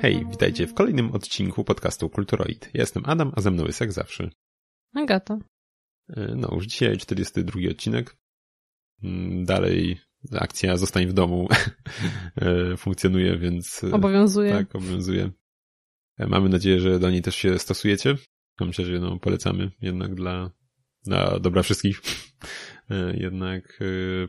Hej, 0.00 0.26
witajcie 0.30 0.66
w 0.66 0.74
kolejnym 0.74 1.12
odcinku 1.12 1.64
podcastu 1.64 2.10
Kulturoid. 2.10 2.70
Ja 2.74 2.80
jestem 2.80 3.02
Adam, 3.06 3.32
a 3.36 3.40
ze 3.40 3.50
mną 3.50 3.64
jest 3.64 3.80
jak 3.80 3.92
zawsze. 3.92 4.30
Agata. 4.94 5.38
E, 6.08 6.34
no, 6.36 6.48
już 6.54 6.66
dzisiaj 6.66 6.98
42 6.98 7.60
odcinek. 7.70 8.16
Mm, 9.02 9.44
dalej 9.44 10.00
akcja 10.32 10.76
Zostań 10.76 11.06
w 11.06 11.12
domu 11.12 11.48
e, 12.36 12.76
funkcjonuje, 12.76 13.38
więc... 13.38 13.84
E, 13.84 13.92
obowiązuje. 13.92 14.52
Tak, 14.52 14.76
obowiązuje. 14.76 15.30
Mamy 16.18 16.48
nadzieję, 16.48 16.80
że 16.80 16.98
do 16.98 17.10
niej 17.10 17.22
też 17.22 17.36
się 17.36 17.58
stosujecie. 17.58 18.14
Myślę, 18.60 18.84
że 18.84 19.00
no, 19.00 19.18
polecamy 19.18 19.70
jednak 19.80 20.14
dla, 20.14 20.50
dla 21.02 21.38
dobra 21.38 21.62
wszystkich. 21.62 22.00
jednak 23.24 23.78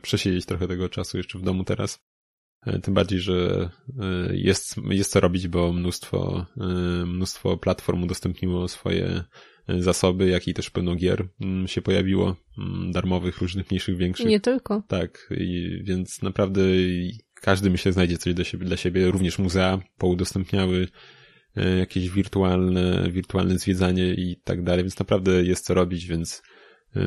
przesiedzieć 0.02 0.46
trochę 0.46 0.68
tego 0.68 0.88
czasu 0.88 1.16
jeszcze 1.16 1.38
w 1.38 1.42
domu 1.42 1.64
teraz. 1.64 2.06
E, 2.66 2.78
tym 2.78 2.94
bardziej, 2.94 3.20
że 3.20 3.70
e, 4.00 4.36
jest, 4.36 4.76
jest 4.90 5.10
co 5.10 5.20
robić, 5.20 5.48
bo 5.48 5.72
mnóstwo, 5.72 6.46
e, 6.60 6.64
mnóstwo 7.06 7.56
platform 7.56 8.02
udostępniło 8.02 8.68
swoje 8.68 9.24
zasoby, 9.78 10.28
jak 10.28 10.48
i 10.48 10.54
też 10.54 10.70
pełno 10.70 10.94
gier 10.94 11.28
mm, 11.40 11.68
się 11.68 11.82
pojawiło, 11.82 12.36
mm, 12.58 12.92
darmowych, 12.92 13.38
różnych, 13.38 13.70
mniejszych, 13.70 13.96
większych. 13.96 14.26
Nie 14.26 14.40
tylko. 14.40 14.82
Tak, 14.88 15.28
i 15.36 15.80
więc 15.84 16.22
naprawdę 16.22 16.62
każdy 17.34 17.70
myślę 17.70 17.92
znajdzie 17.92 18.18
coś 18.18 18.34
dla 18.34 18.44
siebie, 18.44 18.66
dla 18.66 18.76
siebie. 18.76 19.10
również 19.10 19.38
muzea 19.38 19.80
poudostępniały 19.98 20.88
jakieś 21.78 22.10
wirtualne, 22.10 23.10
wirtualne 23.10 23.58
zwiedzanie 23.58 24.14
i 24.14 24.40
tak 24.44 24.62
dalej, 24.62 24.84
więc 24.84 24.98
naprawdę 24.98 25.42
jest 25.42 25.64
co 25.64 25.74
robić, 25.74 26.06
więc 26.06 26.42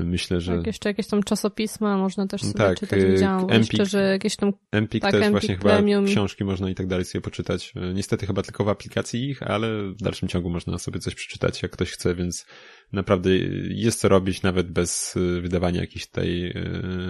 myślę, 0.03 0.41
że... 0.41 0.57
Tak, 0.57 0.67
jeszcze 0.67 0.89
jakieś 0.89 1.07
tam 1.07 1.23
czasopisma 1.23 1.97
można 1.97 2.27
też 2.27 2.41
sobie 2.41 2.53
tak, 2.53 2.79
czytać. 2.79 2.99
Y, 2.99 3.11
Widziałam 3.11 3.51
Empik, 3.51 3.73
jeszcze, 3.73 3.85
że 3.85 4.01
jakieś 4.01 4.35
tam... 4.35 4.53
Empik 4.71 5.01
tak, 5.01 5.11
też 5.11 5.21
Empik 5.21 5.31
właśnie 5.31 5.57
Premium. 5.57 6.05
chyba 6.05 6.15
książki 6.15 6.43
można 6.43 6.69
i 6.69 6.75
tak 6.75 6.87
dalej 6.87 7.05
sobie 7.05 7.21
poczytać. 7.21 7.73
Y, 7.75 7.93
niestety 7.93 8.27
chyba 8.27 8.41
tylko 8.41 8.63
w 8.63 8.69
aplikacji 8.69 9.29
ich, 9.29 9.43
ale 9.43 9.83
w 9.83 9.95
dalszym 9.95 10.29
ciągu 10.29 10.49
można 10.49 10.77
sobie 10.77 10.99
coś 10.99 11.15
przeczytać, 11.15 11.61
jak 11.61 11.71
ktoś 11.71 11.91
chce, 11.91 12.15
więc 12.15 12.45
naprawdę 12.91 13.29
jest 13.69 13.99
co 13.99 14.09
robić 14.09 14.41
nawet 14.41 14.71
bez 14.71 15.15
y, 15.15 15.41
wydawania 15.41 15.81
jakichś 15.81 16.07
tutaj 16.07 16.53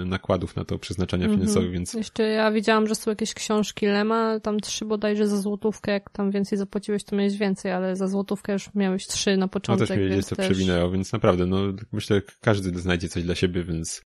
y, 0.02 0.05
nakładów 0.05 0.55
na 0.55 0.66
to 0.66 0.80
przeznaczenia 0.80 1.30
finansowych, 1.30 1.71
więc... 1.71 1.94
Jeszcze 1.94 2.23
ja 2.23 2.52
widziałam, 2.52 2.88
że 2.88 2.95
są 2.95 3.11
jakieś 3.11 3.33
książki 3.33 3.86
Lema, 3.86 4.39
tam 4.39 4.59
trzy 4.59 4.86
bodajże 4.86 5.27
za 5.27 5.41
złotówkę, 5.41 5.91
jak 5.91 6.09
tam 6.09 6.31
więcej 6.31 6.58
zapłaciłeś, 6.58 7.03
to 7.03 7.16
miałeś 7.16 7.38
więcej, 7.38 7.71
ale 7.71 7.95
za 7.95 8.08
złotówkę 8.08 8.53
już 8.53 8.73
miałeś 8.75 9.08
trzy 9.08 9.38
na 9.38 9.47
początek. 9.47 9.89
No 9.89 9.95
też 9.95 10.03
mi 10.03 10.11
gdzieś 10.11 10.25
to 10.25 10.36
też... 10.36 10.45
przewinęło, 10.45 10.91
więc 10.91 11.13
naprawdę, 11.13 11.45
no 11.45 11.58
myślę, 11.91 12.21
każdy 12.41 12.80
znajdzie 12.80 13.09
coś 13.09 13.23
dla 13.23 13.36
siebie, 13.36 13.64
więc 13.64 14.02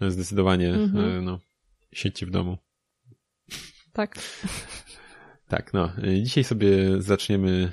zdecydowanie, 0.00 0.74
mm 0.74 0.90
-hmm. 0.90 1.22
no, 1.22 1.38
siedźcie 1.92 2.26
w 2.26 2.30
domu. 2.30 2.58
Tak. 3.92 4.18
Tak, 5.48 5.74
no. 5.74 5.92
Dzisiaj 6.22 6.44
sobie 6.44 7.02
zaczniemy, 7.02 7.72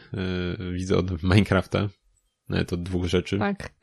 widzę, 0.73 0.97
od 0.97 1.23
Minecrafta, 1.23 1.89
nawet 2.49 2.73
od 2.73 2.83
dwóch 2.83 3.05
rzeczy. 3.05 3.39
Tak. 3.39 3.73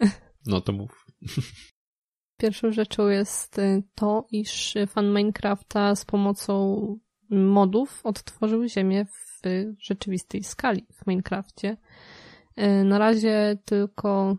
No 0.47 0.61
to 0.61 0.73
mów. 0.73 1.07
Pierwszą 2.41 2.73
rzeczą 2.73 3.09
jest 3.09 3.59
y, 3.59 3.83
to, 3.95 4.27
iż 4.31 4.75
fan 4.87 5.09
Minecrafta 5.09 5.95
z 5.95 6.05
pomocą 6.05 6.77
modów 7.31 8.01
odtworzył 8.05 8.69
ziemię 8.69 9.05
w 9.05 9.41
rzeczywistej 9.79 10.45
skali 10.45 10.87
w 10.93 11.07
Minecrafcie. 11.07 11.77
Y, 12.59 12.85
na 12.85 12.99
razie 12.99 13.59
tylko 13.65 14.37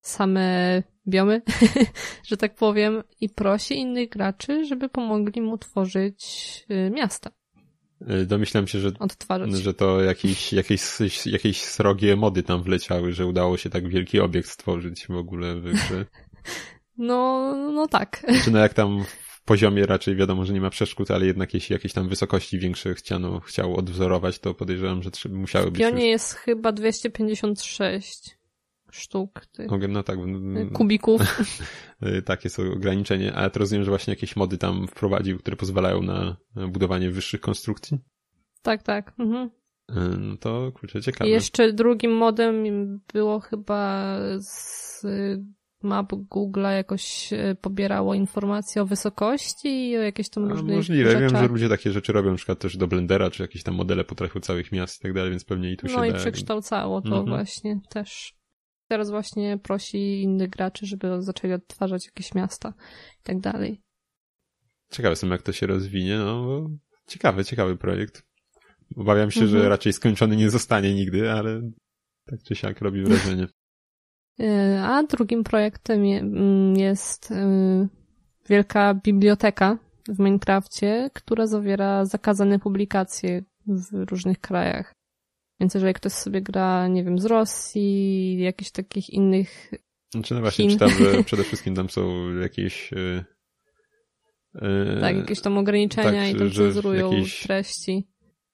same 0.00 0.82
biomy, 1.08 1.42
że 2.28 2.36
tak 2.36 2.54
powiem, 2.54 3.02
i 3.20 3.28
prosi 3.28 3.78
innych 3.78 4.08
graczy, 4.08 4.64
żeby 4.64 4.88
pomogli 4.88 5.42
mu 5.42 5.58
tworzyć 5.58 6.64
y, 6.70 6.90
miasta. 6.90 7.30
Y, 8.02 8.26
domyślam 8.26 8.66
się, 8.66 8.80
że, 8.80 8.90
że 9.48 9.74
to 9.74 10.00
jakieś, 10.00 10.52
jakieś, 10.52 10.82
jakieś 11.26 11.62
srogie 11.62 12.16
mody 12.16 12.42
tam 12.42 12.62
wleciały, 12.62 13.12
że 13.12 13.26
udało 13.26 13.56
się 13.56 13.70
tak 13.70 13.88
wielki 13.88 14.20
obiekt 14.20 14.48
stworzyć 14.48 15.06
w 15.06 15.16
ogóle 15.16 15.54
w 15.54 15.72
grze. 15.72 16.04
No, 16.98 17.54
no 17.72 17.88
tak. 17.88 18.26
Czy 18.44 18.50
no 18.50 18.58
jak 18.58 18.74
tam 18.74 19.04
w 19.04 19.42
poziomie 19.42 19.86
raczej 19.86 20.16
wiadomo, 20.16 20.44
że 20.44 20.52
nie 20.52 20.60
ma 20.60 20.70
przeszkód, 20.70 21.10
ale 21.10 21.26
jednak 21.26 21.54
jakieś, 21.54 21.70
jakieś 21.70 21.92
tam 21.92 22.08
wysokości 22.08 22.58
większe 22.58 22.94
chciano, 22.94 23.40
chciał 23.40 23.76
odwzorować, 23.76 24.38
to 24.38 24.54
podejrzewam, 24.54 25.02
że 25.02 25.10
musiały 25.30 25.70
być. 25.70 25.74
W 25.74 25.78
pionie 25.78 26.02
już... 26.02 26.10
jest 26.10 26.34
chyba 26.34 26.72
256 26.72 28.35
sztuk 28.90 29.46
tych 29.46 29.70
no 29.88 30.02
tak, 30.02 30.18
kubików. 30.72 31.20
Takie 32.24 32.50
są 32.50 32.72
ograniczenie, 32.72 33.34
ale 33.34 33.50
to 33.50 33.58
rozumiem, 33.58 33.84
że 33.84 33.90
właśnie 33.90 34.12
jakieś 34.12 34.36
mody 34.36 34.58
tam 34.58 34.86
wprowadził, 34.86 35.38
które 35.38 35.56
pozwalają 35.56 36.02
na 36.02 36.36
budowanie 36.68 37.10
wyższych 37.10 37.40
konstrukcji? 37.40 37.98
Tak, 38.62 38.82
tak. 38.82 39.12
Mhm. 39.18 39.50
E, 39.88 39.94
no 40.18 40.36
to 40.36 40.72
kurczę, 40.72 41.02
ciekawe. 41.02 41.30
I 41.30 41.32
jeszcze 41.32 41.72
drugim 41.72 42.12
modem 42.12 42.64
było 43.12 43.40
chyba 43.40 44.16
z 44.38 45.02
map 45.82 46.12
Google'a 46.12 46.70
jakoś 46.70 47.30
pobierało 47.60 48.14
informacje 48.14 48.82
o 48.82 48.86
wysokości 48.86 49.90
i 49.90 49.96
o 49.96 50.00
jakieś 50.00 50.28
tam 50.28 50.48
różne 50.48 50.76
Możliwe, 50.76 51.10
rzeczach. 51.10 51.32
wiem, 51.32 51.42
że 51.42 51.48
ludzie 51.48 51.68
takie 51.68 51.92
rzeczy 51.92 52.12
robią, 52.12 52.30
na 52.30 52.36
przykład 52.36 52.58
też 52.58 52.76
do 52.76 52.86
Blendera, 52.86 53.30
czy 53.30 53.42
jakieś 53.42 53.62
tam 53.62 53.74
modele 53.74 54.04
potrafią 54.04 54.40
całych 54.40 54.72
miast 54.72 55.00
i 55.00 55.02
tak 55.02 55.12
dalej, 55.12 55.30
więc 55.30 55.44
pewnie 55.44 55.72
i 55.72 55.76
tu 55.76 55.86
no 55.86 55.92
się 55.92 55.98
No 55.98 56.04
i 56.04 56.12
da... 56.12 56.18
przekształcało 56.18 57.02
to 57.02 57.08
mhm. 57.08 57.26
właśnie 57.26 57.80
też. 57.90 58.35
Teraz 58.88 59.10
właśnie 59.10 59.58
prosi 59.58 60.22
innych 60.22 60.50
graczy, 60.50 60.86
żeby 60.86 61.22
zaczęli 61.22 61.52
odtwarzać 61.52 62.06
jakieś 62.06 62.34
miasta 62.34 62.74
i 63.20 63.22
tak 63.22 63.40
dalej. 63.40 63.82
Ciekawe 64.90 65.12
jestem, 65.12 65.30
jak 65.30 65.42
to 65.42 65.52
się 65.52 65.66
rozwinie. 65.66 66.18
No, 66.18 66.66
ciekawy, 67.06 67.44
ciekawy 67.44 67.76
projekt. 67.76 68.22
Obawiam 68.96 69.30
się, 69.30 69.40
mhm. 69.40 69.62
że 69.62 69.68
raczej 69.68 69.92
skończony 69.92 70.36
nie 70.36 70.50
zostanie 70.50 70.94
nigdy, 70.94 71.32
ale 71.32 71.70
tak 72.24 72.42
czy 72.42 72.54
siak 72.54 72.80
robi 72.80 73.02
wrażenie. 73.02 73.46
E, 74.40 74.82
a 74.82 75.02
drugim 75.02 75.44
projektem 75.44 76.04
mm, 76.04 76.76
jest 76.76 77.30
e, 77.30 77.88
wielka 78.48 78.94
biblioteka 78.94 79.78
w 80.08 80.18
Minecrafcie, 80.18 81.10
która 81.14 81.46
zawiera 81.46 82.04
zakazane 82.04 82.58
publikacje 82.58 83.42
w 83.66 84.10
różnych 84.10 84.40
krajach. 84.40 84.95
Więc 85.60 85.74
jeżeli 85.74 85.94
ktoś 85.94 86.12
sobie 86.12 86.42
gra, 86.42 86.88
nie 86.88 87.04
wiem, 87.04 87.18
z 87.18 87.24
Rosji, 87.24 88.38
jakichś 88.38 88.70
takich 88.70 89.10
innych. 89.10 89.70
Znaczy, 90.10 90.34
no 90.34 90.40
właśnie, 90.40 90.64
Chin. 90.64 90.72
czytam, 90.72 90.90
że 90.90 91.22
przede 91.24 91.44
wszystkim 91.44 91.74
tam 91.74 91.90
są 91.90 92.32
jakieś. 92.40 92.92
Yy, 92.92 93.24
yy, 94.54 95.00
tak, 95.00 95.16
jakieś 95.16 95.40
tam 95.40 95.58
ograniczenia 95.58 96.26
tak, 96.26 96.34
i 96.34 96.38
tam 96.38 96.50
cenzurują 96.50 97.10
treści. 97.42 98.08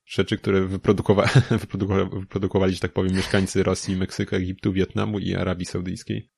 Rzeczy, 0.06 0.38
które 0.38 0.66
wyprodukowa 0.66 1.28
wyprodukowa 1.50 2.04
wyprodukowali, 2.04 2.74
że 2.74 2.80
tak 2.80 2.92
powiem, 2.92 3.16
mieszkańcy 3.16 3.62
Rosji, 3.62 3.96
Meksyku, 3.96 4.36
Egiptu, 4.36 4.72
Wietnamu 4.72 5.18
i 5.18 5.34
Arabii 5.34 5.66
Saudyjskiej. 5.66 6.30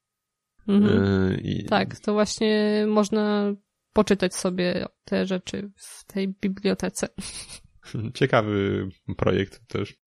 Mhm. 0.69 1.31
Yy, 1.31 1.41
i... 1.41 1.64
Tak, 1.64 1.98
to 2.00 2.12
właśnie 2.12 2.84
można 2.88 3.54
poczytać 3.92 4.34
sobie 4.34 4.86
te 5.04 5.26
rzeczy 5.26 5.70
w 5.76 6.04
tej 6.04 6.28
bibliotece. 6.28 7.08
Ciekawy 8.14 8.88
projekt 9.16 9.69
też. 9.69 10.03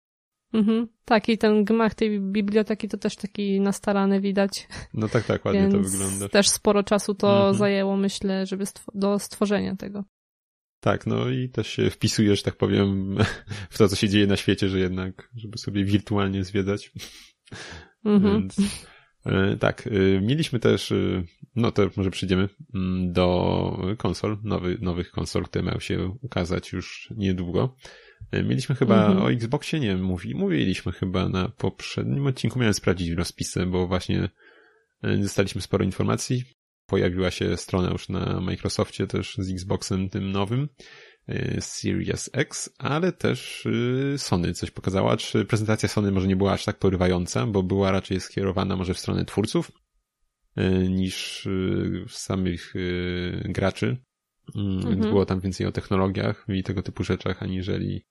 Mhm. 0.53 0.87
Tak, 1.05 1.29
i 1.29 1.37
ten 1.37 1.65
gmach 1.65 1.95
tej 1.95 2.19
biblioteki 2.19 2.87
to 2.87 2.97
też 2.97 3.15
taki 3.15 3.59
nastarany 3.59 4.21
widać. 4.21 4.67
No 4.93 5.07
tak, 5.07 5.25
tak, 5.25 5.45
ładnie 5.45 5.69
to 5.69 5.79
wygląda. 5.79 6.29
też 6.29 6.49
sporo 6.49 6.83
czasu 6.83 7.15
to 7.15 7.37
mhm. 7.37 7.55
zajęło, 7.55 7.97
myślę, 7.97 8.45
żeby 8.45 8.65
stw 8.65 8.85
do 8.93 9.19
stworzenia 9.19 9.75
tego. 9.75 10.03
Tak, 10.79 11.07
no 11.07 11.29
i 11.29 11.49
też 11.49 11.67
się 11.67 11.89
wpisujesz, 11.89 12.43
tak 12.43 12.55
powiem, 12.55 13.17
w 13.69 13.77
to, 13.77 13.87
co 13.87 13.95
się 13.95 14.09
dzieje 14.09 14.27
na 14.27 14.37
świecie, 14.37 14.69
że 14.69 14.79
jednak, 14.79 15.29
żeby 15.35 15.57
sobie 15.57 15.85
wirtualnie 15.85 16.43
zwiedzać. 16.43 16.91
Mhm. 18.05 18.41
Więc, 18.41 18.57
e, 19.25 19.57
tak, 19.57 19.87
e, 19.87 20.21
mieliśmy 20.21 20.59
też, 20.59 20.91
e, 20.91 21.23
no 21.55 21.71
to 21.71 21.89
może 21.97 22.11
przyjdziemy 22.11 22.49
mm, 22.75 23.13
do 23.13 23.79
konsol, 23.97 24.37
nowy, 24.43 24.77
nowych 24.81 25.11
konsol, 25.11 25.43
które 25.43 25.63
mają 25.63 25.79
się 25.79 26.17
ukazać 26.21 26.71
już 26.71 27.13
niedługo. 27.17 27.75
E, 28.31 28.43
mieliśmy 28.43 28.75
chyba 28.75 29.05
mhm. 29.05 29.25
o 29.25 29.31
Xboxie, 29.31 29.79
nie 29.79 29.95
mówi, 29.95 30.35
mówiliśmy 30.35 30.91
chyba 30.91 31.29
na 31.29 31.49
poprzednim 31.49 32.27
odcinku, 32.27 32.59
miałem 32.59 32.73
sprawdzić 32.73 33.09
rozpisy, 33.09 33.65
bo 33.65 33.87
właśnie 33.87 34.29
e, 35.01 35.17
dostaliśmy 35.17 35.61
sporo 35.61 35.85
informacji. 35.85 36.43
Pojawiła 36.85 37.31
się 37.31 37.57
strona 37.57 37.89
już 37.89 38.09
na 38.09 38.41
Microsoftie 38.41 39.07
też 39.07 39.35
z 39.37 39.51
Xboxem 39.51 40.09
tym 40.09 40.31
nowym, 40.31 40.69
e, 41.27 41.61
Series 41.61 42.29
X, 42.33 42.69
ale 42.77 43.11
też 43.11 43.67
Sony 44.17 44.53
coś 44.53 44.71
pokazała. 44.71 45.17
Czy 45.17 45.45
prezentacja 45.45 45.89
Sony 45.89 46.11
może 46.11 46.27
nie 46.27 46.35
była 46.35 46.53
aż 46.53 46.65
tak 46.65 46.79
porywająca, 46.79 47.47
bo 47.47 47.63
była 47.63 47.91
raczej 47.91 48.19
skierowana 48.19 48.75
może 48.75 48.93
w 48.93 48.99
stronę 48.99 49.25
twórców 49.25 49.71
niż 50.89 51.47
samych 52.07 52.73
graczy. 53.45 53.97
Mm, 54.55 54.77
mhm. 54.77 54.95
Więc 54.95 55.05
było 55.05 55.25
tam 55.25 55.39
więcej 55.39 55.67
o 55.67 55.71
technologiach 55.71 56.45
i 56.49 56.63
tego 56.63 56.81
typu 56.81 57.03
rzeczach, 57.03 57.43
aniżeli 57.43 58.05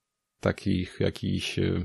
takich 0.46 1.00
jakichś, 1.00 1.58
e, 1.58 1.84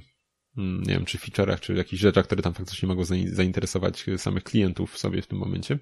mm, 0.58 0.84
nie 0.84 0.94
wiem, 0.94 1.06
czy 1.06 1.18
feature'ach, 1.18 1.60
czy 1.60 1.74
jakichś 1.74 2.02
rzeczach, 2.02 2.26
które 2.26 2.42
tam 2.42 2.54
faktycznie 2.54 2.88
mogą 2.88 3.04
zainteresować 3.26 4.06
samych 4.18 4.44
klientów 4.44 4.98
sobie 4.98 5.22
w 5.22 5.28
tym 5.28 5.38
momencie. 5.38 5.80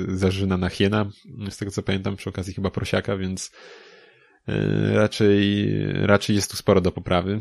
zażyna 0.08 0.58
na 0.58 0.70
hiena, 0.70 1.10
z 1.50 1.58
tego 1.58 1.72
co 1.72 1.84
pamiętam, 1.84 2.16
przy 2.16 2.30
okazji 2.30 2.54
chyba 2.54 2.72
prosiaka, 2.72 3.18
więc 3.18 3.52
raczej, 4.94 5.70
raczej 5.94 6.36
jest 6.36 6.52
tu 6.52 6.58
sporo 6.58 6.82
do 6.82 6.92
poprawy. 6.92 7.40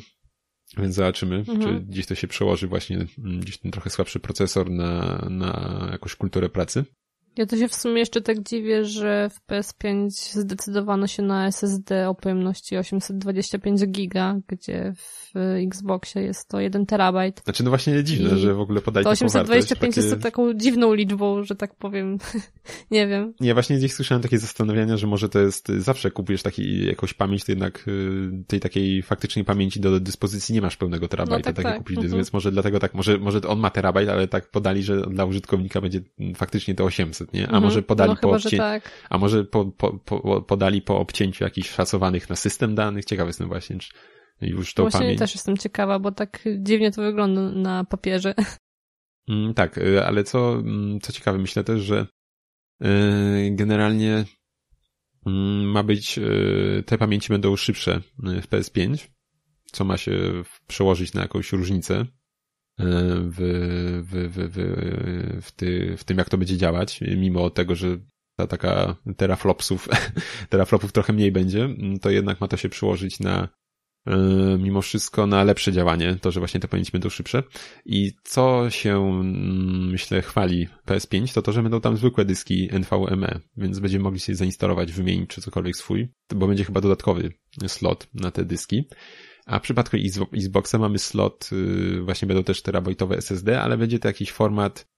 Więc 0.77 0.95
zobaczymy, 0.95 1.37
mhm. 1.37 1.61
czy 1.61 1.81
gdzieś 1.87 2.07
to 2.07 2.15
się 2.15 2.29
przełoży 2.29 2.67
właśnie, 2.67 3.07
gdzieś 3.19 3.59
ten 3.59 3.71
trochę 3.71 3.91
słabszy 3.91 4.21
procesor 4.21 4.71
na, 4.71 5.27
na 5.31 5.89
jakąś 5.93 6.15
kulturę 6.15 6.49
pracy. 6.49 6.85
Ja 7.39 7.47
to 7.47 7.57
się 7.57 7.69
w 7.69 7.75
sumie 7.75 7.99
jeszcze 7.99 8.21
tak 8.21 8.43
dziwię, 8.43 8.85
że 8.85 9.31
w 9.31 9.47
PS5 9.47 10.11
zdecydowano 10.33 11.07
się 11.07 11.23
na 11.23 11.47
SSD 11.47 12.09
o 12.09 12.15
pojemności 12.15 12.77
825 12.77 13.87
giga, 13.87 14.37
gdzie 14.49 14.93
w 14.97 15.37
Xboxie 15.67 16.23
jest 16.23 16.49
to 16.49 16.61
1 16.61 16.87
terabajt. 16.87 17.43
Znaczy 17.45 17.65
no 17.65 17.71
właśnie 17.71 18.05
dziwne, 18.05 18.37
I 18.37 18.41
że 18.41 18.55
w 18.55 18.61
ogóle 18.61 18.81
podali 18.81 19.05
To 19.05 19.11
825 19.11 19.97
jest 19.97 20.11
takie... 20.11 20.23
taką 20.23 20.55
dziwną 20.55 20.95
liczbą, 20.95 21.45
że 21.45 21.57
tak 21.57 21.75
powiem. 21.75 22.19
nie 22.91 23.07
wiem. 23.07 23.35
Nie, 23.41 23.55
właśnie 23.55 23.77
gdzieś 23.77 23.93
słyszałem 23.93 24.23
takie 24.23 24.39
zastanowienia, 24.39 24.97
że 24.97 25.07
może 25.07 25.29
to 25.29 25.39
jest, 25.39 25.69
zawsze 25.69 26.11
kupujesz 26.11 26.43
taki, 26.43 26.87
jakąś 26.87 27.15
pamięć, 27.15 27.45
to 27.45 27.53
jednak 27.53 27.89
y, 27.89 28.45
tej 28.47 28.61
takiej 28.61 29.03
faktycznej 29.03 29.45
pamięci 29.45 29.81
do 29.81 30.01
dyspozycji 30.01 30.55
nie 30.55 30.61
masz 30.61 30.77
pełnego 30.77 31.09
terabajta, 31.09 31.51
no, 31.51 31.55
tak, 31.55 31.65
tak, 31.65 31.65
jak 31.65 31.79
kupisz 31.79 31.97
mhm. 31.97 32.15
więc 32.15 32.33
może 32.33 32.53
dlatego 32.53 32.79
tak, 32.79 32.95
może, 32.95 33.19
może 33.19 33.41
on 33.41 33.59
ma 33.59 33.71
terabajt, 33.71 34.09
ale 34.09 34.29
tak 34.29 34.51
podali, 34.51 34.83
że 34.83 35.01
dla 35.01 35.25
użytkownika 35.25 35.81
będzie 35.81 36.01
faktycznie 36.35 36.75
to 36.75 36.85
800 36.85 37.28
nie? 37.33 37.43
A 37.43 37.45
mhm. 37.45 37.63
może 37.63 37.83
podali 37.83 38.11
no, 38.11 38.17
po 38.17 38.31
obcięciu, 38.31 38.57
tak. 38.57 38.91
a 39.11 39.19
może 39.19 39.45
po, 39.45 39.65
po, 39.65 39.93
po, 39.99 40.43
podali 40.43 40.83
po 40.83 40.99
obcięciu 40.99 41.45
jakichś 41.45 41.71
szacowanych 41.71 42.31
na 42.31 42.37
system 42.37 42.75
danych? 42.75 43.05
Ciekawy 43.05 43.29
jestem 43.29 43.49
właśnie, 43.49 43.79
czy 43.79 43.91
już 44.41 44.75
to 44.75 44.83
Właśnie 44.83 45.01
pamięć. 45.01 45.19
też 45.19 45.35
jestem 45.35 45.57
ciekawa, 45.57 45.99
bo 45.99 46.13
tak 46.13 46.45
dziwnie 46.59 46.93
to 46.93 47.03
wygląda 47.03 47.41
na 47.41 47.85
papierze. 47.85 48.35
Mm, 49.29 49.55
tak, 49.55 49.79
y, 49.79 50.05
ale 50.05 50.25
co, 50.25 50.53
mm, 50.53 51.01
co 51.01 51.13
ciekawe, 51.13 51.39
myślę 51.39 51.65
też, 51.65 51.83
że 51.83 52.07
y, 52.85 52.87
generalnie 53.51 54.25
mm, 55.27 55.71
ma 55.71 55.83
być, 55.83 56.19
y, 56.19 56.85
te 56.87 56.99
pamięci 56.99 57.29
będą 57.29 57.57
szybsze 57.57 58.01
w 58.19 58.49
PS5, 58.49 59.09
co 59.73 59.85
ma 59.85 59.97
się 59.97 60.13
przełożyć 60.67 61.15
na 61.15 61.23
jakąś 61.23 61.53
różnicę 61.53 62.07
w, 62.79 64.03
w, 64.03 64.33
w, 64.33 64.51
w, 64.53 65.47
w, 65.47 65.53
ty, 65.53 65.97
w 65.97 66.05
tym, 66.05 66.19
jak 66.19 66.29
to 66.29 66.39
będzie 66.39 66.57
działać, 66.57 67.01
mimo 67.17 67.51
tego, 67.51 67.75
że 67.75 67.99
ta 68.37 68.47
taka 68.47 68.97
teraflopsów, 69.17 69.89
teraflopów 70.51 70.93
trochę 70.93 71.13
mniej 71.13 71.33
będzie, 71.33 71.69
to 72.01 72.11
jednak 72.11 72.41
ma 72.41 72.49
to 72.49 72.57
się 72.57 72.69
przyłożyć 72.69 73.21
na 73.21 73.49
e, 74.07 74.17
mimo 74.59 74.83
wszystko 74.83 75.27
na 75.27 75.45
lepsze 75.45 75.73
działanie, 75.73 76.17
to, 76.21 76.31
że 76.31 76.41
właśnie 76.41 76.61
te 76.61 76.69
pamięci 76.69 76.93
będą 76.93 77.09
szybsze. 77.09 77.43
I 77.85 78.13
co 78.25 78.71
się, 78.71 79.23
myślę, 79.93 80.23
chwali 80.23 80.69
PS5, 80.87 81.35
to 81.35 81.43
to, 81.43 81.53
że 81.53 81.63
będą 81.63 81.81
tam 81.81 81.97
zwykłe 81.97 82.25
dyski 82.25 82.69
NVMe, 82.73 83.41
więc 83.57 83.79
będziemy 83.79 84.05
mogli 84.05 84.21
sobie 84.21 84.37
zainstalować, 84.37 84.93
wymienić 84.93 85.31
czy 85.31 85.41
cokolwiek 85.41 85.77
swój, 85.77 86.09
bo 86.35 86.47
będzie 86.47 86.65
chyba 86.65 86.81
dodatkowy 86.81 87.33
slot 87.67 88.09
na 88.15 88.31
te 88.31 88.45
dyski. 88.45 88.89
A 89.49 89.59
w 89.59 89.63
przypadku 89.63 89.97
Xboxa 90.33 90.79
mamy 90.79 90.99
slot, 90.99 91.51
y, 91.53 92.01
właśnie 92.03 92.29
będą 92.29 92.45
też 92.45 92.63
terabajtowe 92.63 93.17
SSD, 93.17 93.61
ale 93.61 93.79
będzie 93.79 93.99
to 93.99 94.09
jakiś 94.09 94.33
format, 94.33 94.89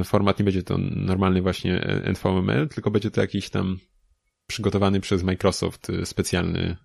y, 0.00 0.04
format 0.04 0.38
nie 0.38 0.44
będzie 0.44 0.62
to 0.62 0.78
normalny 0.78 1.42
właśnie 1.42 2.02
NVMe, 2.04 2.66
tylko 2.66 2.90
będzie 2.90 3.10
to 3.10 3.20
jakiś 3.20 3.50
tam 3.50 3.78
przygotowany 4.46 5.00
przez 5.00 5.22
Microsoft 5.22 5.90
y, 5.90 6.06
specjalny, 6.06 6.76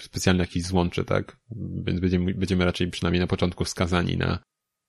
specjalny 0.00 0.42
jakiś 0.42 0.62
złącze, 0.62 1.04
tak? 1.04 1.36
Więc 1.86 2.00
będziemy, 2.00 2.34
będziemy 2.34 2.64
raczej 2.64 2.90
przynajmniej 2.90 3.20
na 3.20 3.26
początku 3.26 3.64
wskazani 3.64 4.16
na 4.16 4.38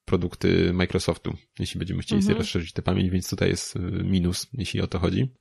produkty 0.05 0.73
Microsoftu, 0.73 1.33
jeśli 1.59 1.79
będziemy 1.79 2.01
chcieli 2.01 2.19
mhm. 2.19 2.33
sobie 2.33 2.39
rozszerzyć 2.39 2.73
tę 2.73 2.81
pamięć, 2.81 3.09
więc 3.09 3.29
tutaj 3.29 3.49
jest 3.49 3.75
minus, 4.03 4.47
jeśli 4.53 4.81
o 4.81 4.87
to 4.87 4.99
chodzi. 4.99 5.33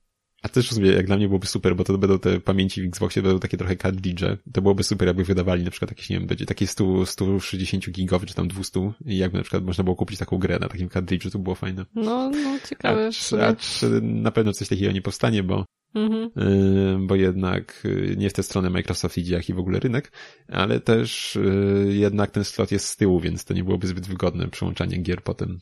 A 0.46 0.48
też 0.48 0.70
sobie, 0.70 0.92
jak 0.92 1.06
dla 1.06 1.16
mnie 1.16 1.26
byłoby 1.26 1.46
super, 1.46 1.76
bo 1.76 1.84
to 1.84 1.98
będą 1.98 2.18
te 2.18 2.40
pamięci 2.40 2.82
w 2.82 2.84
Xboxie, 2.84 3.22
będą 3.22 3.38
takie 3.38 3.56
trochę 3.56 3.76
cartridge. 3.76 4.22
To 4.52 4.62
byłoby 4.62 4.82
super, 4.82 5.08
jakby 5.08 5.24
wydawali 5.24 5.64
na 5.64 5.70
przykład 5.70 5.90
jakieś, 5.90 6.10
nie 6.10 6.18
wiem, 6.18 6.26
będzie 6.26 6.46
takie 6.46 6.66
100, 6.66 7.06
160 7.06 7.90
gigowy, 7.90 8.26
czy 8.26 8.34
tam 8.34 8.48
200 8.48 8.92
i 9.04 9.16
jakby 9.16 9.38
na 9.38 9.42
przykład 9.42 9.64
można 9.64 9.84
było 9.84 9.96
kupić 9.96 10.18
taką 10.18 10.38
grę 10.38 10.58
na 10.58 10.68
takim 10.68 10.88
cartridge'u, 10.88 11.30
to 11.30 11.38
było 11.38 11.54
fajne. 11.54 11.86
No, 11.94 12.30
no, 12.30 12.58
ciekawe. 12.68 13.06
Acz, 13.06 13.32
acz 13.32 13.80
na 14.02 14.30
pewno 14.30 14.52
coś 14.52 14.68
takiego 14.68 14.92
nie 14.92 15.02
powstanie, 15.02 15.42
bo 15.42 15.64
Mhm. 15.94 17.06
bo 17.06 17.14
jednak 17.14 17.82
y, 17.84 18.14
nie 18.18 18.30
w 18.30 18.32
tę 18.32 18.42
stronę 18.42 18.70
Microsoft 18.70 19.18
idzie, 19.18 19.34
jak 19.34 19.48
i 19.48 19.54
w 19.54 19.58
ogóle 19.58 19.80
rynek, 19.80 20.12
ale 20.48 20.80
też 20.80 21.36
y, 21.36 21.86
jednak 21.88 22.30
ten 22.30 22.44
slot 22.44 22.72
jest 22.72 22.86
z 22.86 22.96
tyłu, 22.96 23.20
więc 23.20 23.44
to 23.44 23.54
nie 23.54 23.64
byłoby 23.64 23.86
zbyt 23.86 24.06
wygodne 24.06 24.48
przyłączanie 24.48 24.98
gier 24.98 25.22
potem, 25.22 25.58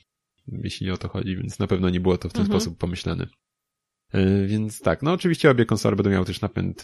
jeśli 0.49 0.91
o 0.91 0.97
to 0.97 1.09
chodzi, 1.09 1.37
więc 1.37 1.59
na 1.59 1.67
pewno 1.67 1.91
nie 1.91 2.01
było 2.01 2.19
to 2.19 2.29
w 2.29 2.33
ten 2.33 2.43
mhm. 2.43 2.61
sposób 2.61 2.79
pomyślane. 2.79 3.27
E, 4.15 4.47
więc 4.47 4.81
tak, 4.81 5.03
no 5.03 5.13
oczywiście 5.13 5.51
obie 5.51 5.67
konsole 5.67 5.97
będą 5.97 6.11
miały 6.11 6.27
też 6.27 6.41
napęd 6.41 6.83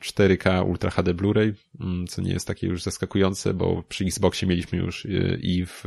4K 0.00 0.60
y, 0.60 0.62
Ultra 0.62 0.90
HD 0.90 1.14
Blu-ray, 1.14 1.52
mm, 1.80 2.06
co 2.06 2.22
nie 2.22 2.32
jest 2.32 2.46
takie 2.46 2.66
już 2.66 2.82
zaskakujące, 2.82 3.54
bo 3.54 3.82
przy 3.88 4.04
Xboxie 4.04 4.48
mieliśmy 4.48 4.78
już 4.78 5.04
y, 5.04 5.38
i 5.42 5.66
w 5.66 5.84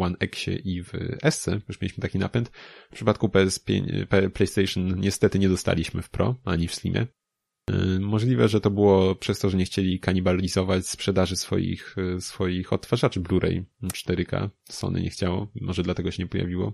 One 0.00 0.16
Xie 0.20 0.54
i 0.54 0.82
w 0.82 0.92
SC, 1.30 1.48
już 1.68 1.80
mieliśmy 1.80 2.02
taki 2.02 2.18
napęd. 2.18 2.48
W 2.90 2.94
przypadku 2.94 3.28
PS5, 3.28 4.06
PlayStation 4.30 5.00
niestety 5.00 5.38
nie 5.38 5.48
dostaliśmy 5.48 6.02
w 6.02 6.10
Pro, 6.10 6.36
ani 6.44 6.68
w 6.68 6.74
Slimie. 6.74 7.06
E, 7.70 8.00
możliwe, 8.00 8.48
że 8.48 8.60
to 8.60 8.70
było 8.70 9.14
przez 9.14 9.38
to, 9.38 9.50
że 9.50 9.56
nie 9.56 9.64
chcieli 9.64 10.00
kanibalizować 10.00 10.86
sprzedaży 10.86 11.36
swoich, 11.36 11.96
y, 11.98 12.20
swoich 12.20 12.72
odtwarzaczy 12.72 13.20
Blu-ray 13.20 13.64
4K. 13.82 14.50
Sony 14.68 15.00
nie 15.00 15.10
chciało, 15.10 15.50
może 15.60 15.82
dlatego 15.82 16.10
się 16.10 16.22
nie 16.22 16.28
pojawiło. 16.28 16.72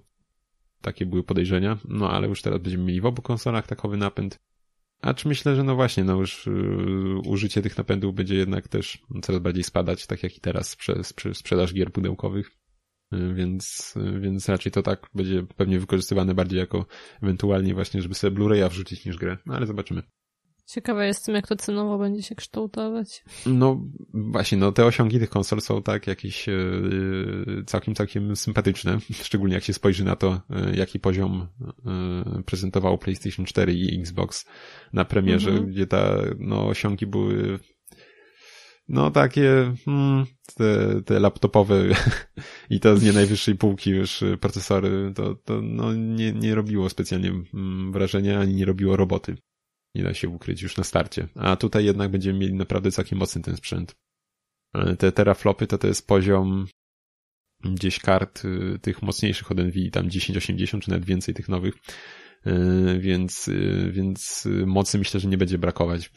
Takie 0.82 1.06
były 1.06 1.22
podejrzenia, 1.22 1.78
no 1.84 2.10
ale 2.10 2.28
już 2.28 2.42
teraz 2.42 2.60
będziemy 2.60 2.84
mieli 2.84 3.00
w 3.00 3.06
obu 3.06 3.22
konsolach 3.22 3.66
takowy 3.66 3.96
napęd. 3.96 4.38
Acz 5.02 5.24
myślę, 5.24 5.56
że 5.56 5.64
no 5.64 5.74
właśnie, 5.74 6.04
no 6.04 6.16
już 6.16 6.46
yy, 6.46 7.18
użycie 7.26 7.62
tych 7.62 7.78
napędów 7.78 8.14
będzie 8.14 8.34
jednak 8.34 8.68
też 8.68 8.98
coraz 9.22 9.40
bardziej 9.40 9.64
spadać, 9.64 10.06
tak 10.06 10.22
jak 10.22 10.36
i 10.36 10.40
teraz 10.40 10.76
przez, 10.76 11.14
sprzedaż 11.32 11.74
gier 11.74 11.92
pudełkowych. 11.92 12.50
Yy, 13.12 13.34
więc, 13.34 13.94
yy, 13.96 14.20
więc 14.20 14.48
raczej 14.48 14.72
to 14.72 14.82
tak 14.82 15.06
będzie 15.14 15.42
pewnie 15.56 15.78
wykorzystywane 15.78 16.34
bardziej 16.34 16.58
jako 16.58 16.86
ewentualnie 17.22 17.74
właśnie, 17.74 18.02
żeby 18.02 18.14
sobie 18.14 18.36
Blu-raya 18.36 18.70
wrzucić 18.70 19.04
niż 19.04 19.16
grę. 19.16 19.36
No 19.46 19.54
ale 19.54 19.66
zobaczymy. 19.66 20.02
Ciekawe 20.70 21.06
jestem, 21.06 21.34
jak 21.34 21.46
to 21.46 21.56
cenowo 21.56 21.98
będzie 21.98 22.22
się 22.22 22.34
kształtować. 22.34 23.24
No 23.46 23.80
właśnie, 24.14 24.58
no 24.58 24.72
te 24.72 24.84
osiągi 24.84 25.18
tych 25.18 25.30
konsol 25.30 25.60
są 25.60 25.82
tak 25.82 26.06
jakieś 26.06 26.46
yy, 26.46 27.64
całkiem, 27.66 27.94
całkiem 27.94 28.36
sympatyczne. 28.36 28.98
Szczególnie 29.22 29.54
jak 29.54 29.64
się 29.64 29.72
spojrzy 29.72 30.04
na 30.04 30.16
to, 30.16 30.40
yy, 30.50 30.76
jaki 30.76 31.00
poziom 31.00 31.48
yy, 32.36 32.42
prezentował 32.42 32.98
PlayStation 32.98 33.46
4 33.46 33.74
i 33.74 34.00
Xbox 34.00 34.46
na 34.92 35.04
premierze, 35.04 35.50
mhm. 35.50 35.70
gdzie 35.70 35.86
ta, 35.86 36.16
no 36.38 36.66
osiągi 36.66 37.06
były 37.06 37.58
no 38.88 39.10
takie 39.10 39.74
hmm, 39.84 40.26
te, 40.54 41.02
te 41.02 41.20
laptopowe 41.20 41.84
i 42.70 42.80
to 42.80 42.96
z 42.96 43.02
nie 43.02 43.12
najwyższej 43.12 43.54
półki 43.54 43.90
już 43.90 44.24
procesory, 44.40 45.12
to, 45.14 45.34
to 45.34 45.62
no 45.62 45.94
nie, 45.94 46.32
nie 46.32 46.54
robiło 46.54 46.88
specjalnie 46.88 47.28
mm, 47.28 47.92
wrażenia, 47.92 48.40
ani 48.40 48.54
nie 48.54 48.64
robiło 48.64 48.96
roboty. 48.96 49.36
Nie 49.94 50.02
da 50.02 50.14
się 50.14 50.28
ukryć 50.28 50.62
już 50.62 50.76
na 50.76 50.84
starcie. 50.84 51.28
A 51.34 51.56
tutaj 51.56 51.84
jednak 51.84 52.10
będziemy 52.10 52.38
mieli 52.38 52.54
naprawdę 52.54 52.90
całkiem 52.90 53.18
mocny 53.18 53.42
ten 53.42 53.56
sprzęt. 53.56 53.94
Te 54.98 55.12
teraflopy 55.12 55.66
to 55.66 55.78
to 55.78 55.86
jest 55.86 56.06
poziom 56.06 56.66
gdzieś 57.64 57.98
kart 57.98 58.44
y, 58.44 58.78
tych 58.82 59.02
mocniejszych 59.02 59.50
od 59.50 59.58
NVIDIA, 59.58 59.90
tam 59.90 60.10
1080 60.10 60.84
czy 60.84 60.90
nawet 60.90 61.04
więcej 61.04 61.34
tych 61.34 61.48
nowych. 61.48 61.74
Y, 62.46 62.98
więc, 63.00 63.48
y, 63.48 63.90
więc 63.92 64.48
mocy 64.66 64.98
myślę, 64.98 65.20
że 65.20 65.28
nie 65.28 65.38
będzie 65.38 65.58
brakować 65.58 66.10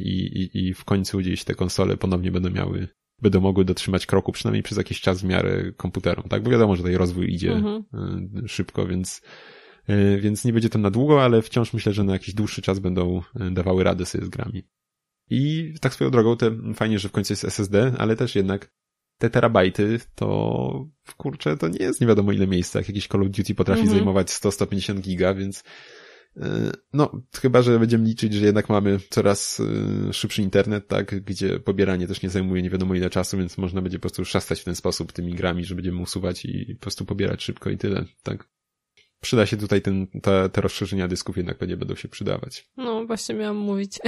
i, 0.00 0.10
i, 0.10 0.68
i 0.68 0.74
w 0.74 0.84
końcu 0.84 1.18
gdzieś 1.18 1.44
te 1.44 1.54
konsole 1.54 1.96
ponownie 1.96 2.30
będą 2.30 2.50
miały 2.50 2.88
będą 3.22 3.40
mogły 3.40 3.64
dotrzymać 3.64 4.06
kroku 4.06 4.32
przynajmniej 4.32 4.62
przez 4.62 4.78
jakiś 4.78 5.00
czas 5.00 5.22
w 5.22 5.24
miarę 5.24 5.72
komputerom, 5.76 6.28
tak? 6.28 6.42
Bo 6.42 6.50
wiadomo, 6.50 6.76
że 6.76 6.82
tutaj 6.82 6.96
rozwój 6.96 7.34
idzie 7.34 7.52
mhm. 7.52 7.84
E, 8.44 8.48
szybko, 8.48 8.86
więc 8.86 9.22
e, 9.22 9.30
więc 10.18 10.44
nie 10.44 10.52
będzie 10.52 10.68
to 10.68 10.78
na 10.78 10.90
długo, 10.90 11.24
ale 11.24 11.42
wciąż 11.42 11.72
myślę, 11.72 11.92
że 11.92 12.04
na 12.04 12.12
jakiś 12.12 12.34
dłuższy 12.34 12.62
czas 12.62 12.78
będą 12.78 13.22
e, 13.40 13.50
dawały 13.50 13.84
radę 13.84 14.06
sobie 14.06 14.24
z 14.24 14.28
grami. 14.28 14.62
I 15.30 15.74
tak 15.80 15.94
swoją 15.94 16.10
drogą, 16.10 16.36
te, 16.36 16.50
fajnie, 16.74 16.98
że 16.98 17.08
w 17.08 17.12
końcu 17.12 17.32
jest 17.32 17.44
SSD, 17.44 17.92
ale 17.98 18.16
też 18.16 18.34
jednak 18.34 18.72
te 19.18 19.30
terabajty 19.30 20.00
to, 20.14 20.88
kurczę, 21.16 21.56
to 21.56 21.68
nie 21.68 21.78
jest 21.78 22.00
nie 22.00 22.06
wiadomo 22.06 22.32
ile 22.32 22.46
miejsca. 22.46 22.78
Jak 22.78 22.88
jakiś 22.88 23.08
Call 23.08 23.22
of 23.22 23.28
Duty 23.28 23.54
potrafi 23.54 23.80
mhm. 23.80 23.98
zajmować 23.98 24.28
100-150 24.28 25.00
giga, 25.00 25.34
więc 25.34 25.62
E, 26.36 26.72
no, 26.92 27.22
chyba, 27.40 27.62
że 27.62 27.78
będziemy 27.78 28.04
liczyć, 28.04 28.34
że 28.34 28.46
jednak 28.46 28.68
mamy 28.68 28.98
coraz 29.10 29.60
e, 29.60 30.12
szybszy 30.12 30.42
internet, 30.42 30.88
tak, 30.88 31.24
gdzie 31.24 31.60
pobieranie 31.60 32.06
też 32.06 32.22
nie 32.22 32.30
zajmuje 32.30 32.62
nie 32.62 32.70
wiadomo 32.70 32.94
ile 32.94 33.10
czasu, 33.10 33.38
więc 33.38 33.58
można 33.58 33.82
będzie 33.82 33.98
po 33.98 34.02
prostu 34.02 34.24
szastać 34.24 34.60
w 34.60 34.64
ten 34.64 34.74
sposób 34.74 35.12
tymi 35.12 35.34
grami, 35.34 35.64
że 35.64 35.74
będziemy 35.74 36.02
usuwać 36.02 36.44
i 36.44 36.74
po 36.74 36.80
prostu 36.80 37.04
pobierać 37.04 37.42
szybko 37.42 37.70
i 37.70 37.78
tyle, 37.78 38.04
tak. 38.22 38.48
Przyda 39.20 39.46
się 39.46 39.56
tutaj 39.56 39.82
ten, 39.82 40.06
te, 40.06 40.48
te 40.48 40.60
rozszerzenia 40.60 41.08
dysków 41.08 41.36
jednak 41.36 41.58
będzie 41.58 41.76
będą 41.76 41.94
się 41.94 42.08
przydawać. 42.08 42.70
No, 42.76 43.06
właśnie 43.06 43.34
miałam 43.34 43.56
mówić. 43.56 43.98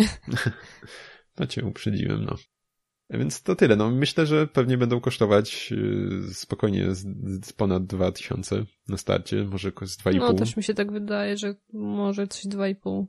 no 1.38 1.47
cię 1.47 1.64
uprzedziłem, 1.64 2.25
no. 2.25 2.37
Więc 3.11 3.42
to 3.42 3.57
tyle. 3.57 3.76
No, 3.76 3.90
myślę, 3.90 4.26
że 4.26 4.47
pewnie 4.47 4.78
będą 4.78 5.00
kosztować 5.00 5.73
y, 5.73 6.35
spokojnie 6.35 6.95
z, 6.95 7.07
z 7.47 7.52
ponad 7.52 7.87
2000 7.87 8.64
na 8.88 8.97
starcie, 8.97 9.45
może 9.45 9.73
z 9.83 9.99
2,5. 9.99 10.19
No, 10.19 10.33
też 10.33 10.57
mi 10.57 10.62
się 10.62 10.75
tak 10.75 10.92
wydaje, 10.92 11.37
że 11.37 11.54
może 11.73 12.26
coś 12.26 12.45
2,5. 12.45 13.07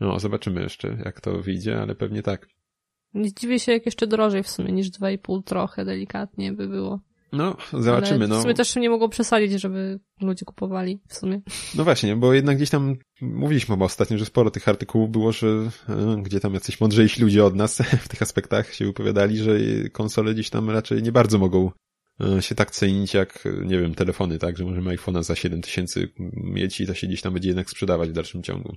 No, 0.00 0.20
zobaczymy 0.20 0.62
jeszcze, 0.62 0.98
jak 1.04 1.20
to 1.20 1.42
wyjdzie, 1.42 1.80
ale 1.80 1.94
pewnie 1.94 2.22
tak. 2.22 2.48
Nie 3.14 3.32
dziwię 3.32 3.58
się, 3.58 3.72
jak 3.72 3.86
jeszcze 3.86 4.06
drożej 4.06 4.42
w 4.42 4.48
sumie 4.48 4.72
niż 4.72 4.90
2,5 4.90 5.42
trochę 5.44 5.84
delikatnie 5.84 6.52
by 6.52 6.68
było. 6.68 7.00
No, 7.34 7.56
zobaczymy. 7.72 8.24
Ale 8.24 8.34
w 8.34 8.40
sumie 8.40 8.52
no. 8.52 8.54
też 8.54 8.76
nie 8.76 8.90
mogło 8.90 9.08
przesadzić, 9.08 9.60
żeby 9.60 10.00
ludzie 10.20 10.44
kupowali 10.44 11.00
w 11.08 11.14
sumie. 11.14 11.40
No 11.74 11.84
właśnie, 11.84 12.16
bo 12.16 12.34
jednak 12.34 12.56
gdzieś 12.56 12.70
tam 12.70 12.96
mówiliśmy 13.20 13.74
chyba 13.74 13.84
ostatnio, 13.84 14.18
że 14.18 14.24
sporo 14.24 14.50
tych 14.50 14.68
artykułów 14.68 15.10
było, 15.10 15.32
że 15.32 15.46
e, 15.88 16.22
gdzie 16.22 16.40
tam 16.40 16.54
jacyś 16.54 16.80
mądrzejsi 16.80 17.22
ludzie 17.22 17.44
od 17.44 17.54
nas 17.54 17.82
w 18.04 18.08
tych 18.08 18.22
aspektach 18.22 18.74
się 18.74 18.84
wypowiadali, 18.84 19.36
że 19.36 19.58
konsole 19.92 20.34
gdzieś 20.34 20.50
tam 20.50 20.70
raczej 20.70 21.02
nie 21.02 21.12
bardzo 21.12 21.38
mogą 21.38 21.70
e, 22.20 22.42
się 22.42 22.54
tak 22.54 22.70
cenić 22.70 23.14
jak, 23.14 23.44
nie 23.64 23.78
wiem, 23.78 23.94
telefony, 23.94 24.38
tak, 24.38 24.58
że 24.58 24.64
możemy 24.64 24.96
iPhone'a 24.96 25.22
za 25.22 25.34
7 25.34 25.62
tysięcy 25.62 26.12
mieć 26.32 26.80
i 26.80 26.86
to 26.86 26.94
się 26.94 27.06
gdzieś 27.06 27.22
tam 27.22 27.32
będzie 27.32 27.48
jednak 27.48 27.70
sprzedawać 27.70 28.08
w 28.08 28.12
dalszym 28.12 28.42
ciągu. 28.42 28.74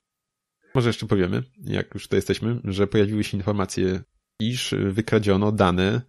Może 0.76 0.90
jeszcze 0.90 1.08
powiemy, 1.08 1.44
jak 1.64 1.94
już 1.94 2.04
tutaj 2.04 2.18
jesteśmy, 2.18 2.60
że 2.64 2.88
pojawiły 2.88 3.24
się 3.24 3.38
informacje, 3.38 4.02
iż 4.40 4.76
wykradziono 4.92 5.52
dane 5.52 6.02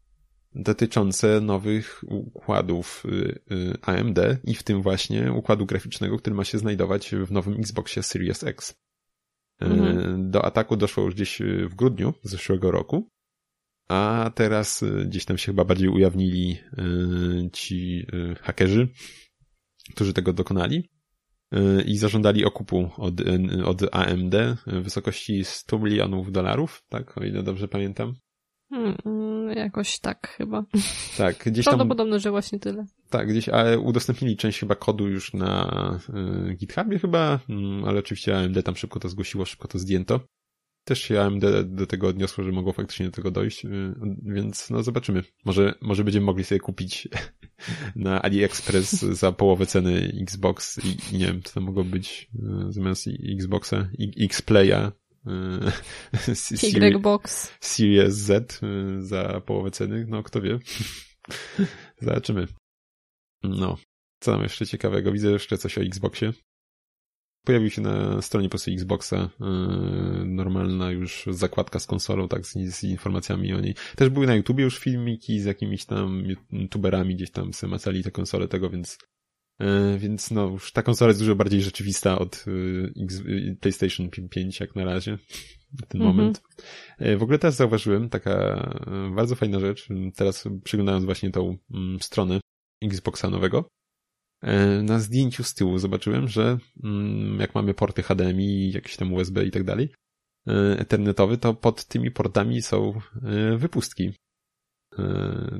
dotyczące 0.55 1.40
nowych 1.40 2.05
układów 2.09 3.05
y, 3.05 3.40
y, 3.52 3.75
AMD 3.83 4.19
i 4.45 4.55
w 4.55 4.62
tym 4.62 4.83
właśnie 4.83 5.33
układu 5.33 5.67
graficznego, 5.67 6.19
który 6.19 6.37
ma 6.37 6.45
się 6.45 6.59
znajdować 6.59 7.11
w 7.11 7.33
nowym 7.33 7.55
Xboxie 7.55 8.02
Series 8.02 8.45
X. 8.45 8.71
Y, 9.62 9.64
mhm. 9.64 10.31
Do 10.31 10.45
ataku 10.45 10.76
doszło 10.76 11.05
już 11.05 11.14
gdzieś 11.14 11.43
w 11.69 11.75
grudniu 11.75 12.14
zeszłego 12.23 12.71
roku, 12.71 13.11
a 13.88 14.31
teraz 14.35 14.85
gdzieś 15.07 15.25
tam 15.25 15.38
się 15.38 15.47
chyba 15.47 15.64
bardziej 15.64 15.88
ujawnili 15.88 16.59
ci 17.52 18.07
hakerzy, 18.40 18.88
którzy 19.95 20.12
tego 20.12 20.33
dokonali 20.33 20.90
i 21.87 21.99
zażądali 21.99 22.45
okupu 22.45 22.90
od, 22.97 23.14
od 23.64 23.95
AMD 23.95 24.35
w 24.67 24.83
wysokości 24.83 25.45
100 25.45 25.78
milionów 25.78 26.33
dolarów, 26.33 26.83
tak, 26.88 27.19
o 27.19 27.25
ile 27.25 27.43
dobrze 27.43 27.69
pamiętam. 27.69 28.14
Hmm, 28.70 29.50
jakoś 29.56 29.98
tak 29.98 30.28
chyba. 30.28 30.64
Tak, 31.16 31.37
gdzieś 31.46 31.64
tam... 31.64 31.72
Prawdopodobne, 31.75 32.20
że 32.20 32.30
właśnie 32.30 32.58
tyle. 32.58 32.87
Tak, 33.10 33.28
gdzieś 33.28 33.48
ale 33.48 33.78
udostępnili 33.78 34.37
część 34.37 34.60
chyba 34.60 34.75
kodu 34.75 35.08
już 35.08 35.34
na 35.34 35.98
y, 36.50 36.54
GitHubie 36.54 36.98
chyba, 36.98 37.40
y, 37.50 37.88
ale 37.88 37.98
oczywiście 37.98 38.38
AMD 38.38 38.62
tam 38.64 38.76
szybko 38.76 39.00
to 39.00 39.08
zgłosiło, 39.08 39.44
szybko 39.44 39.68
to 39.68 39.78
zdjęto. 39.78 40.20
Też 40.84 41.02
się 41.02 41.20
AMD 41.20 41.44
do 41.64 41.87
tego 41.87 42.08
odniosło, 42.08 42.44
że 42.44 42.52
mogło 42.52 42.72
faktycznie 42.72 43.06
do 43.06 43.12
tego 43.12 43.30
dojść, 43.30 43.64
y, 43.64 43.94
więc 44.22 44.70
no 44.70 44.82
zobaczymy. 44.82 45.22
Może, 45.44 45.75
może 45.80 46.04
będziemy 46.04 46.26
mogli 46.26 46.44
sobie 46.44 46.60
kupić 46.60 47.08
na 47.96 48.22
AliExpress 48.22 48.90
za 49.00 49.32
połowę 49.32 49.66
ceny 49.66 50.12
Xbox 50.22 50.80
i, 50.84 51.14
i 51.14 51.18
nie 51.18 51.26
wiem, 51.26 51.42
co 51.42 51.54
to 51.54 51.60
mogło 51.60 51.84
być 51.84 52.30
y, 52.68 52.72
zamiast 52.72 53.08
Xboxa, 53.34 53.88
Xplaya 54.20 54.92
Y-Box. 56.94 57.52
Series 57.60 58.14
Z 58.14 58.62
y, 58.62 59.06
za 59.06 59.40
połowę 59.40 59.70
ceny, 59.70 60.06
no 60.08 60.22
kto 60.22 60.40
wie. 60.40 60.58
Zobaczymy. 62.00 62.46
No, 63.42 63.76
co 64.20 64.32
tam 64.32 64.42
jeszcze 64.42 64.66
ciekawego? 64.66 65.12
Widzę 65.12 65.30
jeszcze 65.30 65.58
coś 65.58 65.78
o 65.78 65.82
Xboxie. 65.82 66.32
Pojawił 67.44 67.70
się 67.70 67.82
na 67.82 68.22
stronie 68.22 68.48
po 68.48 68.50
prostu 68.50 68.70
Xboxa 68.70 69.30
yy, 69.40 70.25
normalna 70.25 70.90
już 70.90 71.25
zakładka 71.30 71.78
z 71.78 71.87
konsolą, 71.87 72.28
tak, 72.28 72.46
z, 72.46 72.52
z, 72.52 72.84
informacjami 72.84 73.54
o 73.54 73.60
niej. 73.60 73.75
Też 73.96 74.08
były 74.08 74.26
na 74.26 74.34
YouTubie 74.34 74.64
już 74.64 74.78
filmiki 74.78 75.40
z 75.40 75.44
jakimiś 75.44 75.84
tam 75.84 76.25
youtuberami 76.50 77.14
gdzieś 77.14 77.30
tam 77.30 77.54
sobie 77.54 77.70
macali 77.70 78.02
te 78.04 78.10
konsole 78.10 78.48
tego, 78.48 78.70
więc 78.70 78.98
więc 79.99 80.31
no, 80.31 80.47
już 80.47 80.73
ta 80.73 80.83
konsola 80.83 81.09
jest 81.09 81.21
dużo 81.21 81.35
bardziej 81.35 81.62
rzeczywista 81.62 82.19
od 82.19 82.45
e, 82.47 83.50
e, 83.50 83.57
PlayStation 83.61 84.11
5 84.31 84.61
jak 84.61 84.77
na 84.77 84.85
razie, 84.85 85.19
w 85.73 85.87
ten 85.87 86.03
mm 86.03 86.12
-hmm. 86.12 86.17
moment. 86.17 86.43
W 87.19 87.23
ogóle 87.23 87.38
teraz 87.38 87.57
zauważyłem 87.57 88.09
taka 88.09 88.65
bardzo 89.17 89.35
fajna 89.35 89.61
rzecz, 89.61 89.88
teraz 90.15 90.49
przyglądając 90.65 91.05
właśnie 91.05 91.31
tą 91.31 91.57
mm, 91.75 92.00
stronę 92.00 92.41
Xboxa 92.83 93.31
nowego, 93.31 93.69
na 94.83 94.99
zdjęciu 94.99 95.45
z 95.45 95.55
tyłu 95.55 95.79
zobaczyłem, 95.79 96.29
że 96.29 96.59
mm, 96.85 97.41
jak 97.41 97.55
mamy 97.55 97.75
porty 97.75 98.03
HDMI, 98.03 98.73
jakieś 98.73 98.97
tam 98.97 99.12
USB 99.12 99.45
i 99.45 99.50
tak 99.50 99.65
dalej, 99.65 99.93
ethernetowy, 100.79 101.38
to 101.38 101.55
pod 101.55 101.85
tymi 101.85 102.11
portami 102.11 102.62
są 102.62 103.00
wypustki 103.57 104.12
E, 104.12 104.27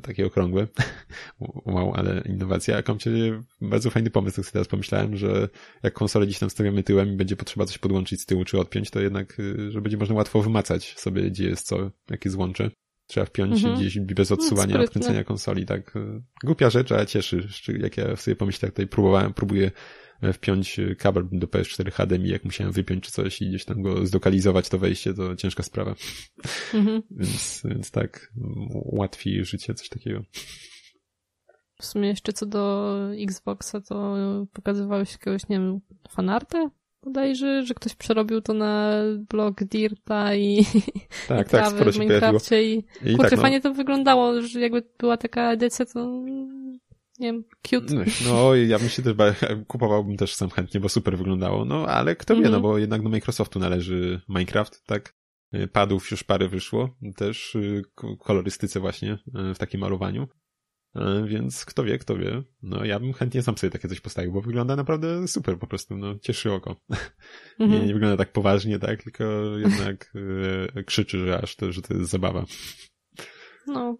takie 0.03 0.25
okrągłe. 0.25 0.67
wow, 1.65 1.93
ale 1.95 2.21
innowacja. 2.25 2.77
A 2.77 2.83
komcie 2.83 3.11
bardzo 3.61 3.89
fajny 3.89 4.09
pomysł, 4.09 4.35
tak 4.35 4.45
sobie 4.45 4.53
teraz 4.53 4.67
pomyślałem, 4.67 5.17
że 5.17 5.49
jak 5.83 5.93
konsolę 5.93 6.25
gdzieś 6.25 6.39
tam 6.39 6.49
stawiamy 6.49 6.83
tyłem 6.83 7.13
i 7.13 7.15
będzie 7.15 7.35
potrzeba 7.35 7.65
coś 7.65 7.77
podłączyć 7.77 8.21
z 8.21 8.25
tyłu 8.25 8.45
czy 8.45 8.59
odpiąć, 8.59 8.89
to 8.89 8.99
jednak, 8.99 9.39
y, 9.39 9.71
że 9.71 9.81
będzie 9.81 9.97
można 9.97 10.15
łatwo 10.15 10.41
wymacać 10.41 10.99
sobie, 10.99 11.23
gdzie 11.31 11.49
jest 11.49 11.67
co, 11.67 11.91
jakie 12.09 12.29
złącze. 12.29 12.71
Trzeba 13.07 13.25
wpiąć 13.25 13.53
mhm. 13.53 13.75
gdzieś 13.75 13.99
bez 13.99 14.31
odsuwania, 14.31 14.77
no, 14.77 14.83
odkręcenia 14.83 15.23
konsoli, 15.23 15.65
tak. 15.65 15.95
Y, 15.95 16.21
głupia 16.43 16.69
rzecz, 16.69 16.91
ale 16.91 17.05
cieszy. 17.05 17.47
Jak 17.79 17.97
ja 17.97 18.15
sobie 18.15 18.35
pomyślałem, 18.35 18.71
tutaj 18.71 18.87
próbowałem, 18.87 19.33
próbuję 19.33 19.71
wpiąć 20.33 20.79
kabel 20.97 21.27
do 21.31 21.47
PS4 21.47 21.91
HDMI, 21.91 22.29
jak 22.29 22.45
musiałem 22.45 22.73
wypiąć 22.73 23.03
czy 23.03 23.11
coś 23.11 23.41
i 23.41 23.49
gdzieś 23.49 23.65
tam 23.65 23.81
go 23.81 24.05
zdokalizować 24.05 24.69
to 24.69 24.77
wejście, 24.77 25.13
to 25.13 25.35
ciężka 25.35 25.63
sprawa. 25.63 25.95
Mhm. 26.73 27.01
więc, 27.19 27.61
więc 27.65 27.91
tak, 27.91 28.33
łatwiej 28.73 29.45
życie, 29.45 29.73
coś 29.73 29.89
takiego. 29.89 30.23
W 31.81 31.85
sumie 31.85 32.07
jeszcze 32.07 32.33
co 32.33 32.45
do 32.45 32.95
Xboxa, 33.19 33.81
to 33.81 34.15
pokazywałeś 34.53 35.11
jakiegoś, 35.11 35.49
nie 35.49 35.57
wiem, 35.59 35.79
fanartę? 36.09 36.69
Bodajże, 37.03 37.65
że 37.65 37.73
ktoś 37.73 37.95
przerobił 37.95 38.41
to 38.41 38.53
na 38.53 38.93
blog 39.29 39.63
Dirta 39.63 40.35
i, 40.35 40.65
tak, 41.27 41.47
i 41.47 41.49
tak, 41.49 41.67
sporo 41.67 41.91
w 41.91 41.99
Minecrafcie 41.99 42.63
i, 42.63 42.77
i 43.05 43.15
kurczę, 43.15 43.29
tak, 43.29 43.31
no. 43.31 43.41
fajnie 43.41 43.61
to 43.61 43.73
wyglądało, 43.73 44.41
że 44.41 44.59
jakby 44.59 44.83
była 44.99 45.17
taka 45.17 45.51
edycja, 45.51 45.85
to 45.85 46.23
nie 47.19 47.33
wiem, 47.33 47.43
cute. 47.61 47.93
No, 47.93 48.03
no 48.25 48.55
ja 48.55 48.79
bym 48.79 48.89
się 48.89 49.01
też 49.01 49.15
kupowałbym 49.67 50.17
też 50.17 50.35
sam 50.35 50.49
chętnie, 50.49 50.79
bo 50.79 50.89
super 50.89 51.17
wyglądało. 51.17 51.65
No, 51.65 51.87
ale 51.87 52.15
kto 52.15 52.33
wie, 52.33 52.39
mm 52.39 52.49
-hmm. 52.49 52.51
no 52.51 52.57
mhm. 52.57 52.73
bo 52.73 52.77
jednak 52.77 53.03
do 53.03 53.09
Microsoftu 53.09 53.59
należy 53.59 54.21
Minecraft, 54.29 54.83
tak? 54.85 55.15
Y, 55.53 55.67
padów 55.67 56.11
już 56.11 56.23
parę 56.23 56.49
wyszło, 56.49 56.97
też 57.15 57.55
y, 57.55 57.81
kolorystyce 58.19 58.79
właśnie 58.79 59.13
y, 59.51 59.53
w 59.53 59.57
takim 59.57 59.81
malowaniu. 59.81 60.27
Więc 61.25 61.65
kto 61.65 61.83
wie, 61.83 61.97
kto 61.97 62.17
wie. 62.17 62.43
No 62.61 62.85
ja 62.85 62.99
bym 62.99 63.13
chętnie 63.13 63.41
sam 63.41 63.57
sobie 63.57 63.71
takie 63.71 63.87
coś 63.87 63.99
postawił, 63.99 64.31
bo 64.31 64.41
wygląda 64.41 64.75
naprawdę 64.75 65.27
super 65.27 65.59
po 65.59 65.67
prostu, 65.67 65.97
no 65.97 66.19
cieszy 66.19 66.51
oko. 66.51 66.75
Mm 66.89 66.99
-hmm. 66.99 67.59
nie, 67.59 67.65
mhm. 67.65 67.87
nie 67.87 67.93
wygląda 67.93 68.17
tak 68.17 68.31
poważnie, 68.31 68.79
tak, 68.79 69.03
tylko 69.03 69.23
jednak 69.57 70.13
krzyczy, 70.85 71.19
że 71.19 71.41
aż 71.41 71.55
to, 71.55 71.71
że 71.71 71.81
to 71.81 71.93
jest 71.93 72.09
zabawa. 72.09 72.45
No. 73.67 73.97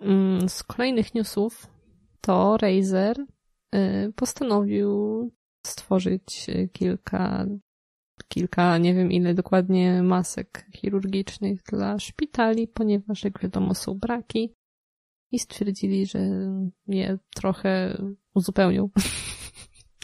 Mm, 0.00 0.48
z 0.48 0.62
kolejnych 0.62 1.14
newsów 1.14 1.66
to 2.22 2.56
Razer 2.56 3.16
y, 3.74 4.12
postanowił 4.16 5.30
stworzyć 5.66 6.46
kilka, 6.72 7.46
kilka, 8.28 8.78
nie 8.78 8.94
wiem 8.94 9.12
ile 9.12 9.34
dokładnie, 9.34 10.02
masek 10.02 10.66
chirurgicznych 10.72 11.62
dla 11.62 11.98
szpitali, 11.98 12.68
ponieważ 12.68 13.24
jak 13.24 13.40
wiadomo 13.42 13.74
są 13.74 13.94
braki 13.98 14.54
i 15.30 15.38
stwierdzili, 15.38 16.06
że 16.06 16.18
je 16.88 17.18
trochę 17.34 18.02
uzupełnią. 18.34 18.90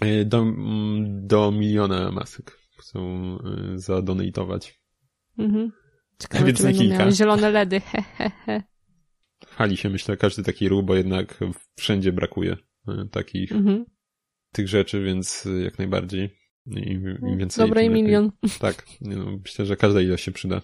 Y, 0.05 0.25
do, 0.25 0.47
do 1.07 1.53
miliona 1.53 2.13
masek 2.13 2.59
chcą 2.79 2.99
y, 3.75 3.79
zadonatować. 3.79 4.81
Mhm. 5.39 5.73
Ciekawe, 6.19 6.45
Więc 6.45 6.63
czy 6.63 6.73
kilka. 6.73 7.11
zielone 7.11 7.51
LEDy, 7.51 7.81
he, 7.91 8.03
he, 8.03 8.31
he. 8.31 8.63
Chwali 9.59 9.77
się, 9.77 9.89
myślę, 9.89 10.17
każdy 10.17 10.43
taki 10.43 10.69
ruch, 10.69 10.85
bo 10.85 10.95
jednak 10.95 11.41
wszędzie 11.77 12.13
brakuje 12.13 12.57
takich 13.11 13.53
mhm. 13.53 13.85
tych 14.53 14.69
rzeczy, 14.69 15.05
więc 15.05 15.49
jak 15.65 15.79
najbardziej. 15.79 16.31
Im, 16.67 17.19
im 17.29 17.39
więcej. 17.39 17.65
Dobra 17.65 17.83
i 17.83 17.91
milion. 17.91 18.31
Tak, 18.61 18.87
no, 19.01 19.39
myślę, 19.45 19.67
że 19.67 19.77
każda 19.77 20.01
ilość 20.01 20.25
się 20.25 20.33
przyda, 20.33 20.63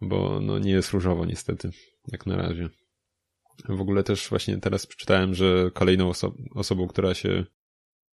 bo 0.00 0.40
no, 0.40 0.58
nie 0.58 0.70
jest 0.70 0.90
różowo 0.90 1.26
niestety, 1.26 1.70
jak 2.12 2.26
na 2.26 2.36
razie. 2.36 2.68
W 3.68 3.80
ogóle 3.80 4.02
też 4.02 4.28
właśnie 4.28 4.58
teraz 4.58 4.86
przeczytałem, 4.86 5.34
że 5.34 5.70
kolejną 5.74 6.08
oso 6.08 6.34
osobą, 6.54 6.88
która 6.88 7.14
się 7.14 7.44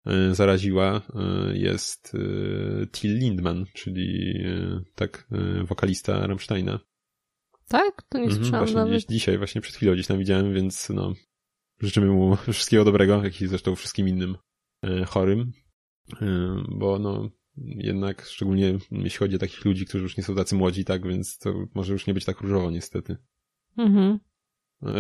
e, 0.07 0.35
zaraziła 0.35 1.03
e, 1.15 1.57
jest 1.59 2.15
e, 2.15 2.87
Till 2.87 3.19
Lindman, 3.19 3.65
czyli 3.75 4.35
tak 4.95 5.29
wokalista 5.65 6.27
Rammsteina. 6.27 6.81
Tak? 7.69 8.03
To 8.09 8.19
nie 8.19 8.25
mhm, 8.25 8.43
słyszałam 8.43 8.67
właśnie 8.67 8.81
nawet. 8.81 8.95
Dziś, 8.95 9.07
dzisiaj, 9.07 9.39
właśnie 9.39 9.61
przed 9.61 9.77
chwilą 9.77 9.93
gdzieś 9.93 10.07
tam 10.07 10.19
widziałem, 10.19 10.55
więc 10.55 10.89
no 10.89 11.13
życzymy 11.81 12.07
mu 12.07 12.37
wszystkiego 12.53 12.85
dobrego, 12.85 13.25
jak 13.25 13.41
i 13.41 13.47
zresztą 13.47 13.77
wszystkim 13.77 14.09
innym 14.09 14.37
chorym, 15.07 15.53
bo 16.69 16.99
no 16.99 17.31
jednak 17.77 18.25
szczególnie 18.25 18.79
jeśli 18.91 19.19
chodzi 19.19 19.37
o 19.37 19.39
takich 19.39 19.65
ludzi, 19.65 19.87
którzy 19.87 20.03
już 20.03 20.17
nie 20.17 20.25
są 20.25 20.35
tacy 20.35 20.55
młodzi, 20.55 20.85
tak, 20.85 21.09
więc 21.09 21.39
to 21.39 21.55
może 21.75 21.93
już 21.93 22.07
nie 22.07 22.15
być 22.15 22.25
tak 22.25 22.41
różowo 22.41 22.71
niestety. 22.71 23.17
Mhm. 23.77 24.19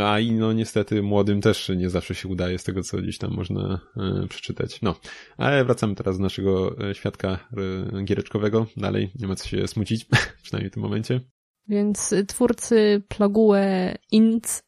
A 0.05 0.21
i 0.21 0.33
no 0.33 0.53
niestety 0.53 1.03
młodym 1.03 1.41
też 1.41 1.69
nie 1.69 1.91
zawsze 1.91 2.15
się 2.15 2.29
udaje 2.29 2.59
z 2.59 2.65
tego, 2.65 2.83
co 2.83 2.99
gdzieś 2.99 3.19
tam 3.19 3.31
można 3.31 3.81
e, 3.97 4.27
przeczytać. 4.29 4.83
No, 4.83 4.95
ale 5.37 5.65
wracamy 5.65 5.95
teraz 5.95 6.17
do 6.17 6.23
naszego 6.23 6.79
e, 6.89 6.95
świadka 6.95 7.49
e, 7.97 8.05
giereczkowego. 8.05 8.67
Dalej 8.77 9.11
nie 9.15 9.27
ma 9.27 9.35
co 9.35 9.49
się 9.49 9.69
smucić, 9.69 10.07
przynajmniej 10.43 10.71
w 10.71 10.75
tym 10.75 10.83
momencie. 10.83 11.21
Więc 11.69 12.15
twórcy 12.29 13.03
Plague 13.09 13.95
Inc. 14.13 14.63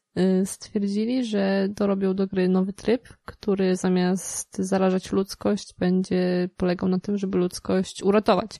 stwierdzili, 0.45 1.25
że 1.25 1.67
dorobią 1.69 2.13
do 2.13 2.27
gry 2.27 2.49
nowy 2.49 2.73
tryb, 2.73 3.09
który 3.25 3.75
zamiast 3.75 4.57
zarażać 4.57 5.11
ludzkość, 5.11 5.75
będzie 5.79 6.49
polegał 6.57 6.89
na 6.89 6.99
tym, 6.99 7.17
żeby 7.17 7.37
ludzkość 7.37 8.03
uratować 8.03 8.59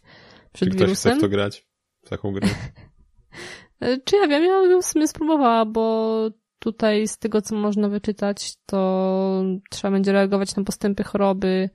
przed 0.54 0.70
Czy 0.70 0.76
ktoś 0.76 0.88
wirusem. 0.88 1.12
chce 1.12 1.20
w 1.20 1.22
to 1.22 1.30
grać? 1.30 1.68
W 2.06 2.10
taką 2.10 2.32
grę? 2.32 2.48
Czy 4.06 4.16
ja 4.16 4.28
wiem, 4.28 4.44
ja 4.44 4.62
bym 4.62 4.82
w 4.82 4.86
sumie 4.86 5.08
spróbowała, 5.08 5.66
bo 5.66 6.30
tutaj 6.60 7.08
z 7.08 7.18
tego, 7.18 7.42
co 7.42 7.56
można 7.56 7.90
wyczytać, 7.90 8.54
to 8.66 9.44
trzeba 9.70 9.92
będzie 9.92 10.12
reagować 10.12 10.56
na 10.56 10.64
postępy 10.64 11.04
choroby, 11.04 11.70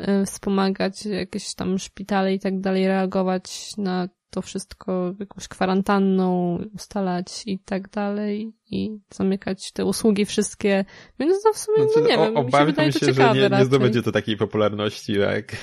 y, 0.00 0.26
wspomagać 0.26 1.06
jakieś 1.06 1.54
tam 1.54 1.78
szpitale 1.78 2.34
i 2.34 2.38
tak 2.38 2.60
dalej, 2.60 2.86
reagować 2.86 3.76
na 3.76 4.08
to 4.30 4.42
wszystko 4.42 5.14
jakąś 5.20 5.48
kwarantanną, 5.48 6.58
ustalać 6.74 7.42
i 7.46 7.58
tak 7.58 7.88
dalej 7.88 8.52
i 8.70 8.98
zamykać 9.10 9.72
te 9.72 9.84
usługi 9.84 10.24
wszystkie. 10.24 10.84
Więc 11.18 11.44
no 11.44 11.52
w 11.52 11.58
sumie 11.58 11.82
znaczy, 11.82 12.00
no 12.00 12.08
nie 12.08 12.18
o, 12.18 12.32
wiem, 12.32 12.46
mi 12.46 12.52
się 12.52 12.64
wydaje 12.64 12.92
się, 12.92 13.06
to 13.06 13.12
że 13.12 13.34
nie, 13.34 13.58
nie 13.58 13.64
zdobędzie 13.64 14.02
to 14.02 14.12
takiej 14.12 14.36
popularności 14.36 15.12
jak, 15.12 15.56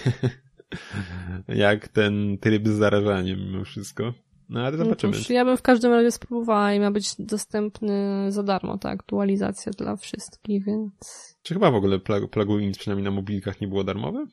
jak 1.48 1.88
ten 1.88 2.38
tryb 2.38 2.67
z 2.67 2.72
zarażaniem 2.72 3.39
mimo 3.39 3.65
wszystko. 3.65 4.13
No 4.50 4.60
ale 4.62 4.77
no 4.77 4.84
zobaczymy. 4.84 5.17
No 5.29 5.36
ja 5.36 5.45
bym 5.45 5.57
w 5.57 5.62
każdym 5.62 5.91
razie 5.91 6.12
spróbowała 6.12 6.74
i 6.74 6.79
ma 6.79 6.91
być 6.91 7.15
dostępny 7.19 8.25
za 8.31 8.43
darmo, 8.43 8.77
ta 8.77 8.89
aktualizacja 8.89 9.72
dla 9.72 9.95
wszystkich, 9.95 10.65
więc... 10.65 10.93
Czy 11.41 11.53
chyba 11.53 11.72
w 11.72 11.75
ogóle 11.75 12.00
plag 12.00 12.29
plugin 12.29 12.72
przynajmniej 12.72 13.03
na 13.03 13.11
mobilkach 13.11 13.61
nie 13.61 13.68
było 13.68 13.83
darmowe? 13.83 14.25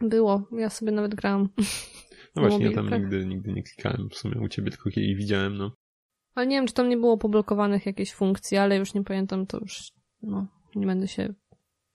Było, 0.00 0.42
ja 0.52 0.70
sobie 0.70 0.92
nawet 0.92 1.14
grałam. 1.14 1.48
No 2.38 2.48
właśnie, 2.48 2.58
mobilkach. 2.58 2.84
ja 2.84 2.90
tam 2.90 3.00
nigdy, 3.00 3.26
nigdy 3.26 3.52
nie 3.52 3.62
klikałem 3.62 4.08
w 4.10 4.14
sumie 4.14 4.40
u 4.40 4.48
ciebie, 4.48 4.70
tylko 4.70 4.90
kiedyś 4.90 5.14
widziałem, 5.14 5.56
no. 5.56 5.72
Ale 6.34 6.46
nie 6.46 6.56
wiem, 6.56 6.66
czy 6.66 6.74
tam 6.74 6.88
nie 6.88 6.96
było 6.96 7.18
poblokowanych 7.18 7.86
jakieś 7.86 8.12
funkcji, 8.12 8.56
ale 8.56 8.76
już 8.76 8.94
nie 8.94 9.04
pamiętam, 9.04 9.46
to 9.46 9.58
już, 9.58 9.92
no, 10.22 10.46
nie 10.74 10.86
będę 10.86 11.08
się 11.08 11.34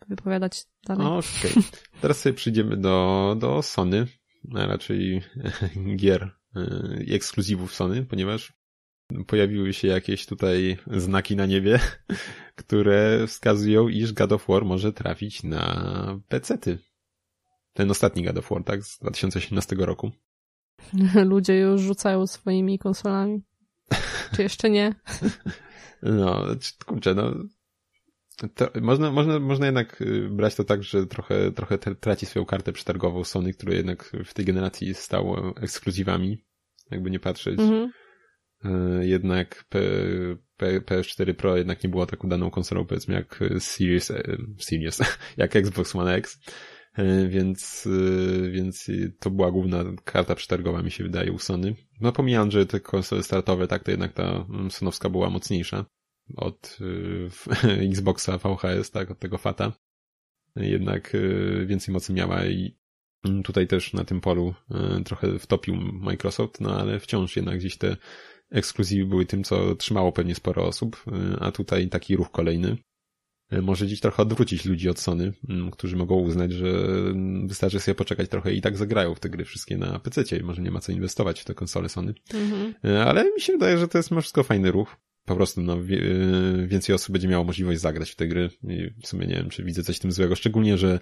wypowiadać 0.07 0.63
dalej. 0.87 1.07
Okej. 1.07 1.51
Okay. 1.51 1.63
Teraz 2.01 2.19
sobie 2.19 2.33
przyjdziemy 2.33 2.77
do, 2.77 3.35
do 3.39 3.61
Sony, 3.61 4.07
a 4.55 4.65
raczej 4.65 5.21
gier 5.97 6.31
i 7.05 7.13
ekskluzywów 7.13 7.73
Sony, 7.73 8.05
ponieważ 8.05 8.53
pojawiły 9.27 9.73
się 9.73 9.87
jakieś 9.87 10.25
tutaj 10.25 10.77
znaki 10.87 11.35
na 11.35 11.45
niebie, 11.45 11.79
które 12.55 13.27
wskazują, 13.27 13.87
iż 13.87 14.13
God 14.13 14.31
of 14.31 14.47
War 14.47 14.65
może 14.65 14.93
trafić 14.93 15.43
na 15.43 16.19
PC-ty. 16.27 16.77
Ten 17.73 17.91
ostatni 17.91 18.23
God 18.23 18.37
of 18.37 18.49
War, 18.49 18.63
tak? 18.63 18.83
Z 18.83 18.99
2018 18.99 19.75
roku. 19.75 20.11
Ludzie 21.25 21.59
już 21.59 21.81
rzucają 21.81 22.27
swoimi 22.27 22.79
konsolami. 22.79 23.41
Czy 24.35 24.43
jeszcze 24.43 24.69
nie? 24.69 24.95
No, 26.05 26.45
kurczę, 26.85 27.15
no. 27.15 27.33
Można, 28.81 29.11
można, 29.11 29.39
można 29.39 29.65
jednak 29.65 30.01
y, 30.01 30.29
brać 30.31 30.55
to 30.55 30.63
tak, 30.63 30.83
że 30.83 31.07
trochę, 31.07 31.51
trochę 31.51 31.77
traci 31.77 32.25
swoją 32.25 32.45
kartę 32.45 32.71
przetargową 32.71 33.23
Sony, 33.23 33.53
który 33.53 33.75
jednak 33.75 34.11
w 34.25 34.33
tej 34.33 34.45
generacji 34.45 34.93
stał 34.93 35.53
ekskluzywami, 35.61 36.37
jakby 36.91 37.11
nie 37.11 37.19
patrzeć. 37.19 37.59
Mhm. 37.59 37.91
Y, 39.01 39.07
jednak 39.07 39.65
P, 39.69 39.79
P, 40.57 40.81
PS4 40.81 41.33
Pro 41.33 41.57
jednak 41.57 41.83
nie 41.83 41.89
było 41.89 42.05
tak 42.05 42.23
udaną 42.23 42.51
konsolą, 42.51 42.85
powiedzmy, 42.85 43.13
jak 43.13 43.39
Series, 43.59 44.11
e, 44.11 44.37
Series 44.59 44.99
jak 45.37 45.55
Xbox 45.55 45.95
One 45.95 46.15
X. 46.15 46.39
Y, 46.99 47.29
więc, 47.29 47.89
więc 48.51 48.87
to 49.19 49.31
była 49.31 49.51
główna 49.51 49.83
karta 50.03 50.35
przetargowa, 50.35 50.81
mi 50.81 50.91
się 50.91 51.03
wydaje, 51.03 51.31
u 51.31 51.39
Sony. 51.39 51.75
No 52.01 52.11
pomijając, 52.11 52.53
że 52.53 52.65
te 52.65 52.79
konsole 52.79 53.23
startowe, 53.23 53.67
tak, 53.67 53.83
to 53.83 53.91
jednak 53.91 54.13
ta 54.13 54.45
mm, 54.49 54.71
sonowska 54.71 55.09
była 55.09 55.29
mocniejsza 55.29 55.85
od 56.37 56.77
y, 56.81 57.29
Xboxa 57.91 58.37
VHS, 58.37 58.91
tak, 58.91 59.11
od 59.11 59.19
tego 59.19 59.37
Fata. 59.37 59.73
Jednak 60.55 61.17
więcej 61.65 61.93
mocy 61.93 62.13
miała 62.13 62.45
i 62.45 62.77
tutaj 63.43 63.67
też 63.67 63.93
na 63.93 64.03
tym 64.03 64.21
polu 64.21 64.53
trochę 65.05 65.39
wtopił 65.39 65.75
Microsoft, 65.75 66.61
no 66.61 66.79
ale 66.79 66.99
wciąż 66.99 67.35
jednak 67.35 67.57
gdzieś 67.57 67.77
te 67.77 67.97
ekskluzywy 68.51 69.05
były 69.05 69.25
tym, 69.25 69.43
co 69.43 69.75
trzymało 69.75 70.11
pewnie 70.11 70.35
sporo 70.35 70.65
osób, 70.65 71.03
a 71.39 71.51
tutaj 71.51 71.89
taki 71.89 72.15
ruch 72.15 72.31
kolejny 72.31 72.77
może 73.61 73.87
dziś 73.87 73.99
trochę 73.99 74.23
odwrócić 74.23 74.65
ludzi 74.65 74.89
od 74.89 74.99
Sony, 74.99 75.33
którzy 75.71 75.95
mogą 75.95 76.15
uznać, 76.15 76.51
że 76.51 76.73
wystarczy 77.45 77.79
sobie 77.79 77.95
poczekać 77.95 78.29
trochę 78.29 78.53
i 78.53 78.61
tak 78.61 78.77
zagrają 78.77 79.15
w 79.15 79.19
te 79.19 79.29
gry 79.29 79.45
wszystkie 79.45 79.77
na 79.77 79.99
PC 79.99 80.37
i 80.37 80.43
może 80.43 80.61
nie 80.61 80.71
ma 80.71 80.79
co 80.79 80.91
inwestować 80.91 81.41
w 81.41 81.45
te 81.45 81.53
konsole 81.53 81.89
Sony. 81.89 82.13
Mhm. 82.33 82.73
Ale 83.07 83.23
mi 83.23 83.41
się 83.41 83.53
wydaje, 83.53 83.77
że 83.77 83.87
to 83.87 83.97
jest 83.97 84.09
wszystko 84.09 84.43
fajny 84.43 84.71
ruch 84.71 84.97
po 85.25 85.35
prostu 85.35 85.61
no, 85.61 85.77
y, 85.77 86.67
więcej 86.67 86.95
osób 86.95 87.13
będzie 87.13 87.27
miało 87.27 87.43
możliwość 87.43 87.79
zagrać 87.79 88.11
w 88.11 88.15
te 88.15 88.27
gry 88.27 88.49
i 88.63 88.89
w 89.03 89.07
sumie 89.07 89.27
nie 89.27 89.35
wiem, 89.35 89.49
czy 89.49 89.63
widzę 89.63 89.83
coś 89.83 89.97
w 89.97 89.99
tym 89.99 90.11
złego, 90.11 90.35
szczególnie, 90.35 90.77
że 90.77 90.99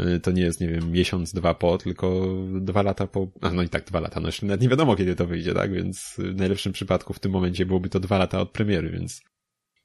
y, 0.00 0.20
to 0.20 0.30
nie 0.30 0.42
jest, 0.42 0.60
nie 0.60 0.68
wiem, 0.68 0.90
miesiąc, 0.90 1.32
dwa 1.32 1.54
po, 1.54 1.78
tylko 1.78 2.36
dwa 2.60 2.82
lata 2.82 3.06
po, 3.06 3.28
a 3.40 3.50
no 3.50 3.62
i 3.62 3.68
tak 3.68 3.84
dwa 3.84 4.00
lata, 4.00 4.20
no 4.20 4.28
jeszcze 4.28 4.46
nawet 4.46 4.60
nie 4.60 4.68
wiadomo 4.68 4.96
kiedy 4.96 5.16
to 5.16 5.26
wyjdzie, 5.26 5.54
tak, 5.54 5.72
więc 5.72 6.14
w 6.18 6.34
najlepszym 6.34 6.72
przypadku 6.72 7.12
w 7.12 7.20
tym 7.20 7.32
momencie 7.32 7.66
byłoby 7.66 7.88
to 7.88 8.00
dwa 8.00 8.18
lata 8.18 8.40
od 8.40 8.50
premiery, 8.50 8.90
więc 8.90 9.22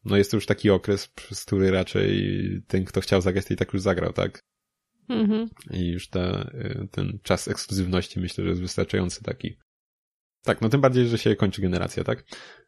no 0.07 0.17
jest 0.17 0.31
to 0.31 0.37
już 0.37 0.45
taki 0.45 0.69
okres, 0.69 1.07
przez 1.07 1.45
który 1.45 1.71
raczej 1.71 2.37
ten, 2.67 2.85
kto 2.85 3.01
chciał 3.01 3.21
zagrać, 3.21 3.45
to 3.45 3.53
i 3.53 3.57
tak 3.57 3.73
już 3.73 3.81
zagrał, 3.81 4.13
tak? 4.13 4.39
Mhm. 5.09 5.49
I 5.71 5.87
już 5.87 6.09
ta, 6.09 6.51
y, 6.53 6.87
ten 6.91 7.19
czas 7.23 7.47
ekskluzywności 7.47 8.19
myślę, 8.19 8.43
że 8.43 8.49
jest 8.49 8.61
wystarczający 8.61 9.23
taki. 9.23 9.57
Tak, 10.43 10.61
no 10.61 10.69
tym 10.69 10.81
bardziej, 10.81 11.07
że 11.07 11.17
się 11.17 11.35
kończy 11.35 11.61
generacja, 11.61 12.03
tak? 12.03 12.23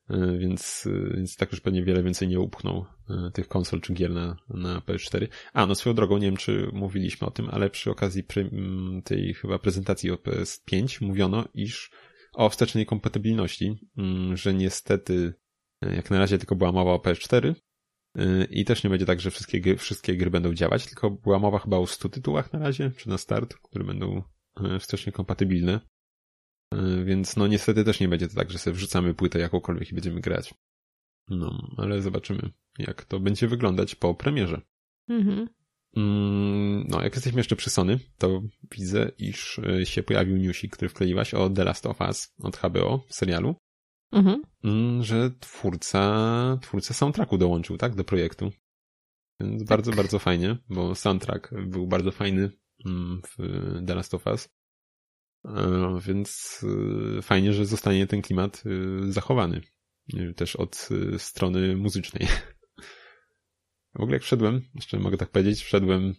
E, 0.10 0.38
więc, 0.38 0.88
e, 0.88 1.16
więc 1.16 1.36
tak 1.36 1.52
już 1.52 1.62
pewnie 1.62 1.84
wiele 1.84 2.04
więcej 2.04 2.28
nie 2.28 2.40
upchnął 2.40 2.86
e, 3.10 3.32
tych 3.34 3.48
konsol 3.48 3.82
czy 3.82 3.94
gier 3.94 4.12
na, 4.12 4.38
na 4.50 4.80
PS4. 4.80 5.28
A, 5.54 5.66
no 5.66 5.76
swoją 5.76 5.96
drogą, 5.96 6.18
nie 6.18 6.28
wiem 6.28 6.38
czy 6.38 6.70
mówiliśmy 6.74 7.28
o 7.28 7.32
tym, 7.32 7.50
ale 7.52 7.70
przy 7.70 7.92
okazji 7.92 8.24
tej 9.04 9.34
chyba 9.34 9.60
prezentacji 9.60 10.12
o 10.12 10.16
PS5 10.16 11.02
mówiono, 11.02 11.48
iż 11.54 11.92
o 12.34 12.50
wstecznej 12.50 12.86
kompatybilności, 12.86 13.80
że 14.34 14.54
niestety 14.54 15.34
jak 15.82 16.12
na 16.12 16.20
razie 16.20 16.38
tylko 16.38 16.56
była 16.56 16.72
mowa 16.72 16.92
o 16.92 16.98
PS4 16.98 17.54
i 18.50 18.66
też 18.66 18.84
nie 18.84 18.90
będzie 18.90 19.06
tak, 19.06 19.22
że 19.22 19.32
wszystkie 19.32 19.62
gry, 19.62 19.78
wszystkie 19.78 20.18
gry 20.18 20.30
będą 20.30 20.54
działać, 20.54 20.86
tylko 20.86 21.12
była 21.12 21.40
mowa 21.40 21.60
chyba 21.60 21.78
o 21.78 21.88
100 21.88 22.10
tytułach 22.10 22.54
na 22.54 22.60
razie, 22.60 22.92
czy 22.98 23.10
na 23.10 23.18
start, 23.18 23.56
które 23.56 23.86
będą 23.86 24.24
wstecznie 24.80 25.12
kompatybilne. 25.12 25.80
E, 26.74 27.04
więc 27.04 27.36
no 27.36 27.48
niestety 27.48 27.84
też 27.84 28.00
nie 28.00 28.08
będzie 28.08 28.28
to 28.28 28.36
tak, 28.36 28.52
że 28.52 28.58
sobie 28.58 28.76
wrzucamy 28.76 29.14
płytę 29.14 29.40
jakąkolwiek 29.40 29.92
i 29.92 29.96
będziemy 29.96 30.22
grać. 30.22 30.54
No, 31.28 31.68
ale 31.78 32.02
zobaczymy, 32.02 32.50
jak 32.80 33.06
to 33.06 33.20
będzie 33.20 33.48
wyglądać 33.48 33.96
po 33.96 34.16
premierze. 34.16 34.62
Mhm. 35.10 35.50
Mm, 35.96 36.88
no, 36.88 37.02
jak 37.04 37.16
jesteśmy 37.16 37.40
jeszcze 37.40 37.56
przy 37.56 37.70
Sony, 37.70 38.00
to 38.18 38.42
widzę, 38.72 39.12
iż 39.18 39.60
się 39.84 40.04
pojawił 40.04 40.38
newsik, 40.38 40.74
który 40.74 40.90
wkleiłaś 40.90 41.34
o 41.34 41.50
The 41.50 41.64
Last 41.64 41.86
of 41.86 42.02
Us 42.02 42.34
od 42.40 42.58
HBO 42.58 43.06
w 43.08 43.14
serialu. 43.14 43.56
Mhm. 44.12 44.42
Mm, 44.64 45.04
że 45.04 45.32
twórca, 45.40 46.58
twórca 46.62 46.94
soundtracku 46.94 47.38
dołączył, 47.38 47.78
tak, 47.78 47.96
do 47.96 48.04
projektu. 48.04 48.52
Więc 49.40 49.62
tak. 49.62 49.68
bardzo, 49.68 49.92
bardzo 49.92 50.20
fajnie, 50.20 50.58
bo 50.70 50.96
soundtrack 50.96 51.52
był 51.68 51.88
bardzo 51.88 52.12
fajny 52.12 52.52
mm, 52.86 53.22
w 53.28 53.38
The 53.88 53.96
Last 53.96 54.14
of 54.14 54.28
Us. 54.28 54.50
E, 55.46 56.00
więc 56.02 56.62
e, 57.18 57.22
fajnie, 57.22 57.54
że 57.54 57.66
zostanie 57.66 58.08
ten 58.08 58.22
klimat 58.22 58.64
e, 58.66 59.12
zachowany. 59.12 59.62
Też 60.36 60.56
od 60.56 60.90
strony 61.18 61.76
muzycznej. 61.76 62.28
w 63.96 64.02
ogóle 64.02 64.16
jak 64.16 64.24
wszedłem, 64.24 64.62
jeszcze 64.76 65.00
mogę 65.00 65.18
tak 65.18 65.30
powiedzieć, 65.30 65.64
wszedłem 65.64 66.16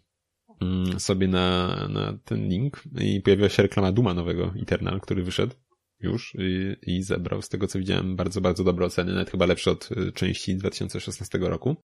mm, 0.60 1.00
sobie 1.00 1.28
na, 1.28 1.76
na 1.88 2.18
ten 2.24 2.48
link 2.48 2.82
i 3.00 3.20
pojawiła 3.20 3.48
się 3.48 3.62
reklama 3.62 3.92
Duma 3.92 4.14
nowego 4.14 4.52
Eternal, 4.62 5.00
który 5.00 5.22
wyszedł 5.22 5.54
już 6.00 6.34
i, 6.38 6.76
i 6.82 7.02
zebrał 7.02 7.42
z 7.42 7.48
tego 7.48 7.66
co 7.66 7.78
widziałem 7.78 8.16
bardzo, 8.16 8.40
bardzo 8.40 8.64
dobre 8.64 8.86
oceny, 8.86 9.12
nawet 9.12 9.30
chyba 9.30 9.46
lepsze 9.46 9.70
od 9.70 9.92
y, 9.92 10.12
części 10.12 10.56
2016 10.56 11.38
roku. 11.38 11.76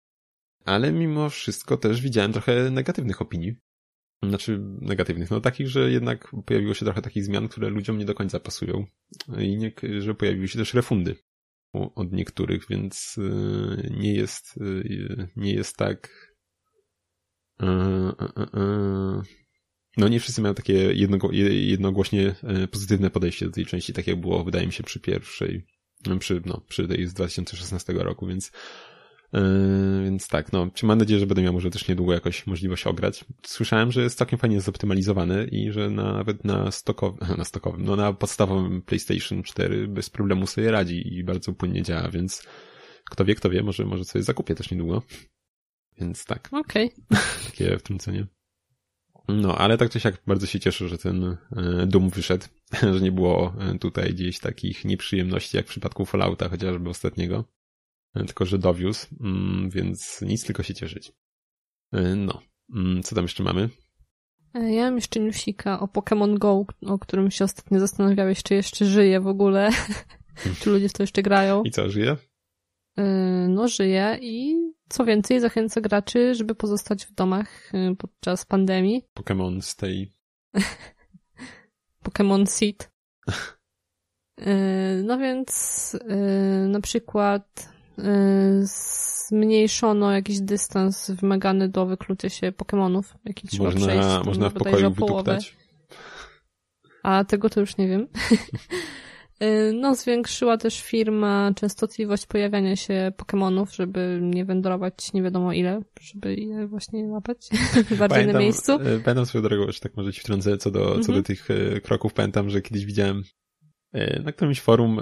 Ale 0.65 0.91
mimo 0.91 1.29
wszystko 1.29 1.77
też 1.77 2.01
widziałem 2.01 2.33
trochę 2.33 2.71
negatywnych 2.71 3.21
opinii. 3.21 3.55
Znaczy 4.23 4.59
negatywnych, 4.81 5.31
no 5.31 5.41
takich, 5.41 5.67
że 5.67 5.91
jednak 5.91 6.31
pojawiło 6.45 6.73
się 6.73 6.85
trochę 6.85 7.01
takich 7.01 7.23
zmian, 7.23 7.47
które 7.47 7.69
ludziom 7.69 7.97
nie 7.97 8.05
do 8.05 8.15
końca 8.15 8.39
pasują. 8.39 8.85
I 9.37 9.57
nie, 9.57 9.71
że 9.99 10.15
pojawiły 10.15 10.47
się 10.47 10.59
też 10.59 10.73
refundy 10.73 11.15
od 11.73 12.11
niektórych, 12.11 12.65
więc 12.69 13.17
y, 13.17 13.91
nie 13.97 14.13
jest, 14.13 14.57
y, 14.57 15.27
nie 15.35 15.53
jest 15.53 15.77
tak. 15.77 16.31
No 19.97 20.07
nie 20.07 20.19
wszyscy 20.19 20.41
mają 20.41 20.53
takie 20.53 20.73
jednogłośnie 20.73 22.35
pozytywne 22.71 23.09
podejście 23.09 23.45
do 23.45 23.51
tej 23.51 23.65
części, 23.65 23.93
tak 23.93 24.07
jak 24.07 24.21
było, 24.21 24.43
wydaje 24.43 24.67
mi 24.67 24.73
się, 24.73 24.83
przy 24.83 24.99
pierwszej, 24.99 25.65
przy, 26.19 26.41
no, 26.45 26.61
przy 26.67 26.87
tej 26.87 27.07
z 27.07 27.13
2016 27.13 27.93
roku, 27.93 28.27
więc 28.27 28.51
Yy, 29.33 30.03
więc 30.03 30.27
tak, 30.27 30.53
no, 30.53 30.67
mam 30.83 30.97
nadzieję, 30.97 31.19
że 31.19 31.27
będę 31.27 31.41
miał 31.41 31.53
może 31.53 31.69
też 31.69 31.87
niedługo 31.87 32.13
jakoś 32.13 32.47
możliwość 32.47 32.87
ograć. 32.87 33.25
Słyszałem, 33.45 33.91
że 33.91 34.01
jest 34.01 34.17
całkiem 34.17 34.39
fajnie 34.39 34.61
zoptymalizowany 34.61 35.47
i 35.51 35.71
że 35.71 35.89
nawet 35.89 36.43
na 36.43 36.71
stokowym, 36.71 37.27
na 37.37 37.43
stokowym, 37.43 37.85
no 37.85 37.95
na 37.95 38.13
podstawowym 38.13 38.81
PlayStation 38.81 39.43
4 39.43 39.87
bez 39.87 40.09
problemu 40.09 40.47
sobie 40.47 40.71
radzi 40.71 41.17
i 41.17 41.23
bardzo 41.23 41.53
płynnie 41.53 41.83
działa, 41.83 42.09
więc 42.09 42.43
kto 43.09 43.25
wie, 43.25 43.35
kto 43.35 43.49
wie, 43.49 43.63
może, 43.63 43.85
może 43.85 44.05
sobie 44.05 44.23
zakupię 44.23 44.55
też 44.55 44.71
niedługo. 44.71 45.01
Więc 45.97 46.25
tak. 46.25 46.49
Okej. 46.51 46.91
Okay. 47.09 47.21
Takie 47.45 47.77
wtrącenie. 47.77 48.27
No, 49.27 49.57
ale 49.57 49.77
tak 49.77 49.89
czy 49.89 49.99
siak 49.99 50.21
bardzo 50.27 50.45
się 50.45 50.59
cieszę, 50.59 50.87
że 50.87 50.97
ten 50.97 51.23
e, 51.23 51.37
Doom 51.87 52.09
wyszedł, 52.09 52.45
że 52.93 53.01
nie 53.01 53.11
było 53.11 53.53
e, 53.59 53.79
tutaj 53.79 54.13
gdzieś 54.13 54.39
takich 54.39 54.85
nieprzyjemności 54.85 55.57
jak 55.57 55.65
w 55.65 55.69
przypadku 55.69 56.05
Fallouta 56.05 56.49
chociażby 56.49 56.89
ostatniego 56.89 57.43
tylko 58.23 58.45
że 58.45 58.57
dowiózł, 58.57 59.07
mm, 59.19 59.69
więc 59.69 60.21
nic, 60.21 60.45
tylko 60.45 60.63
się 60.63 60.73
cieszyć. 60.73 61.11
E, 61.91 62.15
no, 62.15 62.41
mm, 62.75 63.03
co 63.03 63.15
tam 63.15 63.23
jeszcze 63.23 63.43
mamy? 63.43 63.69
E, 64.53 64.73
ja 64.73 64.83
mam 64.83 64.95
jeszcze 64.95 65.19
newsika 65.19 65.79
o 65.79 65.85
Pokémon 65.85 66.37
Go, 66.37 66.65
o 66.85 66.99
którym 66.99 67.31
się 67.31 67.45
ostatnio 67.45 67.79
zastanawiałeś, 67.79 68.43
czy 68.43 68.53
jeszcze 68.53 68.85
żyje 68.85 69.19
w 69.19 69.27
ogóle, 69.27 69.69
czy 70.59 70.69
ludzie 70.69 70.89
w 70.89 70.93
to 70.93 71.03
jeszcze 71.03 71.23
grają. 71.23 71.63
I 71.63 71.71
co, 71.71 71.89
żyje? 71.89 72.17
E, 72.97 73.03
no, 73.49 73.67
żyje 73.67 74.17
i 74.21 74.55
co 74.89 75.05
więcej, 75.05 75.39
zachęca 75.39 75.81
graczy, 75.81 76.35
żeby 76.35 76.55
pozostać 76.55 77.05
w 77.05 77.13
domach 77.13 77.71
podczas 77.97 78.45
pandemii. 78.45 79.05
Pokémon 79.19 79.61
Stay. 79.61 80.11
Pokémon 82.05 82.45
Seed. 82.45 82.91
No 85.03 85.17
więc 85.17 85.99
na 86.67 86.81
przykład 86.81 87.75
Y, 87.99 88.65
zmniejszono 89.27 90.11
jakiś 90.11 90.39
dystans 90.39 91.11
wymagany 91.11 91.69
do 91.69 91.85
wyklucia 91.85 92.29
się 92.29 92.51
Pokémonów, 92.51 93.03
jaki 93.25 93.47
trzeba 93.47 93.63
można, 93.63 93.87
przejść. 93.87 94.25
Można 94.25 94.49
w 94.49 94.53
pokoju 94.53 94.91
wytuptać. 94.91 95.55
A 97.03 97.23
tego 97.23 97.49
to 97.49 97.59
już 97.59 97.77
nie 97.77 97.87
wiem. 97.87 98.07
Y, 99.43 99.73
no, 99.73 99.95
zwiększyła 99.95 100.57
też 100.57 100.81
firma 100.81 101.51
częstotliwość 101.55 102.25
pojawiania 102.25 102.75
się 102.75 103.11
Pokémonów, 103.17 103.65
żeby 103.75 104.19
nie 104.21 104.45
wędrować 104.45 105.13
nie 105.13 105.23
wiadomo 105.23 105.53
ile, 105.53 105.81
żeby 106.01 106.35
je 106.35 106.67
właśnie 106.67 107.03
łapać 107.03 107.49
bardziej 107.73 108.07
pamiętam, 108.07 108.33
na 108.33 108.39
miejscu. 108.39 108.73
Y, 108.73 109.01
pamiętam 109.03 109.25
swoją 109.25 109.43
drogą, 109.43 109.71
że 109.71 109.79
tak 109.79 109.97
może 109.97 110.13
ci 110.13 110.21
wtrącę 110.21 110.57
co 110.57 110.71
do, 110.71 110.79
co 110.79 111.11
do 111.11 111.17
mhm. 111.17 111.23
tych 111.23 111.47
kroków. 111.83 112.13
Pamiętam, 112.13 112.49
że 112.49 112.61
kiedyś 112.61 112.85
widziałem 112.85 113.23
na 114.23 114.31
którymś 114.31 114.61
forum 114.61 114.99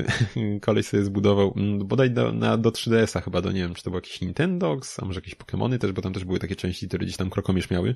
kolej 0.60 0.82
sobie 0.82 1.02
zbudował, 1.04 1.54
bodaj 1.84 2.10
do, 2.10 2.32
na, 2.32 2.56
do 2.56 2.70
3DS-a 2.70 3.20
chyba, 3.20 3.40
do 3.40 3.52
nie 3.52 3.60
wiem, 3.60 3.74
czy 3.74 3.82
to 3.82 3.90
był 3.90 3.98
jakiś 3.98 4.20
Nintendox, 4.20 5.00
a 5.02 5.04
może 5.04 5.18
jakieś 5.18 5.36
Pokémony 5.36 5.78
też, 5.78 5.92
bo 5.92 6.02
tam 6.02 6.12
też 6.12 6.24
były 6.24 6.38
takie 6.38 6.56
części, 6.56 6.88
które 6.88 7.04
gdzieś 7.04 7.16
tam 7.16 7.30
krokomierz 7.30 7.70
miały. 7.70 7.94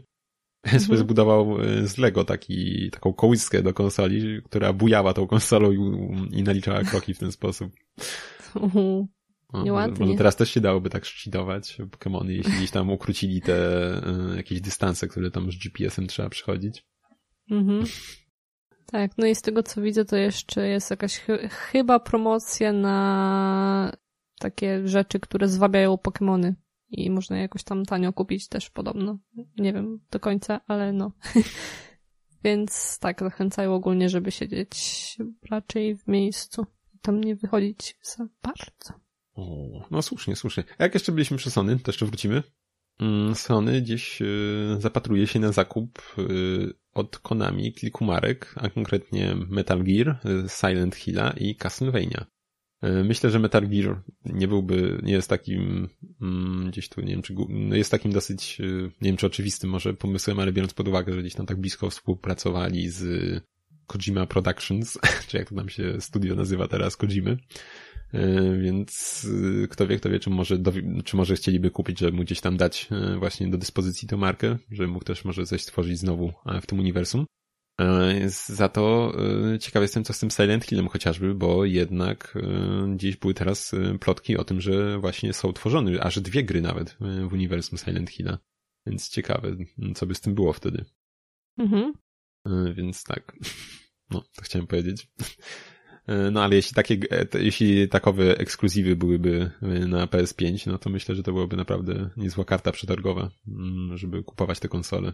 Mhm. 0.65 0.99
zbudował 0.99 1.61
e, 1.61 1.87
z 1.87 1.99
Lego 1.99 2.25
taki, 2.25 2.91
taką 2.91 3.13
kołyskę 3.13 3.63
do 3.63 3.75
konsoli, 3.75 4.43
która 4.43 4.73
bujała 4.73 5.15
tą 5.15 5.27
konsolą 5.27 5.73
i, 5.73 5.77
i 6.39 6.43
naliczała 6.43 6.83
kroki 6.85 7.15
w 7.15 7.19
ten 7.19 7.33
sposób. 7.33 7.73
Uh, 8.55 9.65
Nieładnie. 9.65 10.07
Może 10.07 10.19
teraz 10.19 10.37
też 10.37 10.51
się 10.51 10.61
dałoby 10.61 10.91
tak 10.91 11.05
szczytować 11.05 11.79
Pokémony, 11.79 12.29
jeśli 12.29 12.53
gdzieś 12.53 12.71
tam 12.71 12.91
ukrócili 12.91 13.41
te 13.41 13.57
y, 14.33 14.37
jakieś 14.37 14.61
dystanse, 14.61 15.09
które 15.09 15.31
tam 15.31 15.53
z 15.53 15.57
GPS-em 15.57 16.07
trzeba 16.07 16.29
przychodzić. 16.29 16.87
Mhm. 17.51 17.85
Tak, 18.87 19.11
no 19.19 19.27
i 19.27 19.35
z 19.35 19.43
tego 19.43 19.63
co 19.63 19.83
widzę, 19.83 20.05
to 20.05 20.17
jeszcze 20.17 20.69
jest 20.69 20.91
jakaś 20.91 21.19
ch 21.19 21.27
chyba 21.51 22.01
promocja 22.01 22.73
na 22.73 23.93
takie 24.39 24.89
rzeczy, 24.89 25.21
które 25.21 25.49
zwabiają 25.49 25.95
Pokémony 25.95 26.53
i 26.95 27.11
można 27.11 27.39
jakoś 27.39 27.65
tam 27.65 27.85
tanio 27.85 28.13
kupić 28.13 28.49
też 28.49 28.71
podobno. 28.71 29.19
Nie 29.57 29.73
wiem 29.73 30.01
do 30.11 30.21
końca, 30.21 30.61
ale 30.67 30.93
no. 30.93 31.13
Więc 32.45 32.99
tak, 32.99 33.21
zachęcają 33.21 33.75
ogólnie, 33.75 34.09
żeby 34.09 34.31
siedzieć 34.31 34.77
raczej 35.51 35.97
w 35.97 36.09
miejscu 36.09 36.67
i 36.95 36.99
tam 36.99 37.21
nie 37.21 37.37
wychodzić 37.37 37.97
za 38.03 38.27
bardzo. 38.43 39.01
O, 39.35 39.71
no 39.91 40.03
słusznie, 40.03 40.37
słusznie. 40.37 40.65
A 40.79 40.83
jak 40.83 40.95
jeszcze 40.95 41.13
byliśmy 41.13 41.37
przy 41.37 41.51
Sony, 41.51 41.79
to 41.79 41.91
jeszcze 41.91 42.07
wrócimy. 42.07 42.43
Mm, 43.01 43.35
Sony 43.35 43.81
gdzieś 43.81 44.23
y, 44.23 44.77
zapatruje 44.79 45.27
się 45.27 45.41
na 45.41 45.53
zakup 45.53 46.03
y, 46.19 46.73
od 46.93 47.19
Konami 47.19 47.73
kilku 47.73 48.05
marek, 48.05 48.55
a 48.57 48.69
konkretnie 48.69 49.35
Metal 49.49 49.85
Gear, 49.85 50.09
y, 50.09 50.49
Silent 50.49 50.97
Hilla 50.97 51.35
i 51.37 51.57
Castlevania. 51.57 52.27
Myślę, 53.05 53.31
że 53.31 53.39
Metal 53.39 53.69
Gear 53.69 54.03
nie 54.25 54.49
byłby, 54.49 55.01
nie 55.03 55.13
jest 55.13 55.29
takim 55.29 55.89
mm, 56.23 56.71
gdzieś 56.71 56.89
tu, 56.89 57.01
nie 57.01 57.13
wiem, 57.13 57.23
czy 57.23 57.35
jest 57.73 57.91
takim 57.91 58.13
dosyć, 58.13 58.59
nie 59.01 59.09
wiem, 59.09 59.17
czy 59.17 59.27
oczywistym 59.27 59.71
może 59.71 59.95
pomysłem, 59.95 60.39
ale 60.39 60.53
biorąc 60.53 60.75
pod 60.75 60.89
uwagę, 60.89 61.15
że 61.15 61.21
gdzieś 61.21 61.35
tam 61.35 61.47
tak 61.47 61.61
blisko 61.61 61.91
współpracowali 61.91 62.89
z 62.89 63.05
Kojima 63.87 64.27
Productions, 64.27 64.99
czy 65.29 65.37
jak 65.37 65.49
to 65.49 65.55
tam 65.55 65.69
się 65.69 66.01
studio 66.01 66.35
nazywa 66.35 66.69
teraz, 66.69 66.97
Kojimy, 66.97 67.37
E, 68.15 68.57
więc 68.59 69.27
e, 69.65 69.69
kto 69.69 69.87
wie, 69.87 69.97
kto 69.97 70.11
wie, 70.11 70.21
czy 70.21 70.31
może, 70.31 70.59
czy 71.05 71.17
może 71.17 71.35
chcieliby 71.35 71.71
kupić, 71.71 71.99
żeby 71.99 72.17
mu 72.17 72.23
gdzieś 72.23 72.41
tam 72.41 72.57
dać 72.57 72.89
e, 72.91 73.19
właśnie 73.19 73.49
do 73.49 73.59
dyspozycji 73.59 74.09
tę 74.09 74.17
markę, 74.17 74.59
żeby 74.71 74.89
mógł 74.89 75.05
też 75.05 75.25
może 75.25 75.47
coś 75.47 75.63
stworzyć 75.63 75.99
znowu 75.99 76.33
w 76.63 76.67
tym 76.67 76.79
uniwersum. 76.79 77.27
Za 78.47 78.69
to 78.69 79.13
ciekawy 79.61 79.85
jestem, 79.85 80.05
co 80.05 80.13
z 80.13 80.19
tym 80.19 80.31
Silent 80.31 80.65
Hillem 80.65 80.89
chociażby, 80.89 81.35
bo 81.35 81.65
jednak 81.65 82.39
gdzieś 82.95 83.17
były 83.17 83.35
teraz 83.35 83.73
plotki 84.01 84.37
o 84.37 84.45
tym, 84.45 84.61
że 84.61 84.99
właśnie 84.99 85.33
są 85.33 85.53
tworzone 85.53 86.01
aż 86.03 86.21
dwie 86.21 86.45
gry 86.45 86.61
nawet 86.61 86.97
w 87.29 87.33
uniwersum 87.33 87.79
Silent 87.79 88.11
Hilla. 88.11 88.39
Więc 88.87 89.09
ciekawe, 89.09 89.57
co 89.95 90.07
by 90.07 90.15
z 90.15 90.21
tym 90.21 90.35
było 90.35 90.53
wtedy. 90.53 90.85
Mhm. 91.59 91.93
Więc 92.75 93.05
tak. 93.05 93.33
No, 94.11 94.21
to 94.37 94.43
chciałem 94.43 94.67
powiedzieć. 94.67 95.07
E, 96.07 96.31
no 96.31 96.45
ale 96.45 96.57
jeśli 96.57 96.75
takie, 96.75 96.99
e, 97.11 97.43
jeśli 97.43 97.89
takowe 97.89 98.39
ekskluzywy 98.39 98.97
byłyby 98.97 99.51
e, 99.63 99.67
na 99.67 100.07
PS5, 100.07 100.67
no 100.67 100.79
to 100.79 100.91
myślę, 100.91 101.15
że 101.15 101.23
to 101.23 101.33
byłoby 101.33 101.57
naprawdę 101.57 102.11
niezła 102.17 102.45
karta 102.45 102.73
przetargowa, 102.73 103.31
żeby 103.95 104.23
kupować 104.23 104.61
te 104.61 104.69
konsole. 104.69 105.13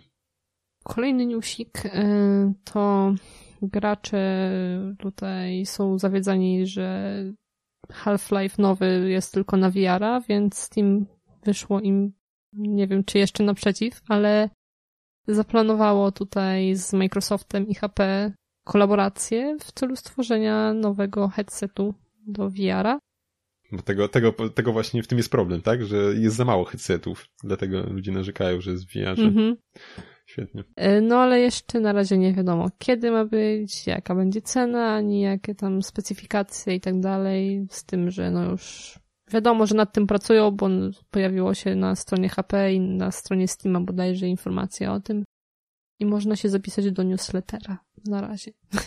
Kolejny 0.84 1.26
newsik 1.26 1.82
to 2.64 3.14
gracze 3.62 4.50
tutaj 4.98 5.66
są 5.66 5.98
zawiedzani, 5.98 6.66
że 6.66 7.14
Half-Life 7.92 8.62
nowy 8.62 9.10
jest 9.10 9.34
tylko 9.34 9.56
na 9.56 9.70
VR-a, 9.70 10.20
więc 10.20 10.58
Steam 10.58 11.06
wyszło 11.44 11.80
im, 11.80 12.12
nie 12.52 12.86
wiem 12.86 13.04
czy 13.04 13.18
jeszcze 13.18 13.44
naprzeciw, 13.44 14.00
ale 14.08 14.50
zaplanowało 15.28 16.12
tutaj 16.12 16.74
z 16.74 16.92
Microsoftem 16.92 17.68
i 17.68 17.74
HP 17.74 18.32
kolaborację 18.64 19.56
w 19.60 19.72
celu 19.72 19.96
stworzenia 19.96 20.74
nowego 20.74 21.28
headsetu 21.28 21.94
do 22.26 22.50
VR-a. 22.50 22.98
Bo 23.72 23.82
tego, 23.82 24.08
tego, 24.08 24.32
tego 24.32 24.72
właśnie 24.72 25.02
w 25.02 25.06
tym 25.06 25.18
jest 25.18 25.30
problem, 25.30 25.62
tak? 25.62 25.84
Że 25.84 25.96
jest 25.96 26.36
za 26.36 26.44
mało 26.44 26.64
headsetów, 26.64 27.26
dlatego 27.44 27.82
ludzie 27.90 28.12
narzekają, 28.12 28.60
że 28.60 28.70
jest 28.70 28.92
VR. 28.92 29.20
Mhm. 29.20 29.56
Świetnie. 30.30 30.64
E, 30.76 31.00
no 31.00 31.16
ale 31.16 31.40
jeszcze 31.40 31.80
na 31.80 31.92
razie 31.92 32.18
nie 32.18 32.32
wiadomo, 32.32 32.70
kiedy 32.78 33.10
ma 33.10 33.24
być, 33.24 33.86
jaka 33.86 34.14
będzie 34.14 34.42
cena, 34.42 34.94
ani 34.94 35.20
jakie 35.20 35.54
tam 35.54 35.82
specyfikacje 35.82 36.74
i 36.74 36.80
tak 36.80 37.00
dalej, 37.00 37.66
z 37.70 37.84
tym, 37.84 38.10
że 38.10 38.30
no 38.30 38.50
już 38.50 38.94
wiadomo, 39.32 39.66
że 39.66 39.74
nad 39.74 39.92
tym 39.92 40.06
pracują, 40.06 40.50
bo 40.50 40.68
pojawiło 41.10 41.54
się 41.54 41.74
na 41.74 41.96
stronie 41.96 42.28
HP 42.28 42.72
i 42.72 42.80
na 42.80 43.10
stronie 43.10 43.48
Steama 43.48 43.80
bodajże 43.80 44.26
informacja 44.26 44.92
o 44.92 45.00
tym 45.00 45.24
i 45.98 46.06
można 46.06 46.36
się 46.36 46.48
zapisać 46.48 46.90
do 46.90 47.02
newslettera 47.02 47.78
na 48.06 48.20
razie. 48.20 48.52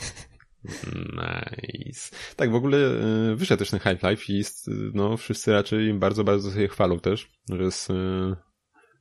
Nice. 1.13 2.15
Tak, 2.35 2.51
w 2.51 2.55
ogóle 2.55 2.77
y, 3.31 3.35
wyszedł 3.35 3.59
też 3.59 3.69
ten 3.69 3.79
Half-Life 3.79 4.33
i 4.33 4.37
jest, 4.37 4.67
y, 4.67 4.71
no, 4.93 5.17
wszyscy 5.17 5.51
raczej 5.51 5.93
bardzo, 5.93 6.23
bardzo 6.23 6.51
sobie 6.51 6.67
chwalą 6.67 6.99
też, 6.99 7.31
że 7.49 7.63
jest, 7.63 7.89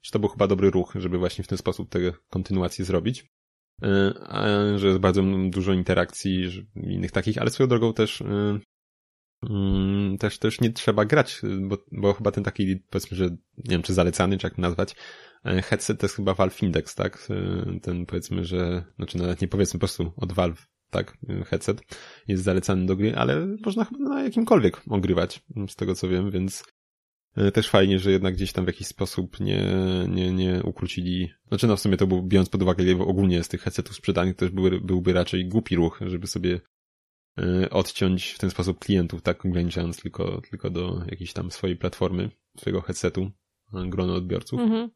że 0.02 0.10
to 0.10 0.18
był 0.18 0.28
chyba 0.28 0.46
dobry 0.46 0.70
ruch, 0.70 0.92
żeby 0.94 1.18
właśnie 1.18 1.44
w 1.44 1.48
ten 1.48 1.58
sposób 1.58 1.90
tę 1.90 2.12
kontynuację 2.30 2.84
zrobić. 2.84 3.26
A, 4.28 4.44
że 4.76 4.86
jest 4.86 4.98
bardzo 4.98 5.22
dużo 5.50 5.72
interakcji 5.72 6.50
innych 6.76 7.10
takich, 7.10 7.38
ale 7.38 7.50
swoją 7.50 7.68
drogą 7.68 7.92
też 7.92 8.22
mm, 9.50 10.18
też, 10.18 10.38
też 10.38 10.60
nie 10.60 10.72
trzeba 10.72 11.04
grać, 11.04 11.40
bo, 11.60 11.78
bo 11.92 12.12
chyba 12.12 12.30
ten 12.30 12.44
taki, 12.44 12.76
powiedzmy, 12.90 13.16
że 13.16 13.24
nie 13.30 13.70
wiem, 13.70 13.82
czy 13.82 13.94
zalecany, 13.94 14.38
czy 14.38 14.46
jak 14.46 14.58
nazwać, 14.58 14.96
headset 15.44 16.00
to 16.00 16.04
jest 16.04 16.16
chyba 16.16 16.34
Valve 16.34 16.62
Index, 16.62 16.94
tak? 16.94 17.28
Ten 17.82 18.06
powiedzmy, 18.06 18.44
że, 18.44 18.84
znaczy 18.96 19.18
nawet 19.18 19.40
nie 19.40 19.48
powiedzmy, 19.48 19.78
po 19.78 19.86
prostu 19.86 20.12
od 20.16 20.32
Valve 20.32 20.66
tak, 20.90 21.18
headset 21.46 21.82
jest 22.28 22.42
zalecany 22.42 22.86
do 22.86 22.96
gry, 22.96 23.16
ale 23.16 23.46
można 23.64 23.84
chyba 23.84 23.98
na 23.98 24.22
jakimkolwiek 24.22 24.82
ogrywać, 24.90 25.44
z 25.68 25.76
tego 25.76 25.94
co 25.94 26.08
wiem, 26.08 26.30
więc 26.30 26.62
e, 26.62 26.64
też 27.52 27.68
fajnie, 27.68 27.98
że 27.98 28.10
jednak 28.10 28.34
gdzieś 28.34 28.52
tam 28.52 28.64
w 28.64 28.68
jakiś 28.68 28.86
sposób 28.86 29.40
nie, 29.40 29.64
nie, 30.08 30.32
nie 30.32 30.62
ukrócili, 30.64 31.30
znaczy 31.48 31.66
no 31.66 31.76
w 31.76 31.80
sumie 31.80 31.96
to 31.96 32.06
był, 32.06 32.22
biorąc 32.22 32.48
pod 32.48 32.62
uwagę 32.62 32.84
ile 32.84 32.98
ogólnie 32.98 33.42
z 33.42 33.48
tych 33.48 33.62
headsetów 33.62 33.96
sprzedanych, 33.96 34.36
też 34.36 34.50
były, 34.50 34.80
byłby 34.80 35.12
raczej 35.12 35.48
głupi 35.48 35.76
ruch, 35.76 36.00
żeby 36.06 36.26
sobie 36.26 36.60
e, 37.38 37.70
odciąć 37.70 38.30
w 38.30 38.38
ten 38.38 38.50
sposób 38.50 38.78
klientów, 38.78 39.22
tak 39.22 39.46
ograniczając 39.46 40.02
tylko, 40.02 40.40
tylko 40.50 40.70
do 40.70 41.04
jakiejś 41.10 41.32
tam 41.32 41.50
swojej 41.50 41.76
platformy, 41.76 42.30
swojego 42.58 42.80
headsetu, 42.80 43.30
grono 43.72 44.14
odbiorców. 44.14 44.60
Mhm. 44.60 44.90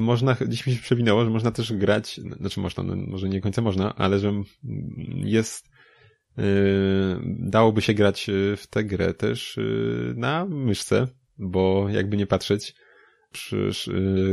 Można, 0.00 0.34
gdzieś 0.34 0.66
mi 0.66 0.74
się 0.74 0.82
przewinęło, 0.82 1.24
że 1.24 1.30
można 1.30 1.50
też 1.50 1.72
grać, 1.72 2.20
znaczy 2.40 2.60
można, 2.60 2.82
no, 2.82 2.96
może 2.96 3.28
nie 3.28 3.40
końca 3.40 3.62
można, 3.62 3.94
ale 3.94 4.18
że 4.18 4.42
jest, 5.24 5.68
dałoby 7.24 7.82
się 7.82 7.94
grać 7.94 8.28
yy, 8.28 8.56
w 8.56 8.66
tę 8.66 8.84
grę 8.84 9.14
też 9.14 9.58
na 10.14 10.46
myszce, 10.46 11.08
bo 11.38 11.88
jakby 11.88 12.16
nie 12.16 12.26
patrzeć, 12.26 12.74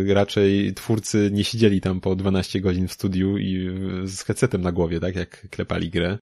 raczej 0.08 0.74
twórcy 0.74 1.30
nie 1.34 1.44
siedzieli 1.44 1.82
tam 1.82 2.02
po 2.02 2.16
12 2.16 2.62
godzin 2.62 2.88
w 2.88 2.94
studiu 2.94 3.38
i 3.38 3.70
z 4.04 4.22
headsetem 4.22 4.62
na 4.62 4.72
głowie, 4.72 5.00
tak 5.00 5.16
jak 5.16 5.50
klepali 5.50 5.90
grę. 5.90 6.18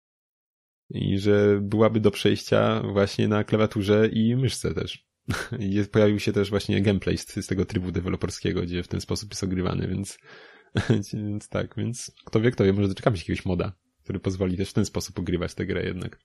I 0.90 1.20
że 1.20 1.60
byłaby 1.62 2.00
do 2.00 2.12
przejścia 2.12 2.82
właśnie 2.94 3.28
na 3.28 3.44
klawiaturze 3.44 4.08
i 4.08 4.36
myszce 4.36 4.74
też. 4.74 5.06
Pojawił 5.92 6.20
się 6.20 6.34
też 6.34 6.50
właśnie 6.50 6.82
gameplay 6.82 7.18
z, 7.18 7.36
z 7.36 7.48
tego 7.48 7.66
trybu 7.66 7.92
deweloperskiego, 7.92 8.62
gdzie 8.62 8.84
w 8.84 8.88
ten 8.88 9.02
sposób 9.02 9.30
jest 9.30 9.44
ogrywany, 9.44 9.88
więc, 9.88 10.18
więc 11.14 11.50
tak, 11.50 11.76
więc 11.78 12.12
kto 12.26 12.42
wie, 12.42 12.52
kto 12.52 12.64
wie, 12.64 12.74
może 12.74 12.88
doczekamy 12.88 13.18
się 13.18 13.22
jakiegoś 13.22 13.46
moda, 13.46 13.74
który 14.04 14.20
pozwoli 14.20 14.58
też 14.58 14.70
w 14.70 14.74
ten 14.74 14.86
sposób 14.86 15.20
ogrywać 15.20 15.54
tę 15.54 15.66
grę 15.66 15.84
jednak. 15.84 16.20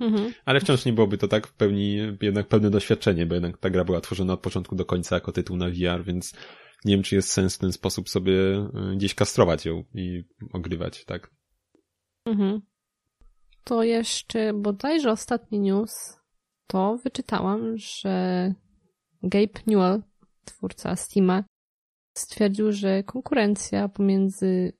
Mhm. 0.00 0.32
Ale 0.44 0.60
wciąż 0.60 0.84
nie 0.84 0.92
byłoby 0.92 1.18
to 1.18 1.28
tak 1.28 1.46
w 1.46 1.52
pełni, 1.52 1.98
jednak 2.22 2.48
pełne 2.48 2.70
doświadczenie, 2.70 3.26
bo 3.26 3.34
jednak 3.34 3.58
ta 3.58 3.70
gra 3.70 3.84
była 3.84 4.00
tworzona 4.00 4.32
od 4.32 4.40
początku 4.40 4.76
do 4.76 4.84
końca 4.84 5.16
jako 5.16 5.32
tytuł 5.32 5.56
na 5.56 5.70
VR, 5.70 6.04
więc 6.04 6.34
nie 6.84 6.94
wiem, 6.94 7.02
czy 7.02 7.14
jest 7.14 7.32
sens 7.32 7.56
w 7.56 7.58
ten 7.58 7.72
sposób 7.72 8.08
sobie 8.08 8.32
y, 8.92 8.96
gdzieś 8.96 9.14
kastrować 9.14 9.66
ją 9.66 9.84
i 9.94 10.24
ogrywać, 10.52 11.04
tak? 11.04 11.30
Mhm. 12.24 12.60
To 13.64 13.82
jeszcze 13.82 14.52
bodajże 14.54 15.10
ostatni 15.10 15.60
news 15.60 16.16
to 16.66 16.98
wyczytałam, 17.04 17.76
że 17.76 18.54
Gabe 19.22 19.60
Newell, 19.66 20.02
twórca 20.44 20.96
Steama, 20.96 21.44
stwierdził, 22.16 22.72
że 22.72 23.02
konkurencja 23.02 23.88
pomiędzy 23.88 24.72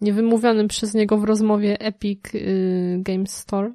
niewymówionym 0.00 0.68
przez 0.68 0.94
niego 0.94 1.18
w 1.18 1.24
rozmowie 1.24 1.80
Epic 1.80 2.34
y, 2.34 2.98
Games 3.02 3.36
Store 3.36 3.72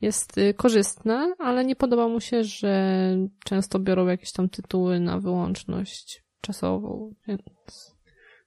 jest 0.00 0.38
y, 0.38 0.54
korzystna, 0.54 1.34
ale 1.38 1.64
nie 1.64 1.76
podoba 1.76 2.08
mu 2.08 2.20
się, 2.20 2.44
że 2.44 3.16
często 3.44 3.78
biorą 3.78 4.06
jakieś 4.06 4.32
tam 4.32 4.48
tytuły 4.48 5.00
na 5.00 5.18
wyłączność 5.18 6.24
czasową, 6.40 7.14
więc... 7.28 7.42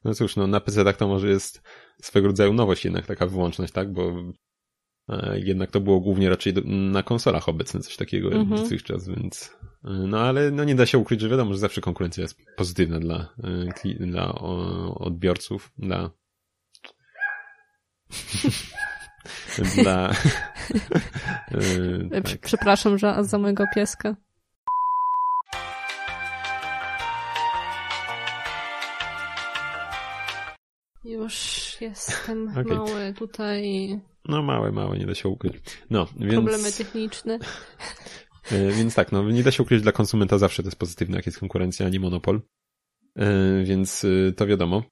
No 0.03 0.13
cóż, 0.13 0.35
no 0.35 0.47
na 0.47 0.59
PC 0.59 0.83
tak 0.83 0.97
to 0.97 1.07
może 1.07 1.29
jest 1.29 1.61
swego 2.01 2.27
rodzaju 2.27 2.53
nowość 2.53 2.85
jednak 2.85 3.05
taka 3.05 3.27
wyłączność, 3.27 3.73
tak? 3.73 3.93
Bo 3.93 4.13
E, 5.09 5.39
jednak 5.39 5.71
to 5.71 5.81
było 5.81 5.99
głównie 5.99 6.29
raczej 6.29 6.53
na 6.65 7.03
konsolach 7.03 7.49
obecne 7.49 7.79
coś 7.79 7.97
takiego 7.97 8.31
mhm. 8.31 8.61
dotychczas, 8.61 9.07
więc 9.07 9.57
e, 9.83 9.89
no 9.89 10.19
ale 10.19 10.51
no 10.51 10.63
nie 10.63 10.75
da 10.75 10.85
się 10.85 10.97
ukryć, 10.97 11.21
że 11.21 11.29
wiadomo, 11.29 11.53
że 11.53 11.59
zawsze 11.59 11.81
konkurencja 11.81 12.21
jest 12.21 12.37
pozytywna 12.57 12.99
dla, 12.99 13.33
e, 13.85 14.07
dla 14.07 14.33
odbiorców, 14.95 15.71
dla 15.77 16.11
dla 19.75 20.13
tak. 22.23 22.37
Przepraszam 22.41 22.97
że 22.97 23.23
za 23.23 23.37
mojego 23.37 23.63
pieska. 23.75 24.15
Już 31.03 31.77
jestem 31.81 32.49
okay. 32.57 32.63
mały 32.63 33.13
tutaj 33.13 33.99
no 34.27 34.41
małe, 34.41 34.71
małe, 34.71 34.97
nie 34.97 35.05
da 35.05 35.15
się 35.15 35.29
ukryć. 35.29 35.53
No, 35.89 36.07
więc... 36.15 36.33
Problemy 36.33 36.71
techniczne. 36.71 37.39
E, 38.51 38.71
więc 38.71 38.95
tak, 38.95 39.11
no 39.11 39.31
nie 39.31 39.43
da 39.43 39.51
się 39.51 39.63
ukryć 39.63 39.81
dla 39.81 39.91
konsumenta 39.91 40.37
zawsze 40.37 40.63
to 40.63 40.67
jest 40.67 40.79
pozytywne, 40.79 41.15
jak 41.15 41.25
jest 41.25 41.39
konkurencja, 41.39 41.85
a 41.85 41.89
nie 41.89 41.99
monopol. 41.99 42.41
E, 43.15 43.63
więc 43.63 44.05
to 44.35 44.47
wiadomo. 44.47 44.83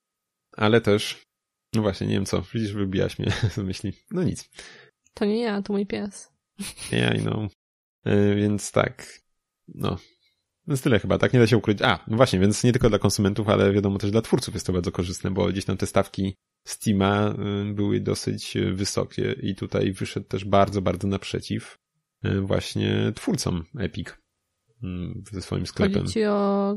Ale 0.57 0.81
też, 0.81 1.23
no 1.73 1.81
właśnie, 1.81 2.07
nie 2.07 2.13
wiem 2.13 2.25
co, 2.25 2.41
widzisz, 2.53 2.73
wybijaś 2.73 3.19
mnie 3.19 3.31
z 3.55 3.57
myśli. 3.57 3.93
No 4.11 4.23
nic. 4.23 4.49
To 5.13 5.25
nie 5.25 5.41
ja, 5.41 5.61
to 5.61 5.73
mój 5.73 5.85
pies. 5.85 6.31
Ja, 6.91 7.13
no. 7.23 7.47
Więc 8.35 8.71
tak, 8.71 9.19
no. 9.67 9.97
Więc 10.67 10.81
tyle 10.81 10.99
chyba, 10.99 11.17
tak? 11.17 11.33
Nie 11.33 11.39
da 11.39 11.47
się 11.47 11.57
ukryć. 11.57 11.81
A, 11.81 11.99
no 12.07 12.17
właśnie, 12.17 12.39
więc 12.39 12.63
nie 12.63 12.71
tylko 12.71 12.89
dla 12.89 12.99
konsumentów, 12.99 13.49
ale 13.49 13.73
wiadomo 13.73 13.97
też 13.97 14.11
dla 14.11 14.21
twórców 14.21 14.53
jest 14.53 14.67
to 14.67 14.73
bardzo 14.73 14.91
korzystne, 14.91 15.31
bo 15.31 15.47
gdzieś 15.47 15.65
tam 15.65 15.77
te 15.77 15.87
stawki 15.87 16.35
Steama 16.67 17.35
y, 17.69 17.73
były 17.73 17.99
dosyć 17.99 18.55
y, 18.55 18.73
wysokie 18.73 19.35
i 19.41 19.55
tutaj 19.55 19.91
wyszedł 19.91 20.27
też 20.27 20.45
bardzo, 20.45 20.81
bardzo 20.81 21.07
naprzeciw 21.07 21.77
y, 22.25 22.41
właśnie 22.41 23.11
twórcom 23.15 23.63
Epic 23.79 24.07
ze 25.31 25.41
swoim 25.41 25.67
sklepem. 25.67 26.01
Chodzi 26.01 26.13
ci 26.13 26.25
o 26.25 26.75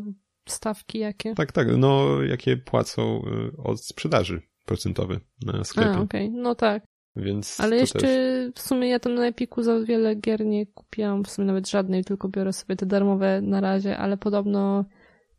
stawki 0.49 0.99
jakie? 0.99 1.35
Tak, 1.35 1.53
tak, 1.53 1.69
no 1.77 2.23
jakie 2.23 2.57
płacą 2.57 3.25
od 3.59 3.85
sprzedaży 3.85 4.43
procentowy 4.65 5.21
na 5.47 5.65
sklepie. 5.65 5.91
A, 5.91 6.01
okej, 6.01 6.29
okay. 6.29 6.43
no 6.43 6.55
tak. 6.55 6.83
Więc 7.17 7.61
Ale 7.61 7.77
jeszcze 7.77 7.99
też... 7.99 8.53
w 8.55 8.61
sumie 8.61 8.89
ja 8.89 9.01
tam 9.01 9.15
na 9.15 9.27
Epiku 9.27 9.63
za 9.63 9.81
wiele 9.81 10.15
gier 10.15 10.47
nie 10.47 10.67
kupiłam, 10.67 11.25
w 11.25 11.31
sumie 11.31 11.47
nawet 11.47 11.71
żadnej, 11.71 12.05
tylko 12.05 12.29
biorę 12.29 12.53
sobie 12.53 12.77
te 12.77 12.87
darmowe 12.87 13.41
na 13.43 13.61
razie, 13.61 13.99
ale 13.99 14.17
podobno 14.17 14.85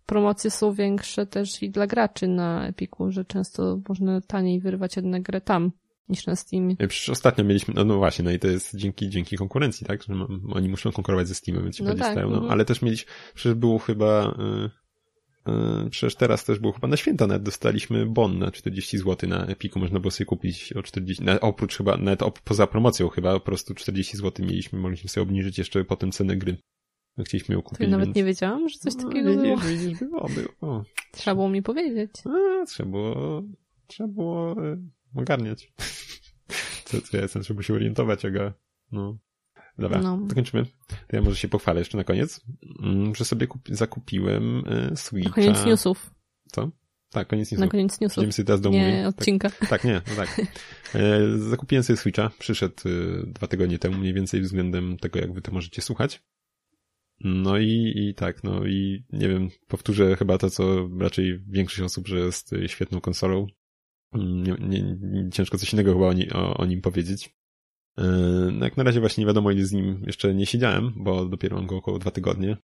promocje 0.05 0.51
są 0.51 0.73
większe 0.73 1.25
też 1.25 1.63
i 1.63 1.69
dla 1.69 1.87
graczy 1.87 2.27
na 2.27 2.67
Epiku, 2.67 3.11
że 3.11 3.25
często 3.25 3.79
można 3.89 4.21
taniej 4.21 4.59
wyrwać 4.59 4.95
jedną 4.95 5.21
grę 5.21 5.41
tam 5.41 5.71
niż 6.09 6.27
na 6.27 6.35
Steamie. 6.35 6.75
Przecież 6.75 7.09
ostatnio 7.09 7.43
mieliśmy, 7.43 7.73
no, 7.73 7.85
no 7.85 7.97
właśnie, 7.97 8.25
no 8.25 8.31
i 8.31 8.39
to 8.39 8.47
jest 8.47 8.75
dzięki, 8.75 9.09
dzięki 9.09 9.37
konkurencji, 9.37 9.87
tak? 9.87 10.03
Że 10.03 10.13
oni 10.53 10.69
muszą 10.69 10.91
konkurować 10.91 11.27
ze 11.27 11.35
Steamem, 11.35 11.63
więc 11.63 11.77
się 11.77 11.83
no 11.83 11.95
tak, 11.95 12.15
no, 12.15 12.37
mm. 12.37 12.49
ale 12.49 12.65
też 12.65 12.81
mieliśmy, 12.81 13.11
przecież 13.33 13.53
było 13.53 13.79
chyba, 13.79 14.35
yy, 14.37 14.69
przecież 15.89 16.15
teraz 16.15 16.45
też 16.45 16.59
było 16.59 16.73
chyba 16.73 16.87
na 16.87 16.97
święta 16.97 17.27
nawet 17.27 17.43
dostaliśmy 17.43 18.05
bon 18.05 18.39
na 18.39 18.51
40 18.51 18.97
zł 18.97 19.29
na 19.29 19.45
Epiku, 19.45 19.79
można 19.79 19.99
było 19.99 20.11
sobie 20.11 20.25
kupić 20.25 20.73
o 20.73 20.83
40, 20.83 21.23
na, 21.23 21.39
oprócz 21.39 21.77
chyba, 21.77 21.97
nawet 21.97 22.23
op, 22.23 22.39
poza 22.39 22.67
promocją 22.67 23.09
chyba, 23.09 23.33
po 23.33 23.39
prostu 23.39 23.73
40 23.73 24.17
zł 24.17 24.45
mieliśmy, 24.45 24.79
mogliśmy 24.79 25.09
sobie 25.09 25.23
obniżyć 25.23 25.57
jeszcze 25.57 25.83
potem 25.83 26.11
cenę 26.11 26.37
gry. 26.37 26.57
Chcieliśmy 27.25 27.55
ją 27.55 27.61
kupić. 27.61 27.77
To 27.77 27.83
ja 27.83 27.89
nawet 27.89 28.05
więc... 28.05 28.15
nie 28.15 28.23
wiedziałam, 28.23 28.69
że 28.69 28.79
coś 28.79 28.95
no, 28.95 29.03
takiego 29.03 29.33
no, 29.33 29.41
było. 29.41 29.57
Widzisz, 29.57 29.99
było, 29.99 30.27
było. 30.29 30.83
Trzeba 31.11 31.35
było 31.35 31.49
mi 31.49 31.61
powiedzieć. 31.61 32.11
A, 32.25 32.65
trzeba 32.65 32.89
było, 32.89 33.43
trzeba 33.87 34.07
było 34.07 34.51
e, 34.51 34.77
ogarniać. 35.15 35.73
Co, 36.85 37.01
co 37.01 37.17
ja 37.17 37.23
jestem, 37.23 37.41
trzeba 37.41 37.63
się 37.63 37.73
orientować, 37.73 38.25
aga. 38.25 38.53
No. 38.91 39.17
Dobra, 39.77 40.01
no. 40.01 40.17
dokończymy. 40.17 40.65
To 41.07 41.15
ja 41.15 41.21
może 41.21 41.35
się 41.35 41.47
pochwalę 41.47 41.81
jeszcze 41.81 41.97
na 41.97 42.03
koniec, 42.03 42.41
mm, 42.83 43.15
że 43.15 43.25
sobie 43.25 43.47
kupi, 43.47 43.75
zakupiłem 43.75 44.63
e, 44.67 44.95
Switcha. 44.95 45.33
Koniec 45.33 45.65
newsów. 45.65 46.11
Co? 46.51 46.71
Tak, 47.09 47.27
koniec 47.27 47.51
newsów. 47.51 47.65
Na 47.65 47.71
koniec 47.71 47.99
newsów. 47.99 48.15
Będziemy 48.15 48.33
sobie 48.33 48.45
teraz 48.45 48.61
do 48.61 48.69
Nie, 48.69 49.03
tak, 49.05 49.19
odcinka. 49.19 49.49
Tak, 49.49 49.69
tak, 49.69 49.83
nie, 49.83 50.01
no 50.09 50.15
tak. 50.15 50.41
E, 50.95 51.37
zakupiłem 51.37 51.83
sobie 51.83 51.97
Switcha, 51.97 52.31
przyszedł 52.39 52.75
dwa 53.27 53.47
tygodnie 53.47 53.79
temu 53.79 53.97
mniej 53.97 54.13
więcej 54.13 54.41
względem 54.41 54.97
tego, 54.97 55.19
jak 55.19 55.33
wy 55.33 55.41
to 55.41 55.51
możecie 55.51 55.81
słuchać. 55.81 56.23
No 57.19 57.57
i, 57.57 57.93
i 57.95 58.15
tak, 58.15 58.43
no 58.43 58.65
i 58.65 59.03
nie 59.13 59.27
wiem, 59.27 59.49
powtórzę 59.67 60.15
chyba 60.15 60.37
to, 60.37 60.49
co 60.49 60.89
raczej 60.99 61.39
większość 61.47 61.81
osób, 61.81 62.07
że 62.07 62.19
jest 62.19 62.51
świetną 62.67 63.01
konsolą. 63.01 63.47
Nie, 64.13 64.55
nie, 64.59 64.81
nie, 64.81 65.29
ciężko 65.29 65.57
coś 65.57 65.73
innego 65.73 65.93
chyba 65.93 66.05
o, 66.05 66.13
o, 66.33 66.57
o 66.57 66.65
nim 66.65 66.81
powiedzieć. 66.81 67.35
No 68.51 68.65
jak 68.65 68.77
na 68.77 68.83
razie 68.83 68.99
właśnie 68.99 69.21
nie 69.21 69.27
wiadomo 69.27 69.51
ile 69.51 69.65
z 69.65 69.71
nim 69.71 70.03
jeszcze 70.07 70.33
nie 70.35 70.45
siedziałem, 70.45 70.93
bo 70.95 71.25
dopiero 71.25 71.57
mam 71.57 71.67
go 71.67 71.77
około 71.77 71.99
dwa 71.99 72.11
tygodnie. 72.11 72.57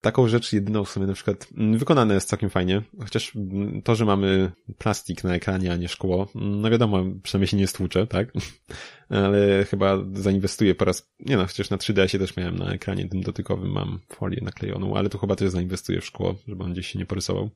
taką 0.00 0.28
rzecz 0.28 0.52
jedyną 0.52 0.84
w 0.84 0.90
sumie 0.90 1.06
na 1.06 1.12
przykład 1.14 1.48
mm, 1.56 1.78
wykonane 1.78 2.14
jest 2.14 2.28
całkiem 2.28 2.50
fajnie, 2.50 2.82
chociaż 3.00 3.36
mm, 3.36 3.82
to, 3.82 3.94
że 3.94 4.04
mamy 4.04 4.52
plastik 4.78 5.24
na 5.24 5.34
ekranie, 5.34 5.72
a 5.72 5.76
nie 5.76 5.88
szkło, 5.88 6.28
mm, 6.36 6.60
no 6.60 6.70
wiadomo, 6.70 7.04
przynajmniej 7.22 7.48
się 7.48 7.56
nie 7.56 7.66
stłucze, 7.66 8.06
tak? 8.06 8.32
Ale 9.08 9.64
chyba 9.64 9.98
zainwestuję 10.12 10.74
po 10.74 10.84
raz, 10.84 11.12
nie 11.20 11.36
no, 11.36 11.46
chociaż 11.46 11.70
na 11.70 11.76
3DS-ie 11.76 12.20
też 12.20 12.36
miałem 12.36 12.58
na 12.58 12.72
ekranie 12.72 13.08
tym 13.08 13.20
dotykowym, 13.22 13.70
mam 13.70 14.00
folię 14.12 14.38
naklejoną, 14.42 14.96
ale 14.96 15.08
tu 15.08 15.18
chyba 15.18 15.36
też 15.36 15.50
zainwestuję 15.50 16.00
w 16.00 16.06
szkło, 16.06 16.34
żeby 16.48 16.64
on 16.64 16.72
gdzieś 16.72 16.86
się 16.86 16.98
nie 16.98 17.06
porysował. 17.06 17.50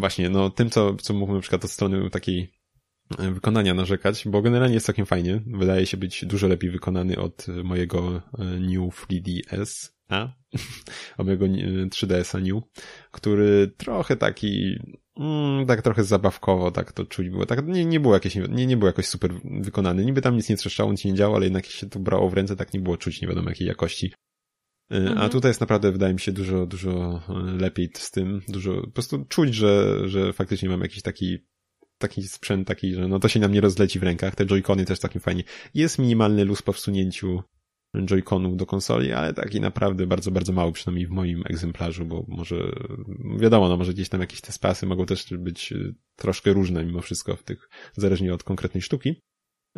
Właśnie, 0.00 0.30
no 0.30 0.50
tym, 0.50 0.70
co, 0.70 0.94
co 0.94 1.14
mówimy 1.14 1.38
na 1.38 1.42
przykład 1.42 1.64
od 1.64 1.70
strony 1.70 2.10
takiej 2.10 2.57
wykonania 3.18 3.74
narzekać, 3.74 4.28
bo 4.28 4.42
generalnie 4.42 4.74
jest 4.74 4.86
całkiem 4.86 5.06
fajnie. 5.06 5.40
Wydaje 5.46 5.86
się 5.86 5.96
być 5.96 6.24
dużo 6.24 6.48
lepiej 6.48 6.70
wykonany 6.70 7.18
od 7.18 7.46
mojego 7.64 8.22
e, 8.38 8.44
New 8.44 9.06
3DS 9.06 9.98
a, 10.08 10.28
mojego 11.24 11.46
3DS-a 11.90 12.38
New, 12.38 12.62
który 13.10 13.72
trochę 13.76 14.16
taki, 14.16 14.78
mm, 15.16 15.66
tak 15.66 15.82
trochę 15.82 16.04
zabawkowo, 16.04 16.70
tak 16.70 16.92
to 16.92 17.04
czuć 17.04 17.28
było. 17.30 17.46
Tak, 17.46 17.66
nie, 17.66 17.84
nie 17.84 18.00
było 18.00 18.14
jakieś, 18.14 18.34
nie, 18.34 18.66
nie 18.66 18.76
był 18.76 18.86
jakoś 18.86 19.06
super 19.06 19.30
wykonany. 19.44 20.04
Niby 20.04 20.22
tam 20.22 20.36
nic 20.36 20.48
nie 20.48 20.56
trzeszczało, 20.56 20.90
nic 20.90 21.04
nie 21.04 21.14
działo, 21.14 21.36
ale 21.36 21.46
jednak 21.46 21.66
się 21.66 21.90
to 21.90 21.98
brało 21.98 22.30
w 22.30 22.34
ręce, 22.34 22.56
tak 22.56 22.74
nie 22.74 22.80
było 22.80 22.96
czuć 22.96 23.22
nie 23.22 23.28
wiadomo 23.28 23.48
jakiej 23.48 23.68
jakości. 23.68 24.12
Y, 24.92 24.96
mhm. 24.96 25.18
A 25.18 25.28
tutaj 25.28 25.50
jest 25.50 25.60
naprawdę, 25.60 25.92
wydaje 25.92 26.14
mi 26.14 26.20
się, 26.20 26.32
dużo, 26.32 26.66
dużo 26.66 27.22
lepiej 27.58 27.90
z 27.94 28.10
tym, 28.10 28.40
dużo, 28.48 28.80
po 28.80 28.90
prostu 28.90 29.24
czuć, 29.28 29.54
że, 29.54 30.02
że 30.08 30.32
faktycznie 30.32 30.68
mam 30.68 30.80
jakiś 30.80 31.02
taki 31.02 31.38
taki 31.98 32.22
sprzęt 32.22 32.68
taki, 32.68 32.94
że 32.94 33.08
no 33.08 33.18
to 33.18 33.28
się 33.28 33.40
nam 33.40 33.52
nie 33.52 33.60
rozleci 33.60 33.98
w 33.98 34.02
rękach. 34.02 34.34
Te 34.34 34.46
joycony 34.46 34.84
też 34.84 35.00
takim 35.00 35.20
fajnie. 35.20 35.44
Jest 35.74 35.98
minimalny 35.98 36.44
luz 36.44 36.62
po 36.62 36.72
wsunięciu 36.72 37.42
joyconów 37.94 38.56
do 38.56 38.66
konsoli, 38.66 39.12
ale 39.12 39.34
taki 39.34 39.60
naprawdę 39.60 40.06
bardzo, 40.06 40.30
bardzo 40.30 40.52
mały, 40.52 40.72
przynajmniej 40.72 41.06
w 41.06 41.10
moim 41.10 41.42
egzemplarzu, 41.46 42.04
bo 42.04 42.24
może, 42.28 42.72
wiadomo, 43.38 43.68
no 43.68 43.76
może 43.76 43.94
gdzieś 43.94 44.08
tam 44.08 44.20
jakieś 44.20 44.40
te 44.40 44.52
spasy 44.52 44.86
mogą 44.86 45.06
też 45.06 45.26
być 45.38 45.72
y, 45.72 45.94
troszkę 46.16 46.52
różne 46.52 46.84
mimo 46.84 47.00
wszystko 47.00 47.36
w 47.36 47.42
tych, 47.42 47.68
zależnie 47.92 48.34
od 48.34 48.42
konkretnej 48.42 48.82
sztuki. 48.82 49.22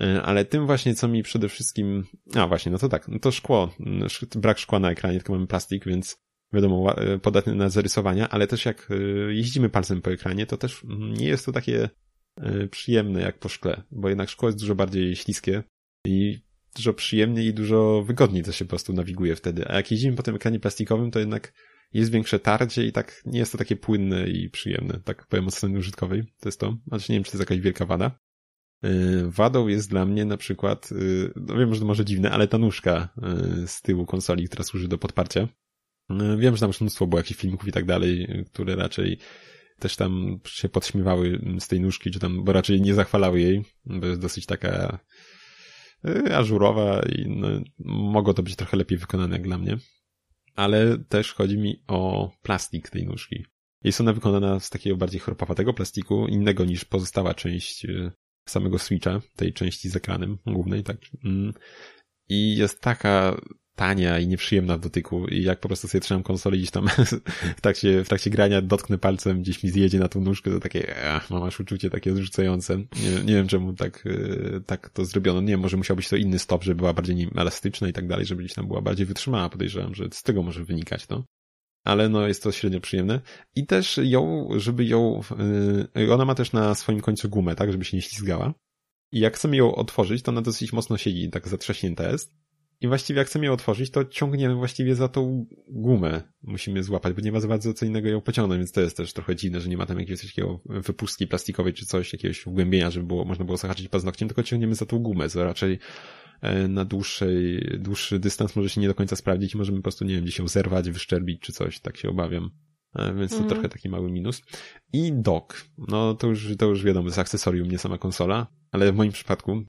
Y, 0.01 0.23
ale 0.23 0.45
tym 0.45 0.67
właśnie, 0.67 0.95
co 0.95 1.09
mi 1.09 1.23
przede 1.23 1.49
wszystkim, 1.49 2.05
a 2.35 2.47
właśnie, 2.47 2.73
no 2.73 2.79
to 2.79 2.89
tak, 2.89 3.09
no 3.09 3.19
to 3.19 3.33
szkło, 3.33 3.75
y, 4.35 4.39
brak 4.39 4.59
szkła 4.59 4.79
na 4.79 4.91
ekranie, 4.91 5.19
tylko 5.19 5.33
mamy 5.33 5.47
plastik, 5.47 5.85
więc 5.85 6.17
wiadomo, 6.53 6.95
podatny 7.23 7.55
na 7.55 7.69
zarysowania, 7.69 8.29
ale 8.29 8.47
też 8.47 8.65
jak 8.65 8.89
jeździmy 9.29 9.69
palcem 9.69 10.03
po 10.03 10.11
ekranie, 10.11 10.47
to 10.47 10.57
też 10.57 10.85
mm, 10.85 11.15
nie 11.15 11.27
jest 11.27 11.47
to 11.47 11.53
takie 11.53 11.89
przyjemne 12.71 13.21
jak 13.21 13.39
po 13.39 13.49
szkle, 13.49 13.83
bo 13.91 14.09
jednak 14.09 14.29
szkło 14.29 14.49
jest 14.49 14.59
dużo 14.59 14.75
bardziej 14.75 15.17
śliskie 15.17 15.63
i 16.07 16.39
dużo 16.77 16.95
przyjemniej 16.95 17.47
i 17.47 17.55
dużo 17.55 18.03
wygodniej 18.03 18.43
to 18.43 18.53
się 18.53 18.65
po 18.65 18.69
prostu 18.69 18.93
nawiguje 18.93 19.37
wtedy. 19.37 19.69
A 19.69 19.77
jak 19.77 19.91
jeździmy 19.91 20.17
po 20.17 20.23
tym 20.23 20.35
ekranie 20.35 20.61
plastikowym, 20.61 21.11
to 21.11 21.19
jednak 21.19 21.53
jest 21.93 22.13
większe 22.13 22.39
tarcie 22.39 22.87
i 22.87 22.93
tak 22.93 23.23
nie 23.27 23.39
jest 23.39 23.53
to 23.53 23.59
takie 23.59 23.77
płynne 23.77 24.29
i 24.29 24.51
przyjemne. 24.51 25.01
Tak 25.05 25.27
powiem 25.27 25.47
od 25.47 25.55
strony 25.55 25.79
użytkowej. 25.79 26.23
To 26.41 26.49
jest 26.49 26.61
to. 26.61 26.77
Znaczy 26.87 27.13
nie 27.13 27.17
wiem, 27.17 27.25
czy 27.25 27.31
to 27.31 27.39
jest 27.39 27.51
jakaś 27.51 27.61
wielka 27.61 27.87
wada. 27.87 28.19
Yy, 28.83 29.31
wadą 29.31 29.69
jest 29.69 29.91
dla 29.91 30.07
mnie 30.07 30.25
na 30.25 30.37
przykład, 30.37 30.91
yy, 30.91 31.33
no 31.37 31.59
wiem, 31.59 31.75
że 31.75 31.81
to 31.81 31.87
może 31.87 32.05
dziwne, 32.05 32.31
ale 32.31 32.49
ta 32.49 32.59
nóżka 32.59 33.09
z 33.67 33.83
tyłu 33.83 34.07
konsoli, 34.07 34.47
która 34.47 34.65
służy 34.65 34.89
do 34.89 34.99
podparcia. 34.99 35.49
Wiem, 36.39 36.57
że 36.57 36.61
tam 36.61 36.69
już 36.69 36.81
mnóstwo 36.81 37.07
było 37.07 37.19
jakichś 37.19 37.41
filmików 37.41 37.69
i 37.69 37.73
tak 37.73 37.85
dalej, 37.85 38.45
które 38.53 38.77
raczej 38.77 39.19
też 39.81 39.97
tam 39.97 40.41
się 40.47 40.69
podśmiewały 40.69 41.41
z 41.59 41.69
tej 41.69 41.81
nóżki, 41.81 42.11
czy 42.11 42.19
tam, 42.19 42.45
bo 42.45 42.53
raczej 42.53 42.81
nie 42.81 42.95
zachwalały 42.95 43.41
jej, 43.41 43.65
bo 43.85 44.07
jest 44.07 44.21
dosyć 44.21 44.47
taka 44.47 44.99
Y, 46.09 46.37
ażurowa 46.37 47.01
i 47.03 47.29
no, 47.29 47.49
mogło 47.85 48.35
to 48.35 48.43
być 48.43 48.57
trochę 48.57 48.77
lepiej 48.77 48.99
wykonane 48.99 49.37
jak 49.37 49.43
dla 49.43 49.59
mnie. 49.59 49.79
Ale 50.55 50.99
też 50.99 51.33
chodzi 51.33 51.59
mi 51.59 51.83
o 51.87 52.31
plastik 52.43 52.91
tej 52.91 53.07
nóżki. 53.07 53.45
Jest 53.85 54.01
ona 54.01 54.13
wykonana 54.13 54.61
z 54.61 54.71
takiego 54.71 54.97
bardziej 54.97 55.21
chropowatego 55.21 55.75
plastiku, 55.75 56.27
innego 56.27 56.65
niż 56.65 56.85
pozostała 56.85 57.35
część 57.35 57.85
y, 57.85 58.13
samego 58.49 58.79
Switcha, 58.79 59.21
tej 59.37 59.53
części 59.53 59.89
z 59.89 59.97
ekranem 59.97 60.39
głównej, 60.47 60.83
tak. 60.83 60.97
Mm. 61.25 61.53
I 62.29 62.57
jest 62.57 62.81
taka 62.81 63.41
tania 63.81 64.19
i 64.19 64.27
nieprzyjemna 64.27 64.77
w 64.77 64.81
dotyku 64.81 65.27
i 65.27 65.43
jak 65.43 65.61
po 65.61 65.69
prostu 65.69 65.89
sobie 65.89 66.01
trzymam 66.01 66.23
konsolę 66.23 66.57
gdzieś 66.57 66.71
tam 66.71 66.89
w 67.57 67.61
trakcie, 67.61 68.05
w 68.05 68.09
trakcie 68.09 68.31
grania 68.31 68.63
dotknę 68.63 68.99
palcem, 68.99 69.43
gdzieś 69.43 69.63
mi 69.63 69.71
zjedzie 69.71 69.99
na 69.99 70.09
tą 70.09 70.21
nóżkę, 70.21 70.51
to 70.51 70.61
takie, 70.61 70.95
ach, 71.05 71.31
mam 71.31 71.43
aż 71.43 71.61
uczucie 71.61 71.91
takie 71.91 72.13
odrzucające. 72.13 72.77
Nie, 72.77 73.25
nie 73.25 73.35
wiem 73.35 73.49
czemu 73.49 73.73
tak, 73.73 74.05
e, 74.07 74.61
tak 74.61 74.91
to 74.91 75.05
zrobiono. 75.05 75.41
Nie 75.41 75.47
wiem, 75.47 75.61
może 75.61 75.77
musiał 75.77 75.97
być 75.97 76.09
to 76.09 76.17
inny 76.17 76.39
stop, 76.39 76.65
żeby 76.65 76.77
była 76.77 76.93
bardziej 76.93 77.29
elastyczna 77.37 77.89
i 77.89 77.93
tak 77.93 78.07
dalej, 78.07 78.27
żeby 78.27 78.43
gdzieś 78.43 78.55
tam 78.55 78.67
była 78.67 78.81
bardziej 78.81 79.07
wytrzymała. 79.07 79.49
Podejrzewam, 79.49 79.95
że 79.95 80.09
z 80.13 80.23
tego 80.23 80.43
może 80.43 80.65
wynikać 80.65 81.07
to. 81.07 81.25
Ale 81.85 82.09
no 82.09 82.29
jest 82.29 82.43
to 82.43 82.53
średnio 82.53 82.81
przyjemne. 82.81 83.21
I 83.57 83.67
też 83.67 84.01
ją, 84.03 84.49
żeby 84.57 84.85
ją, 84.85 85.21
yy, 85.95 86.13
ona 86.15 86.25
ma 86.25 86.35
też 86.35 86.53
na 86.53 86.75
swoim 86.75 87.01
końcu 87.01 87.29
gumę, 87.29 87.55
tak, 87.55 87.73
żeby 87.73 87.85
się 87.85 87.97
nie 87.97 88.03
ślizgała. 88.03 88.55
I 89.13 89.21
jak 89.21 89.35
chcemy 89.37 89.57
ją 89.57 89.75
otworzyć, 89.75 90.23
to 90.23 90.31
ona 90.31 90.43
dosyć 90.43 90.73
mocno 90.73 90.99
siedzi, 90.99 91.31
tak 91.31 91.49
zatrzaśnięta 91.49 92.11
jest. 92.11 92.41
I 92.81 92.89
właściwie 92.89 93.19
jak 93.19 93.29
chcemy 93.29 93.47
ją 93.47 93.53
otworzyć, 93.53 93.91
to 93.91 94.05
ciągniemy 94.05 94.55
właściwie 94.55 94.95
za 94.95 95.09
tą 95.09 95.47
gumę. 95.69 96.23
Musimy 96.43 96.83
złapać, 96.83 97.15
bo 97.15 97.21
nie 97.21 97.33
ma 97.33 97.41
za 97.41 97.49
bardzo 97.49 97.75
co 97.75 97.87
innego 97.87 98.09
ją 98.09 98.21
pociągnąć, 98.21 98.59
więc 98.59 98.73
to 98.73 98.81
jest 98.81 98.97
też 98.97 99.13
trochę 99.13 99.37
dziwne, 99.37 99.61
że 99.61 99.69
nie 99.69 99.77
ma 99.77 99.87
tam 99.87 99.99
jakiegoś 99.99 100.27
takiego 100.27 100.61
wypustki 100.65 101.27
plastikowej 101.27 101.73
czy 101.73 101.87
coś, 101.87 102.13
jakiegoś 102.13 102.41
wgłębienia, 102.41 102.91
żeby 102.91 103.07
było, 103.07 103.25
można 103.25 103.45
było 103.45 103.57
zahaczyć 103.57 103.89
paznokciem, 103.89 104.29
tylko 104.29 104.43
ciągniemy 104.43 104.75
za 104.75 104.87
tą 104.87 104.99
gumę, 104.99 105.29
co 105.29 105.45
raczej 105.45 105.79
e, 106.41 106.69
na 106.69 106.85
dłuższej, 106.85 107.69
dłuższy 107.79 108.19
dystans 108.19 108.57
może 108.57 108.69
się 108.69 108.81
nie 108.81 108.89
do 108.89 108.95
końca 108.95 109.17
sprawdzić 109.17 109.55
i 109.55 109.59
możemy 109.59 109.79
po 109.79 109.83
prostu, 109.83 110.05
nie 110.05 110.15
wiem, 110.15 110.25
gdzieś 110.25 110.39
ją 110.39 110.49
zerwać, 110.49 110.91
wyszczerbić 110.91 111.43
czy 111.43 111.53
coś, 111.53 111.81
tak 111.81 111.97
się 111.97 112.09
obawiam. 112.09 112.51
E, 112.95 113.15
więc 113.15 113.31
to 113.31 113.37
mhm. 113.37 113.49
trochę 113.51 113.69
taki 113.69 113.89
mały 113.89 114.11
minus. 114.11 114.43
I 114.93 115.13
dock. 115.13 115.65
No 115.79 116.15
to 116.15 116.27
już, 116.27 116.57
to 116.59 116.67
już 116.67 116.85
wiadomo, 116.85 117.09
jest 117.09 117.19
akcesorium, 117.19 117.71
nie 117.71 117.79
sama 117.79 117.99
konsola, 117.99 118.47
ale 118.73 118.93
w 118.93 118.97
moim 118.97 119.13
przypadku 119.13 119.65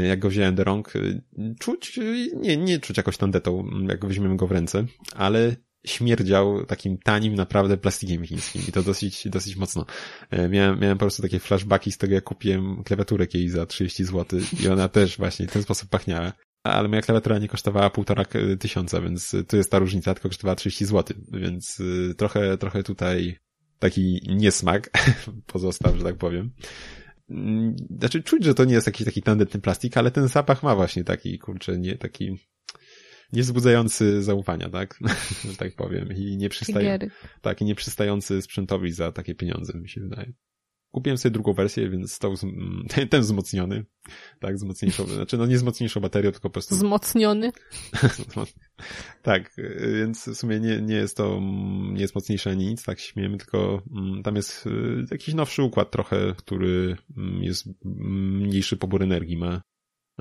jak 0.00 0.18
go 0.18 0.28
wziąłem 0.28 0.54
do 0.54 0.64
rąk, 0.64 0.96
e, 0.96 1.00
czuć, 1.60 1.98
e, 1.98 2.02
nie, 2.36 2.56
nie 2.56 2.78
czuć 2.78 2.96
jakoś 2.96 3.16
tandetą, 3.16 3.68
jak 3.88 4.06
weźmiemy 4.06 4.36
go 4.36 4.46
w 4.46 4.52
ręce, 4.52 4.84
ale 5.16 5.56
śmierdział 5.86 6.64
takim 6.66 6.98
tanim 6.98 7.34
naprawdę 7.34 7.76
plastikiem 7.76 8.24
chińskim 8.24 8.62
i 8.68 8.72
to 8.72 8.82
dosyć, 8.82 9.28
dosyć 9.28 9.56
mocno. 9.56 9.86
Miałem, 10.50 10.80
miałem 10.80 10.98
po 10.98 11.04
prostu 11.04 11.22
takie 11.22 11.38
flashbacki 11.38 11.92
z 11.92 11.98
tego, 11.98 12.14
jak 12.14 12.24
kupiłem 12.24 12.84
klawiaturę 12.84 13.26
jej 13.34 13.48
za 13.48 13.66
30 13.66 14.04
zł 14.04 14.40
i 14.60 14.68
ona 14.68 14.88
też 14.88 15.16
właśnie 15.16 15.46
w 15.46 15.52
ten 15.52 15.62
sposób 15.62 15.88
pachniała. 15.88 16.32
Ale 16.64 16.88
moja 16.88 17.02
klawiatura 17.02 17.38
nie 17.38 17.48
kosztowała 17.48 17.90
półtora 17.90 18.24
tysiąca, 18.60 19.00
więc 19.00 19.36
to 19.48 19.56
jest 19.56 19.70
ta 19.70 19.78
różnica, 19.78 20.14
tylko 20.14 20.28
kosztowała 20.28 20.56
30 20.56 20.84
zł, 20.84 21.16
więc 21.32 21.82
trochę, 22.16 22.58
trochę 22.58 22.82
tutaj 22.82 23.36
taki 23.78 24.20
niesmak 24.28 24.90
pozostał, 25.52 25.96
że 25.96 26.04
tak 26.04 26.16
powiem. 26.16 26.50
Mm, 27.32 27.76
znaczy 27.98 28.22
czuć, 28.22 28.44
że 28.44 28.54
to 28.54 28.64
nie 28.64 28.74
jest 28.74 28.86
jakiś 28.86 29.04
taki 29.04 29.22
tandetny 29.22 29.60
plastik, 29.60 29.96
ale 29.96 30.10
ten 30.10 30.28
zapach 30.28 30.62
ma 30.62 30.76
właśnie 30.76 31.04
taki, 31.04 31.38
kurczę, 31.38 31.78
nie 31.78 31.98
taki 31.98 32.36
niezbudzający 33.32 34.22
zaufania, 34.22 34.70
tak? 34.70 34.98
tak 35.58 35.74
powiem. 35.74 36.12
I 36.16 36.36
nie 36.36 36.48
przystaje, 36.48 36.98
tak, 37.40 37.60
i 37.60 37.64
nie 37.64 37.74
przystający 37.74 38.42
sprzętowi 38.42 38.92
za 38.92 39.12
takie 39.12 39.34
pieniądze, 39.34 39.78
mi 39.78 39.88
się 39.88 40.00
wydaje. 40.00 40.32
Kupiłem 40.92 41.18
sobie 41.18 41.32
drugą 41.32 41.52
wersję, 41.52 41.90
więc 41.90 42.12
stał 42.12 42.34
ten, 42.88 43.08
ten 43.10 43.20
wzmocniony. 43.20 43.84
Tak, 44.40 44.56
wzmocniejszą, 44.56 45.06
znaczy 45.06 45.38
no 45.38 45.46
nie 45.46 45.56
wzmocniejszą 45.56 46.00
baterią, 46.00 46.32
tylko 46.32 46.48
po 46.48 46.52
prostu... 46.52 46.74
Wzmocniony? 46.74 47.52
tak, 49.22 49.56
więc 49.92 50.28
w 50.28 50.36
sumie 50.36 50.60
nie, 50.60 50.80
nie 50.80 50.94
jest 50.94 51.16
to, 51.16 51.40
nie 51.92 52.00
jest 52.00 52.14
mocniejsze 52.14 52.50
ani 52.50 52.66
nic, 52.66 52.84
tak 52.84 53.00
śmiejemy, 53.00 53.38
tylko 53.38 53.82
mm, 53.96 54.22
tam 54.22 54.36
jest 54.36 54.66
y, 54.66 55.04
jakiś 55.10 55.34
nowszy 55.34 55.62
układ 55.62 55.90
trochę, 55.90 56.34
który 56.36 56.96
mm, 57.16 57.42
jest 57.42 57.68
mniejszy 57.84 58.76
pobór 58.76 59.02
energii 59.02 59.36
ma, 59.36 59.62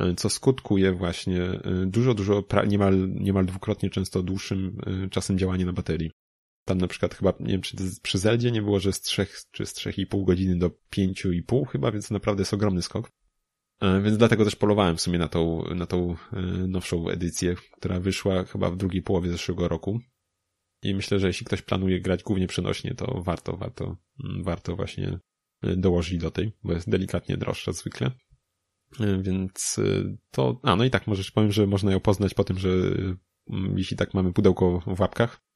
y, 0.01 0.15
co 0.15 0.29
skutkuje 0.29 0.91
właśnie 0.91 1.41
y, 1.43 1.85
dużo, 1.85 2.13
dużo, 2.13 2.43
niemal, 2.67 3.09
niemal 3.09 3.45
dwukrotnie 3.45 3.89
często 3.89 4.23
dłuższym 4.23 4.77
czasem 5.11 5.37
działania 5.37 5.65
na 5.65 5.73
baterii. 5.73 6.11
Tam 6.71 6.77
na 6.77 6.87
przykład 6.87 7.15
chyba, 7.15 7.33
nie 7.39 7.51
wiem, 7.51 7.61
czy 7.61 7.75
przy 8.01 8.17
Zeldzie 8.17 8.51
nie 8.51 8.61
było, 8.61 8.79
że 8.79 8.93
z 8.93 9.01
3 9.01 9.27
czy 9.51 9.65
z 9.65 9.73
3,5 9.73 10.25
godziny 10.25 10.59
do 10.59 10.69
5,5 10.69 11.67
chyba, 11.67 11.91
więc 11.91 12.11
naprawdę 12.11 12.41
jest 12.41 12.53
ogromny 12.53 12.81
skok. 12.81 13.11
E, 13.81 14.01
więc 14.01 14.17
dlatego 14.17 14.45
też 14.45 14.55
polowałem 14.55 14.97
w 14.97 15.01
sumie 15.01 15.19
na 15.19 15.27
tą, 15.27 15.63
na 15.75 15.85
tą 15.85 16.15
e, 16.33 16.41
nowszą 16.67 17.09
edycję, 17.09 17.55
która 17.77 17.99
wyszła 17.99 18.43
chyba 18.43 18.71
w 18.71 18.77
drugiej 18.77 19.01
połowie 19.01 19.31
zeszłego 19.31 19.67
roku. 19.67 19.99
I 20.83 20.95
myślę, 20.95 21.19
że 21.19 21.27
jeśli 21.27 21.45
ktoś 21.45 21.61
planuje 21.61 22.01
grać 22.01 22.23
głównie 22.23 22.47
przenośnie, 22.47 22.95
to 22.95 23.21
warto, 23.25 23.57
warto, 23.57 23.97
mm, 24.23 24.43
warto 24.43 24.75
właśnie 24.75 25.19
e, 25.63 25.75
dołożyć 25.75 26.17
do 26.17 26.31
tej, 26.31 26.51
bo 26.63 26.73
jest 26.73 26.89
delikatnie 26.89 27.37
droższa 27.37 27.71
zwykle. 27.71 28.11
Więc 29.21 29.79
to, 30.31 30.59
a 30.63 30.75
no 30.75 30.83
i 30.83 30.89
tak, 30.89 31.07
może 31.07 31.23
powiem, 31.33 31.51
że 31.51 31.67
można 31.67 31.91
ją 31.91 31.99
poznać 31.99 32.33
po 32.33 32.43
tym, 32.43 32.59
że 32.59 32.69
mm, 33.49 33.77
jeśli 33.77 33.97
tak 33.97 34.13
mamy 34.13 34.33
pudełko 34.33 34.83
w 34.87 34.99
łapkach, 34.99 35.50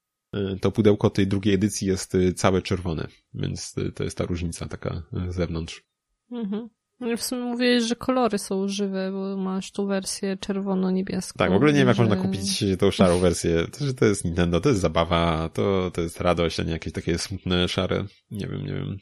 to 0.62 0.72
pudełko 0.72 1.10
tej 1.10 1.28
drugiej 1.28 1.54
edycji 1.54 1.88
jest 1.88 2.16
y, 2.16 2.34
całe 2.34 2.62
czerwone, 2.62 3.08
więc 3.34 3.78
y, 3.78 3.92
to 3.92 4.04
jest 4.04 4.18
ta 4.18 4.26
różnica 4.26 4.68
taka 4.68 5.04
z 5.30 5.36
zewnątrz. 5.36 5.84
Mhm. 6.32 6.70
No 7.00 7.18
w 7.18 7.24
sumie 7.24 7.42
mówiłeś, 7.42 7.84
że 7.84 7.96
kolory 7.96 8.38
są 8.38 8.68
żywe, 8.68 9.12
bo 9.12 9.38
masz 9.38 9.72
tu 9.72 9.88
wersję 9.88 10.38
czerwono-niebieską. 10.38 11.38
Tak, 11.38 11.52
w 11.52 11.56
ogóle 11.56 11.74
nie 11.74 11.80
wiem, 11.80 11.88
jak 11.88 11.98
że... 11.98 12.04
można 12.04 12.24
kupić 12.24 12.64
tą 12.80 12.92
szarą 12.92 13.18
wersję. 13.20 13.68
To, 13.68 13.86
że 13.86 13.94
to 13.94 14.06
jest 14.06 14.26
Nintendo, 14.26 14.60
to 14.60 14.70
jest 14.70 14.82
zabawa, 14.82 15.50
to, 15.54 15.92
to 15.94 16.02
jest 16.02 16.22
radość, 16.22 16.60
a 16.60 16.64
nie 16.64 16.72
jakieś 16.72 16.94
takie 16.94 17.18
smutne, 17.18 17.68
szare. 17.68 18.06
Nie 18.32 18.48
wiem, 18.48 18.66
nie 18.66 18.74
wiem. 18.74 18.98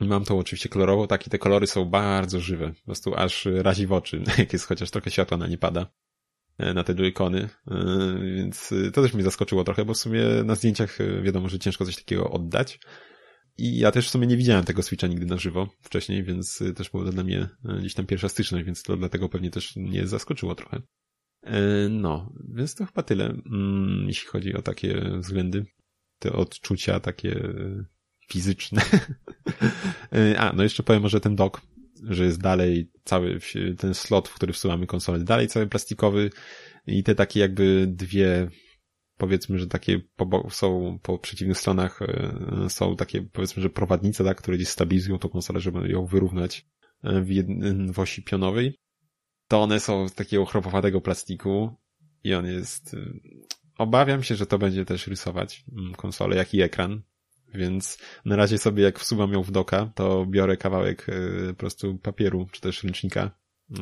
Mam 0.00 0.24
tą 0.24 0.38
oczywiście 0.38 0.68
kolorową, 0.68 1.06
tak 1.06 1.26
i 1.26 1.30
te 1.30 1.38
kolory 1.38 1.66
są 1.66 1.84
bardzo 1.84 2.40
żywe. 2.40 2.72
Po 2.80 2.84
prostu 2.84 3.14
aż 3.14 3.48
razi 3.54 3.86
w 3.86 3.92
oczy, 3.92 4.22
jak 4.38 4.52
jest 4.52 4.66
chociaż 4.66 4.90
trochę 4.90 5.10
światła 5.10 5.36
na 5.36 5.46
nie 5.46 5.58
pada 5.58 5.86
na 6.74 6.84
te 6.84 6.94
joycony, 6.94 7.48
e, 7.70 8.18
więc 8.36 8.74
to 8.92 9.02
też 9.02 9.14
mnie 9.14 9.24
zaskoczyło 9.24 9.64
trochę, 9.64 9.84
bo 9.84 9.94
w 9.94 9.98
sumie 9.98 10.24
na 10.44 10.54
zdjęciach 10.54 11.00
e, 11.00 11.22
wiadomo, 11.22 11.48
że 11.48 11.58
ciężko 11.58 11.84
coś 11.84 11.96
takiego 11.96 12.30
oddać, 12.30 12.80
i 13.58 13.78
ja 13.78 13.92
też 13.92 14.08
w 14.08 14.10
sumie 14.10 14.26
nie 14.26 14.36
widziałem 14.36 14.64
tego 14.64 14.82
Switcha 14.82 15.06
nigdy 15.06 15.26
na 15.26 15.38
żywo 15.38 15.68
wcześniej, 15.80 16.24
więc 16.24 16.62
też 16.76 16.90
było 16.90 17.04
dla 17.04 17.24
mnie 17.24 17.48
gdzieś 17.78 17.94
tam 17.94 18.06
pierwsza 18.06 18.28
styczność, 18.28 18.66
więc 18.66 18.82
to 18.82 18.96
dlatego 18.96 19.28
pewnie 19.28 19.50
też 19.50 19.76
mnie 19.76 20.06
zaskoczyło 20.06 20.54
trochę. 20.54 20.82
E, 21.42 21.88
no, 21.88 22.32
więc 22.54 22.74
to 22.74 22.86
chyba 22.86 23.02
tyle, 23.02 23.24
mm, 23.24 24.04
jeśli 24.06 24.28
chodzi 24.28 24.54
o 24.54 24.62
takie 24.62 25.00
względy, 25.18 25.66
te 26.18 26.32
odczucia 26.32 27.00
takie 27.00 27.42
fizyczne. 28.28 28.82
E, 30.12 30.40
a, 30.40 30.52
no 30.52 30.62
jeszcze 30.62 30.82
powiem 30.82 31.02
może 31.02 31.20
ten 31.20 31.36
dock, 31.36 31.60
że 32.08 32.24
jest 32.24 32.40
dalej 32.40 32.90
cały 33.04 33.38
ten 33.78 33.94
slot, 33.94 34.28
w 34.28 34.34
który 34.34 34.52
wsuwamy 34.52 34.86
konsolę, 34.86 35.18
dalej 35.18 35.48
cały 35.48 35.66
plastikowy 35.66 36.30
i 36.86 37.02
te 37.02 37.14
takie 37.14 37.40
jakby 37.40 37.86
dwie 37.88 38.48
powiedzmy, 39.16 39.58
że 39.58 39.66
takie 39.66 40.00
po, 40.16 40.50
są 40.50 40.98
po 41.02 41.18
przeciwnych 41.18 41.58
stronach 41.58 42.02
e, 42.02 42.70
są 42.70 42.96
takie 42.96 43.22
powiedzmy, 43.22 43.62
że 43.62 43.70
prowadnice, 43.70 44.24
tak, 44.24 44.38
które 44.38 44.56
gdzieś 44.56 44.68
stabilizują 44.68 45.18
tą 45.18 45.28
konsolę, 45.28 45.60
żeby 45.60 45.88
ją 45.88 46.06
wyrównać 46.06 46.66
e, 47.02 47.20
w, 47.20 47.30
jed, 47.30 47.46
w 47.92 47.98
osi 47.98 48.22
pionowej. 48.22 48.74
To 49.48 49.62
one 49.62 49.80
są 49.80 50.08
z 50.08 50.14
takiego 50.14 50.44
chropowatego 50.44 51.00
plastiku 51.00 51.76
i 52.24 52.34
on 52.34 52.46
jest... 52.46 52.94
E, 52.94 52.98
obawiam 53.78 54.22
się, 54.22 54.36
że 54.36 54.46
to 54.46 54.58
będzie 54.58 54.84
też 54.84 55.06
rysować 55.06 55.64
mm, 55.72 55.94
konsolę, 55.94 56.36
jak 56.36 56.54
i 56.54 56.62
ekran, 56.62 57.02
więc 57.54 57.98
na 58.24 58.36
razie 58.36 58.58
sobie 58.58 58.82
jak 58.82 58.98
wsuwam 58.98 59.32
ją 59.32 59.42
w 59.42 59.50
doka, 59.50 59.92
to 59.94 60.26
biorę 60.26 60.56
kawałek 60.56 61.06
po 61.48 61.54
prostu 61.54 61.98
papieru, 61.98 62.48
czy 62.52 62.60
też 62.60 62.84
ręcznika 62.84 63.30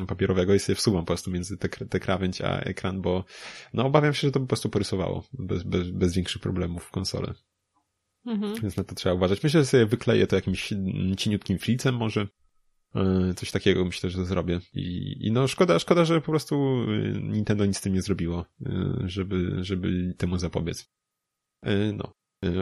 papierowego 0.07 0.53
i 0.53 0.59
sobie 0.59 0.75
wsuwam 0.75 1.01
po 1.01 1.07
prostu 1.07 1.31
między 1.31 1.57
te, 1.57 1.69
te 1.69 1.99
krawędź 1.99 2.41
a 2.41 2.59
ekran, 2.59 3.01
bo 3.01 3.25
no 3.73 3.85
obawiam 3.85 4.13
się, 4.13 4.27
że 4.27 4.31
to 4.31 4.39
po 4.39 4.47
prostu 4.47 4.69
porysowało 4.69 5.23
bez, 5.33 5.63
bez, 5.63 5.89
bez 5.89 6.15
większych 6.15 6.41
problemów 6.41 6.83
w 6.83 6.91
konsolę. 6.91 7.33
Mhm. 8.25 8.55
Więc 8.61 8.77
na 8.77 8.83
to 8.83 8.95
trzeba 8.95 9.15
uważać. 9.15 9.43
Myślę, 9.43 9.61
że 9.61 9.65
sobie 9.65 9.85
wykleję 9.85 10.27
to 10.27 10.35
jakimś 10.35 10.73
cieniutkim 11.17 11.59
flicem 11.59 11.95
może. 11.95 12.27
E, 12.95 13.33
coś 13.33 13.51
takiego 13.51 13.85
myślę, 13.85 14.09
że 14.09 14.25
zrobię. 14.25 14.59
I, 14.73 15.17
I 15.27 15.31
no 15.31 15.47
szkoda, 15.47 15.79
szkoda, 15.79 16.05
że 16.05 16.21
po 16.21 16.31
prostu 16.31 16.55
e, 16.55 17.21
Nintendo 17.21 17.65
nic 17.65 17.77
z 17.77 17.81
tym 17.81 17.93
nie 17.93 18.01
zrobiło, 18.01 18.45
żeby, 19.05 19.57
żeby 19.61 20.13
temu 20.17 20.37
zapobiec. 20.37 20.91
No. 21.93 22.13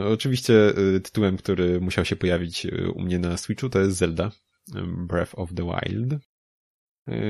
Oczywiście 0.04 0.72
tytułem, 1.04 1.36
który 1.36 1.80
musiał 1.80 2.04
się 2.04 2.16
pojawić 2.16 2.66
u 2.94 3.02
mnie 3.02 3.18
na 3.18 3.36
Switchu 3.36 3.68
to 3.68 3.80
jest 3.80 3.96
Zelda 3.96 4.30
Breath 5.08 5.32
of 5.34 5.54
the 5.54 5.62
Wild. 5.64 6.14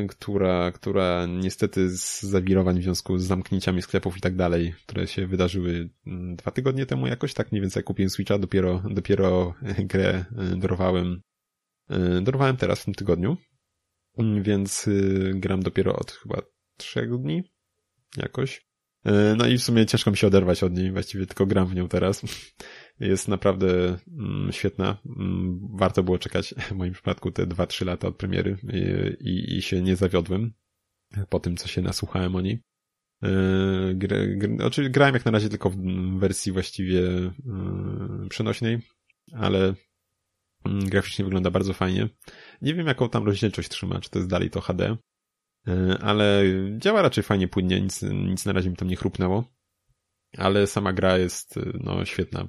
Która, 0.08 0.72
która 0.72 1.26
niestety 1.26 1.90
z 1.90 2.22
zawirowań 2.22 2.80
w 2.80 2.82
związku 2.82 3.18
z 3.18 3.24
zamknięciami 3.24 3.82
sklepów 3.82 4.16
i 4.16 4.20
tak 4.20 4.36
dalej, 4.36 4.74
które 4.86 5.06
się 5.06 5.26
wydarzyły 5.26 5.90
mm, 6.06 6.36
dwa 6.36 6.50
tygodnie 6.50 6.86
temu 6.86 7.06
jakoś, 7.06 7.34
tak 7.34 7.52
mniej 7.52 7.60
więcej 7.60 7.82
kupiłem 7.82 8.10
Switcha, 8.10 8.38
dopiero, 8.38 8.82
dopiero 8.90 9.54
grę 9.92 10.24
dorwałem, 10.56 11.20
dorwałem 12.22 12.56
teraz 12.56 12.80
w 12.80 12.84
tym 12.84 12.94
tygodniu, 12.94 13.36
mm, 14.18 14.42
więc 14.42 14.88
gram 15.34 15.62
dopiero 15.62 15.96
od 15.96 16.12
chyba 16.12 16.42
trzech 16.76 17.18
dni 17.18 17.42
jakoś. 18.16 18.69
No 19.36 19.46
i 19.46 19.58
w 19.58 19.62
sumie 19.62 19.86
ciężko 19.86 20.10
mi 20.10 20.16
się 20.16 20.26
oderwać 20.26 20.62
od 20.62 20.76
niej, 20.76 20.92
właściwie 20.92 21.26
tylko 21.26 21.46
gram 21.46 21.66
w 21.66 21.74
nią 21.74 21.88
teraz. 21.88 22.22
Jest 23.00 23.28
naprawdę 23.28 23.98
mm, 24.18 24.52
świetna. 24.52 24.96
Mm, 25.06 25.60
warto 25.78 26.02
było 26.02 26.18
czekać 26.18 26.54
w 26.70 26.72
moim 26.72 26.92
przypadku 26.92 27.30
te 27.30 27.46
2-3 27.46 27.86
lata 27.86 28.08
od 28.08 28.16
premiery 28.16 28.56
i, 28.72 29.28
i, 29.28 29.56
i, 29.56 29.62
się 29.62 29.82
nie 29.82 29.96
zawiodłem 29.96 30.52
po 31.28 31.40
tym, 31.40 31.56
co 31.56 31.68
się 31.68 31.82
nasłuchałem 31.82 32.36
o 32.36 32.40
niej. 32.40 32.62
E, 33.22 34.64
oczywiście 34.64 34.90
grałem 34.90 35.14
jak 35.14 35.24
na 35.24 35.30
razie 35.30 35.48
tylko 35.48 35.70
w 35.70 35.76
wersji 36.18 36.52
właściwie 36.52 37.02
przenośnej, 38.28 38.78
ale 39.32 39.74
mm, 40.64 40.84
graficznie 40.88 41.24
wygląda 41.24 41.50
bardzo 41.50 41.72
fajnie. 41.72 42.08
Nie 42.62 42.74
wiem, 42.74 42.86
jaką 42.86 43.08
tam 43.08 43.26
rozdzielczość 43.26 43.68
trzyma, 43.68 44.00
czy 44.00 44.10
to 44.10 44.18
jest 44.18 44.30
dalej 44.30 44.50
to 44.50 44.60
HD, 44.60 44.84
e, 44.84 44.96
ale 46.00 46.44
działa 46.78 47.02
raczej 47.02 47.24
fajnie, 47.24 47.48
płynnie, 47.48 47.80
nic, 47.80 48.02
nic 48.02 48.46
na 48.46 48.52
razie 48.52 48.70
mi 48.70 48.76
tam 48.76 48.88
nie 48.88 48.96
chrupnęło. 48.96 49.44
Ale 50.36 50.66
sama 50.66 50.92
gra 50.92 51.18
jest 51.18 51.58
no, 51.80 52.04
świetna. 52.04 52.48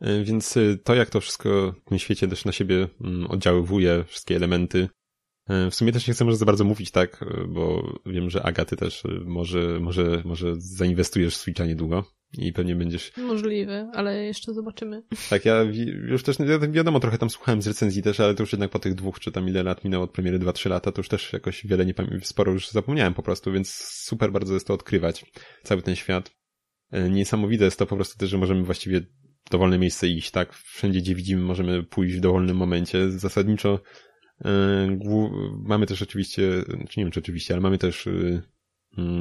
E, 0.00 0.24
więc 0.24 0.56
e, 0.56 0.76
to, 0.76 0.94
jak 0.94 1.10
to 1.10 1.20
wszystko 1.20 1.74
w 1.86 1.88
tym 1.88 1.98
świecie 1.98 2.28
też 2.28 2.44
na 2.44 2.52
siebie 2.52 2.88
mm, 3.00 3.26
oddziaływuje, 3.26 4.04
wszystkie 4.04 4.36
elementy. 4.36 4.88
E, 5.48 5.70
w 5.70 5.74
sumie 5.74 5.92
też 5.92 6.08
nie 6.08 6.14
chcę 6.14 6.24
może 6.24 6.36
za 6.36 6.46
bardzo 6.46 6.64
mówić 6.64 6.90
tak, 6.90 7.24
bo 7.48 7.92
wiem, 8.06 8.30
że 8.30 8.42
Agaty 8.42 8.76
też 8.76 9.02
może, 9.24 9.80
może, 9.80 10.22
może 10.24 10.54
zainwestujesz 10.58 11.34
w 11.34 11.36
Switcha 11.36 11.66
niedługo 11.66 12.17
i 12.32 12.52
pewnie 12.52 12.76
będziesz... 12.76 13.12
Możliwe, 13.16 13.90
ale 13.94 14.24
jeszcze 14.24 14.54
zobaczymy. 14.54 15.02
Tak, 15.30 15.44
ja 15.44 15.62
już 16.08 16.22
też, 16.22 16.36
wiadomo, 16.70 17.00
trochę 17.00 17.18
tam 17.18 17.30
słuchałem 17.30 17.62
z 17.62 17.66
recenzji 17.66 18.02
też, 18.02 18.20
ale 18.20 18.34
to 18.34 18.42
już 18.42 18.52
jednak 18.52 18.70
po 18.70 18.78
tych 18.78 18.94
dwóch, 18.94 19.20
czy 19.20 19.32
tam 19.32 19.48
ile 19.48 19.62
lat 19.62 19.84
minęło 19.84 20.04
od 20.04 20.10
premiery, 20.10 20.38
dwa, 20.38 20.52
trzy 20.52 20.68
lata, 20.68 20.92
to 20.92 21.00
już 21.00 21.08
też 21.08 21.32
jakoś 21.32 21.66
wiele 21.66 21.86
nie 21.86 21.94
pamiętam, 21.94 22.20
sporo 22.22 22.52
już 22.52 22.70
zapomniałem 22.70 23.14
po 23.14 23.22
prostu, 23.22 23.52
więc 23.52 23.70
super 23.74 24.32
bardzo 24.32 24.54
jest 24.54 24.66
to 24.66 24.74
odkrywać, 24.74 25.32
cały 25.62 25.82
ten 25.82 25.96
świat. 25.96 26.30
Niesamowite 27.10 27.64
jest 27.64 27.78
to 27.78 27.86
po 27.86 27.96
prostu 27.96 28.18
też, 28.18 28.30
że 28.30 28.38
możemy 28.38 28.62
właściwie 28.62 29.00
dowolne 29.50 29.78
miejsce 29.78 30.08
iść, 30.08 30.30
tak? 30.30 30.52
Wszędzie, 30.54 31.00
gdzie 31.00 31.14
widzimy, 31.14 31.42
możemy 31.42 31.82
pójść 31.82 32.16
w 32.16 32.20
dowolnym 32.20 32.56
momencie. 32.56 33.10
Zasadniczo 33.10 33.80
yy, 34.44 34.50
mamy 35.64 35.86
też 35.86 36.02
oczywiście, 36.02 36.50
czy 36.88 37.00
nie 37.00 37.04
wiem 37.04 37.10
czy 37.10 37.20
oczywiście, 37.20 37.54
ale 37.54 37.60
mamy 37.60 37.78
też 37.78 38.06
yy, 38.06 38.42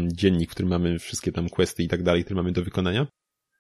dziennik, 0.08 0.50
w 0.50 0.54
którym 0.54 0.70
mamy 0.70 1.00
wszystkie 1.00 1.32
tam 1.32 1.50
questy 1.50 1.84
i 1.84 1.88
tak 1.88 2.04
dalej, 2.04 2.24
które 2.24 2.36
mamy 2.36 2.52
do 2.52 2.64
wykonania. 2.64 3.08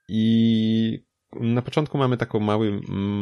I 0.09 1.03
na 1.33 1.61
początku 1.61 1.97
mamy 1.97 2.17
taką 2.17 2.39
mały, 2.39 2.81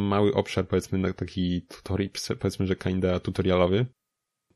mały 0.09 0.33
obszar, 0.33 0.67
powiedzmy, 0.67 1.13
taki 1.13 1.61
tutorial, 1.61 2.09
powiedzmy, 2.39 2.67
że 2.67 2.75
kinda 2.75 3.19
tutorialowy. 3.19 3.85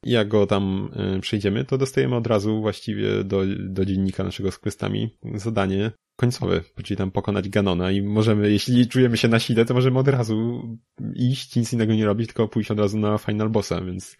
Jak 0.03 0.27
go 0.27 0.47
tam 0.47 0.89
przejdziemy, 1.21 1.65
to 1.65 1.77
dostajemy 1.77 2.15
od 2.15 2.27
razu 2.27 2.61
właściwie 2.61 3.23
do, 3.23 3.43
do 3.59 3.85
dziennika 3.85 4.23
naszego 4.23 4.51
z 4.51 4.59
questami 4.59 5.17
zadanie 5.35 5.91
końcowy, 6.15 6.63
czyli 6.83 6.97
tam 6.97 7.11
pokonać 7.11 7.49
Ganona 7.49 7.91
i 7.91 8.01
możemy, 8.01 8.51
jeśli 8.51 8.87
czujemy 8.87 9.17
się 9.17 9.27
na 9.27 9.39
sile, 9.39 9.65
to 9.65 9.73
możemy 9.73 9.99
od 9.99 10.07
razu 10.07 10.63
iść, 11.15 11.55
nic 11.55 11.73
innego 11.73 11.93
nie 11.93 12.05
robić, 12.05 12.27
tylko 12.27 12.47
pójść 12.47 12.71
od 12.71 12.79
razu 12.79 12.97
na 12.97 13.17
final 13.17 13.49
bossa, 13.49 13.81
więc 13.81 14.17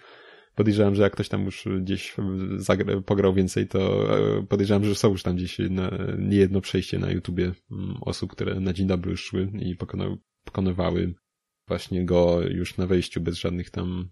podejrzewam, 0.55 0.95
że 0.95 1.03
jak 1.03 1.13
ktoś 1.13 1.29
tam 1.29 1.45
już 1.45 1.67
gdzieś 1.81 2.15
zagra, 2.57 3.01
pograł 3.01 3.33
więcej, 3.33 3.67
to 3.67 4.13
e, 4.17 4.43
podejrzewam, 4.43 4.85
że 4.85 4.95
są 4.95 5.09
już 5.09 5.23
tam 5.23 5.35
gdzieś 5.35 5.57
na, 5.69 5.91
niejedno 6.17 6.61
przejście 6.61 6.99
na 6.99 7.11
YouTubie 7.11 7.51
mm, 7.71 7.97
osób, 8.01 8.31
które 8.31 8.59
na 8.59 8.73
dzień 8.73 8.87
dobry 8.87 9.11
już 9.11 9.23
szły 9.23 9.51
i 9.59 9.75
pokonywały 10.45 11.13
właśnie 11.67 12.05
go 12.05 12.41
już 12.41 12.77
na 12.77 12.87
wejściu 12.87 13.21
bez 13.21 13.35
żadnych 13.35 13.69
tam 13.69 14.09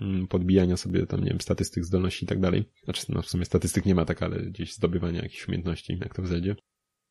mm, 0.00 0.26
podbijania 0.26 0.76
sobie 0.76 1.06
tam, 1.06 1.20
nie 1.20 1.30
wiem, 1.30 1.40
statystyk, 1.40 1.84
zdolności 1.84 2.24
i 2.24 2.28
tak 2.28 2.40
dalej. 2.40 2.64
Znaczy, 2.84 3.04
no 3.08 3.22
w 3.22 3.28
sumie 3.28 3.44
statystyk 3.44 3.86
nie 3.86 3.94
ma 3.94 4.04
tak, 4.04 4.22
ale 4.22 4.42
gdzieś 4.42 4.74
zdobywania 4.74 5.22
jakichś 5.22 5.48
umiejętności, 5.48 5.98
jak 6.00 6.14
to 6.14 6.22
w. 6.22 6.28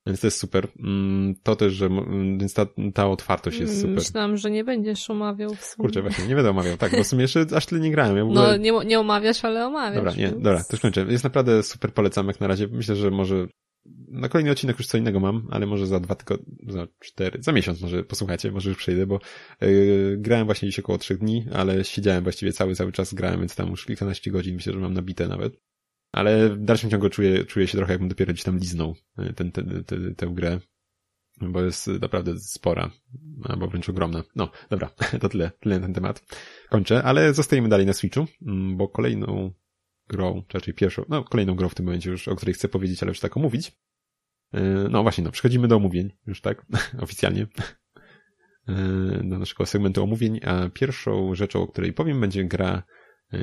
Więc 0.08 0.22
to 0.22 0.28
jest 0.28 0.38
super. 0.38 0.68
Mm, 0.80 1.36
to 1.44 1.56
też, 1.56 1.74
że 1.74 1.90
więc 2.38 2.54
ta, 2.54 2.66
ta 2.94 3.08
otwartość 3.08 3.60
jest 3.60 3.82
super. 3.82 3.96
Myślałam, 3.96 4.38
że 4.38 4.52
nie 4.52 4.64
będziesz 4.64 5.10
omawiał 5.10 5.56
w 5.56 5.66
sumie. 5.66 5.84
Kurczę, 5.86 6.02
właśnie, 6.02 6.28
nie 6.28 6.36
będę 6.36 6.50
omawiał, 6.50 6.78
tak, 6.78 6.92
bo 6.92 7.04
w 7.04 7.08
sumie 7.08 7.22
jeszcze 7.22 7.46
aż 7.56 7.66
tyle 7.66 7.82
nie 7.82 7.92
grałem. 7.92 8.18
Ja 8.18 8.24
ogóle... 8.24 8.42
No, 8.42 8.58
nie, 8.58 8.86
nie 8.86 9.00
omawiasz, 9.00 9.46
ale 9.46 9.66
omawiasz. 9.66 9.96
Dobra, 9.96 10.12
nie, 10.12 10.18
więc... 10.18 10.44
dobra, 10.44 10.64
to 10.64 10.78
skończę. 10.78 11.06
Jest 11.10 11.24
naprawdę 11.24 11.64
super, 11.64 11.94
polecam 11.94 12.28
jak 12.28 12.40
na 12.40 12.48
razie. 12.48 12.68
Myślę, 12.68 12.96
że 12.96 13.12
może 13.12 13.48
na 14.08 14.30
kolejny 14.30 14.52
odcinek 14.52 14.78
już 14.80 14.88
co 14.88 14.98
innego 14.98 15.20
mam, 15.20 15.48
ale 15.52 15.66
może 15.66 15.88
za 15.88 16.00
dwa 16.00 16.16
tygodnie, 16.16 16.56
za 16.68 16.88
cztery, 17.00 17.40
za 17.42 17.52
miesiąc 17.52 17.82
może 17.82 18.04
posłuchajcie, 18.04 18.52
może 18.52 18.70
już 18.70 18.78
przejdę, 18.78 19.08
bo 19.08 19.20
yy, 19.62 20.18
grałem 20.18 20.46
właśnie 20.46 20.68
dziś 20.68 20.80
około 20.80 20.98
trzech 20.98 21.18
dni, 21.18 21.46
ale 21.54 21.84
siedziałem 21.84 22.24
właściwie 22.24 22.54
cały, 22.54 22.76
cały 22.76 22.92
czas 22.92 23.14
grałem, 23.14 23.40
więc 23.40 23.56
tam 23.56 23.70
już 23.70 23.86
kilkanaście 23.86 24.32
godzin, 24.32 24.56
myślę, 24.56 24.74
że 24.74 24.80
mam 24.80 24.94
nabite 24.94 25.28
nawet. 25.28 25.60
Ale 26.12 26.50
w 26.50 26.64
dalszym 26.64 26.90
ciągu 26.90 27.10
czuję, 27.10 27.46
czuję 27.46 27.68
się 27.68 27.78
trochę 27.78 27.94
jakbym 27.94 28.10
dopiero 28.10 28.34
gdzieś 28.34 28.44
tam 28.44 28.58
liznął 28.58 28.96
e, 29.18 29.34
ten, 29.34 29.52
ten, 29.52 29.84
ten, 29.84 30.16
tę 30.16 30.28
grę, 30.28 30.60
bo 31.42 31.62
jest 31.62 31.88
naprawdę 31.88 32.40
spora, 32.40 32.92
albo 33.44 33.68
wręcz 33.68 33.90
ogromna. 33.90 34.24
No, 34.36 34.52
dobra, 34.70 34.90
to 35.22 35.30
tyle, 35.30 35.52
tyle 35.60 35.80
na 35.80 35.86
ten 35.86 35.94
temat. 35.94 36.26
Kończę, 36.70 37.04
ale 37.04 37.34
zostajemy 37.34 37.70
dalej 37.70 37.86
na 37.86 37.94
Switchu, 37.94 38.26
mm, 38.48 38.78
bo 38.78 38.88
kolejną 38.88 39.52
grą, 40.08 40.44
czy 40.48 40.58
raczej 40.58 40.74
pierwszą, 40.74 41.06
no 41.10 41.24
kolejną 41.24 41.56
grą 41.56 41.70
w 41.70 41.76
tym 41.76 41.86
momencie 41.86 42.10
już, 42.10 42.28
o 42.28 42.36
której 42.36 42.54
chcę 42.54 42.68
powiedzieć, 42.70 43.04
ale 43.04 43.10
już 43.10 43.20
tak 43.20 43.38
omówić. 43.38 43.72
E, 44.54 44.62
no 44.90 45.04
właśnie, 45.04 45.24
no, 45.24 45.32
przechodzimy 45.32 45.68
do 45.68 45.76
omówień, 45.76 46.12
już 46.28 46.42
tak, 46.42 46.66
oficjalnie, 47.00 47.48
e, 48.68 48.74
do 49.24 49.40
naszego 49.40 49.66
segmentu 49.66 50.04
omówień, 50.04 50.40
a 50.46 50.70
pierwszą 50.70 51.36
rzeczą, 51.36 51.62
o 51.62 51.68
której 51.68 51.94
powiem, 51.94 52.22
będzie 52.22 52.44
gra 52.44 52.84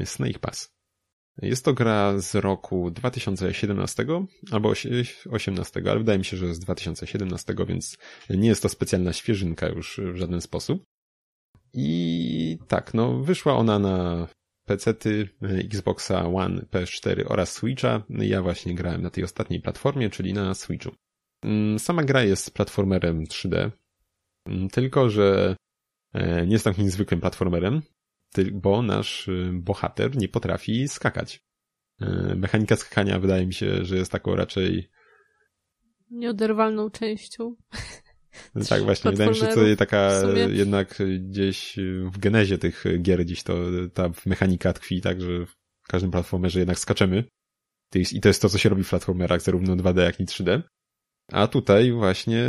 Snake 0.05 0.39
Pass. 0.39 0.74
Jest 1.43 1.65
to 1.65 1.75
gra 1.75 2.19
z 2.19 2.35
roku 2.35 2.91
2017 2.91 4.07
albo 4.53 4.73
2018, 4.73 5.83
ale 5.91 5.99
wydaje 5.99 6.19
mi 6.19 6.25
się, 6.25 6.37
że 6.37 6.55
z 6.55 6.59
2017, 6.59 7.55
więc 7.69 7.99
nie 8.31 8.49
jest 8.49 8.63
to 8.63 8.69
specjalna 8.69 9.13
świeżynka 9.13 9.69
już 9.69 10.01
w 10.13 10.17
żaden 10.17 10.41
sposób. 10.41 10.85
I 11.73 12.59
tak, 12.69 12.95
no, 12.95 13.19
wyszła 13.19 13.57
ona 13.57 13.79
na 13.79 14.29
PC-ty, 14.69 15.29
Xboxa 15.43 16.27
One, 16.27 16.63
PS4 16.63 17.25
oraz 17.29 17.53
Switcha. 17.53 18.03
Ja 18.09 18.43
właśnie 18.43 18.75
grałem 18.75 19.03
na 19.03 19.11
tej 19.11 19.25
ostatniej 19.25 19.61
platformie, 19.61 20.11
czyli 20.11 20.33
na 20.33 20.55
Switchu. 20.55 20.91
Mm, 21.45 21.79
sama 21.79 22.05
gra 22.05 22.23
jest 22.23 22.55
platformerem 22.55 23.25
3D, 23.25 23.71
mm, 24.47 24.69
tylko 24.69 25.11
że 25.11 25.57
e, 26.13 26.47
nie 26.47 26.53
jest 26.53 26.65
takim 26.65 26.91
zwykłym 26.91 27.21
platformerem, 27.21 27.83
bo 28.53 28.83
nasz 28.83 29.29
y, 29.29 29.51
bohater 29.53 30.17
nie 30.17 30.29
potrafi 30.29 30.89
skakać. 30.89 31.45
E, 32.01 32.35
mechanika 32.37 32.77
skakania 32.77 33.19
wydaje 33.19 33.47
mi 33.47 33.55
się, 33.55 33.85
że 33.85 33.97
jest 33.97 34.13
taką 34.13 34.37
raczej 34.37 34.91
nieoderwalną 36.11 36.91
częścią. 36.91 37.57
Tak, 38.69 38.83
właśnie. 38.83 39.11
Wydaje 39.11 39.31
mi 39.31 39.37
się, 39.37 39.41
że 39.41 39.55
to 39.55 39.77
taka 39.77 40.23
jednak 40.49 40.99
gdzieś 41.21 41.77
w 42.13 42.19
genezie 42.19 42.59
tych 42.59 42.85
gier 43.03 43.25
gdzieś 43.25 43.43
to 43.43 43.55
ta 43.95 44.11
mechanika 44.27 44.73
tkwi, 44.73 45.01
tak, 45.01 45.21
że 45.21 45.47
w 45.47 45.89
każdym 45.89 46.11
platformerze 46.11 46.59
jednak 46.59 46.79
skaczemy. 46.79 47.25
I 48.13 48.21
to 48.21 48.29
jest 48.29 48.43
to, 48.43 48.49
co 48.49 48.59
się 48.59 48.69
robi 48.69 48.85
w 48.85 48.89
platformerach, 48.89 49.43
zarówno 49.43 49.77
2D, 49.77 50.01
jak 50.01 50.21
i 50.21 50.25
3D. 50.25 50.63
A 51.33 51.47
tutaj 51.47 51.93
właśnie 51.93 52.49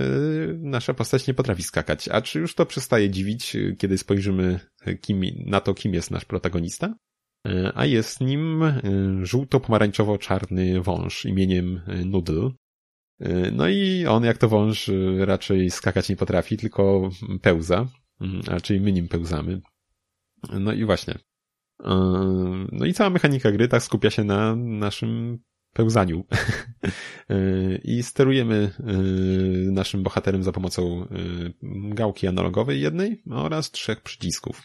nasza 0.60 0.94
postać 0.94 1.28
nie 1.28 1.34
potrafi 1.34 1.64
skakać. 1.64 2.08
A 2.08 2.22
czy 2.22 2.40
już 2.40 2.56
to 2.56 2.66
przestaje 2.66 3.10
dziwić, 3.10 3.58
kiedy 3.78 3.98
spojrzymy 3.98 4.60
kim, 5.02 5.22
na 5.46 5.62
to, 5.62 5.74
kim 5.74 5.94
jest 5.94 6.12
nasz 6.12 6.26
protagonista? 6.26 6.96
A 7.76 7.86
jest 7.86 8.22
nim 8.22 8.64
żółto-pomarańczowo-czarny 9.22 10.82
wąż 10.82 11.26
imieniem 11.26 11.82
Noodle. 12.06 12.50
No 13.52 13.68
i 13.68 14.06
on, 14.06 14.24
jak 14.24 14.38
to 14.38 14.50
wąż, 14.50 14.92
raczej 15.18 15.72
skakać 15.72 16.10
nie 16.10 16.16
potrafi, 16.16 16.58
tylko 16.58 17.10
pełza. 17.42 17.88
A 18.52 18.60
czyli 18.60 18.80
my 18.80 18.92
nim 18.92 19.08
pełzamy. 19.08 19.62
No 20.60 20.74
i 20.74 20.86
właśnie. 20.86 21.16
No 22.72 22.86
i 22.86 22.94
cała 22.94 23.10
mechanika 23.10 23.52
gry 23.52 23.68
tak 23.68 23.84
skupia 23.84 24.10
się 24.10 24.24
na 24.24 24.56
naszym 24.56 25.40
pełzaniu. 25.76 26.24
I 27.84 28.04
sterujemy 28.04 28.72
y, 28.80 29.72
naszym 29.72 30.04
bohaterem 30.04 30.44
za 30.44 30.52
pomocą 30.52 31.04
y, 31.04 31.54
gałki 31.94 32.28
analogowej 32.28 32.82
jednej 32.82 33.22
oraz 33.32 33.72
trzech 33.72 34.02
przycisków. 34.02 34.64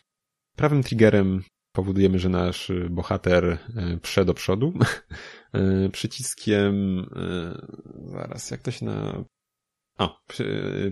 Prawym 0.57 0.83
triggerem 0.83 1.43
powodujemy, 1.73 2.19
że 2.19 2.29
nasz 2.29 2.73
bohater 2.91 3.45
y, 3.45 3.59
prze 4.03 4.25
do 4.25 4.35
przodu. 4.35 4.73
Przyciskiem, 5.93 7.07
zaraz, 8.05 8.51
jak 8.51 8.63
to 8.63 8.71
się 8.71 8.87
na... 8.87 9.25
O, 9.99 10.21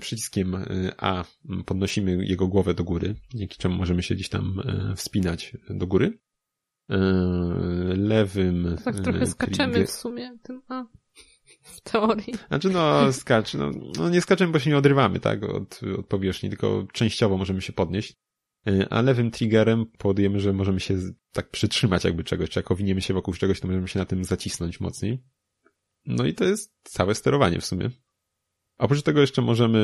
przyciskiem 0.00 0.56
A 0.96 1.24
podnosimy 1.66 2.26
jego 2.26 2.48
głowę 2.48 2.74
do 2.74 2.84
góry, 2.84 3.14
dzięki 3.34 3.58
czemu 3.58 3.76
możemy 3.76 4.02
się 4.02 4.14
gdzieś 4.14 4.28
tam 4.28 4.62
wspinać 4.96 5.56
do 5.70 5.86
góry. 5.86 6.18
E, 6.90 6.98
lewym. 7.96 8.76
Tak 8.84 9.00
trochę 9.00 9.20
e, 9.20 9.26
skaczemy 9.26 9.86
w 9.86 9.90
sumie 9.90 10.38
tym 10.42 10.62
A. 10.68 10.84
W 11.62 11.80
teorii. 11.80 12.34
Znaczy 12.48 12.70
no 12.70 13.12
skacz, 13.12 13.54
no, 13.54 13.70
no 13.98 14.08
nie 14.08 14.20
skaczemy, 14.20 14.52
bo 14.52 14.58
się 14.58 14.70
nie 14.70 14.76
odrywamy, 14.76 15.20
tak, 15.20 15.44
od, 15.44 15.80
od 15.98 16.06
powierzchni, 16.06 16.48
tylko 16.48 16.86
częściowo 16.92 17.36
możemy 17.36 17.60
się 17.60 17.72
podnieść. 17.72 18.16
E, 18.66 18.92
a 18.92 19.02
lewym 19.02 19.30
triggerem 19.30 19.86
powodujemy, 19.98 20.40
że 20.40 20.52
możemy 20.52 20.80
się 20.80 20.98
tak 21.32 21.50
przytrzymać 21.50 22.04
jakby 22.04 22.24
czegoś, 22.24 22.50
czy 22.50 22.58
jak 22.58 22.70
owiniemy 22.70 23.00
się 23.00 23.14
wokół 23.14 23.34
czegoś, 23.34 23.60
to 23.60 23.66
możemy 23.66 23.88
się 23.88 23.98
na 23.98 24.04
tym 24.04 24.24
zacisnąć 24.24 24.80
mocniej. 24.80 25.22
No 26.06 26.26
i 26.26 26.34
to 26.34 26.44
jest 26.44 26.74
całe 26.82 27.14
sterowanie 27.14 27.60
w 27.60 27.66
sumie. 27.66 27.90
Oprócz 28.78 29.02
tego 29.02 29.20
jeszcze 29.20 29.42
możemy 29.42 29.78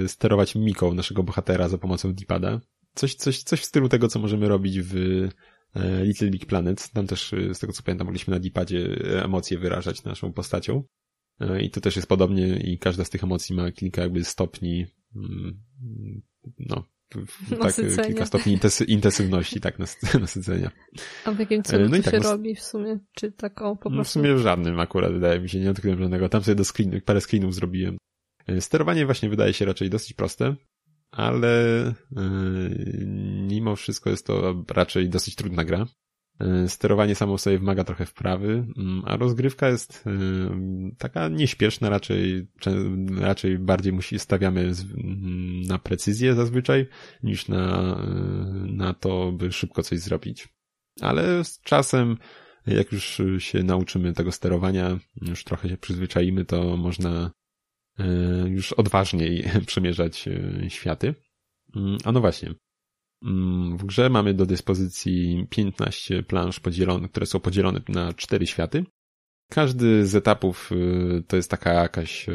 yy, 0.00 0.08
sterować 0.08 0.54
miką 0.54 0.94
naszego 0.94 1.22
bohatera 1.22 1.68
za 1.68 1.78
pomocą 1.78 2.14
D-pada. 2.14 2.60
Coś, 2.94 3.14
coś, 3.14 3.42
coś 3.42 3.60
w 3.60 3.64
stylu 3.64 3.88
tego, 3.88 4.08
co 4.08 4.18
możemy 4.18 4.48
robić 4.48 4.80
w 4.80 5.28
Little 6.02 6.30
Big 6.30 6.46
Planet. 6.46 6.90
Tam 6.90 7.06
też, 7.06 7.32
e, 7.32 7.54
z 7.54 7.58
tego 7.58 7.72
co 7.72 7.82
pamiętam, 7.82 8.06
mogliśmy 8.06 8.34
na 8.34 8.40
dipadzie 8.40 8.98
e, 9.04 9.24
emocje 9.24 9.58
wyrażać 9.58 10.04
naszą 10.04 10.32
postacią. 10.32 10.84
I 11.60 11.70
to 11.70 11.80
też 11.80 11.96
jest 11.96 12.08
podobnie 12.08 12.56
i 12.56 12.78
każda 12.78 13.04
z 13.04 13.10
tych 13.10 13.24
emocji 13.24 13.56
ma 13.56 13.72
kilka 13.72 14.02
jakby 14.02 14.24
stopni, 14.24 14.86
mm, 15.16 15.62
no, 16.58 16.84
tak, 17.60 17.74
kilka 18.06 18.26
stopni 18.26 18.58
intensywności, 18.88 19.60
tak, 19.60 19.78
nasycenia. 20.20 20.70
A 21.24 21.32
w 21.32 21.38
jakim 21.38 21.62
celu 21.62 21.88
no 21.88 21.96
to 21.96 22.02
tak, 22.02 22.14
się 22.14 22.20
robi 22.20 22.54
w 22.54 22.62
sumie? 22.62 22.98
Czy 23.12 23.32
tak 23.32 23.62
o, 23.62 23.76
po 23.76 23.90
prostu? 23.90 23.96
No 23.96 24.04
w 24.04 24.08
sumie 24.08 24.34
w 24.34 24.38
żadnym 24.38 24.80
akurat, 24.80 25.12
wydaje 25.12 25.40
mi 25.40 25.48
się, 25.48 25.60
nie 25.60 25.70
odkryłem 25.70 25.98
żadnego. 25.98 26.28
Tam 26.28 26.42
sobie 26.42 26.54
do 26.54 26.64
screen, 26.64 27.00
parę 27.00 27.20
screenów 27.20 27.54
zrobiłem. 27.54 27.96
Sterowanie 28.60 29.06
właśnie 29.06 29.28
wydaje 29.28 29.52
się 29.52 29.64
raczej 29.64 29.90
dosyć 29.90 30.12
proste 30.12 30.56
ale 31.10 31.94
yy, 32.16 33.06
mimo 33.48 33.76
wszystko 33.76 34.10
jest 34.10 34.26
to 34.26 34.64
raczej 34.70 35.08
dosyć 35.08 35.34
trudna 35.34 35.64
gra. 35.64 35.86
Yy, 36.40 36.68
sterowanie 36.68 37.14
samo 37.14 37.38
sobie 37.38 37.58
wymaga 37.58 37.84
trochę 37.84 38.06
wprawy, 38.06 38.66
yy, 38.76 38.84
a 39.04 39.16
rozgrywka 39.16 39.68
jest 39.68 40.04
taka 40.98 41.28
nieśpieszna, 41.28 41.90
raczej, 41.90 42.46
raczej 43.18 43.58
bardziej 43.58 43.92
musi, 43.92 44.18
stawiamy 44.18 44.72
na 45.68 45.78
precyzję 45.78 46.34
zazwyczaj, 46.34 46.86
niż 47.22 47.48
na, 47.48 47.96
na 48.66 48.94
to, 48.94 49.32
by 49.32 49.52
szybko 49.52 49.82
coś 49.82 49.98
zrobić. 49.98 50.48
Ale 51.00 51.44
z 51.44 51.60
czasem, 51.60 52.16
jak 52.66 52.92
już 52.92 53.22
się 53.38 53.62
nauczymy 53.62 54.12
tego 54.12 54.32
sterowania, 54.32 54.98
już 55.22 55.44
trochę 55.44 55.68
się 55.68 55.76
przyzwyczaimy, 55.76 56.44
to 56.44 56.76
można 56.76 57.30
E, 57.30 57.45
już 58.46 58.72
odważniej 58.72 59.44
przemierzać 59.66 60.28
e, 60.28 60.70
światy. 60.70 61.14
Mm, 61.76 61.98
a 62.04 62.12
no 62.12 62.20
właśnie. 62.20 62.54
Mm, 63.24 63.78
w 63.78 63.84
grze 63.84 64.10
mamy 64.10 64.34
do 64.34 64.46
dyspozycji 64.46 65.46
15 65.50 66.22
plansz 66.22 66.60
podzielonych, 66.60 67.10
które 67.10 67.26
są 67.26 67.40
podzielone 67.40 67.80
na 67.88 68.12
cztery 68.12 68.46
światy. 68.46 68.84
Każdy 69.50 70.06
z 70.06 70.14
etapów 70.14 70.70
e, 70.72 71.22
to 71.22 71.36
jest 71.36 71.50
taka 71.50 71.72
jakaś 71.72 72.26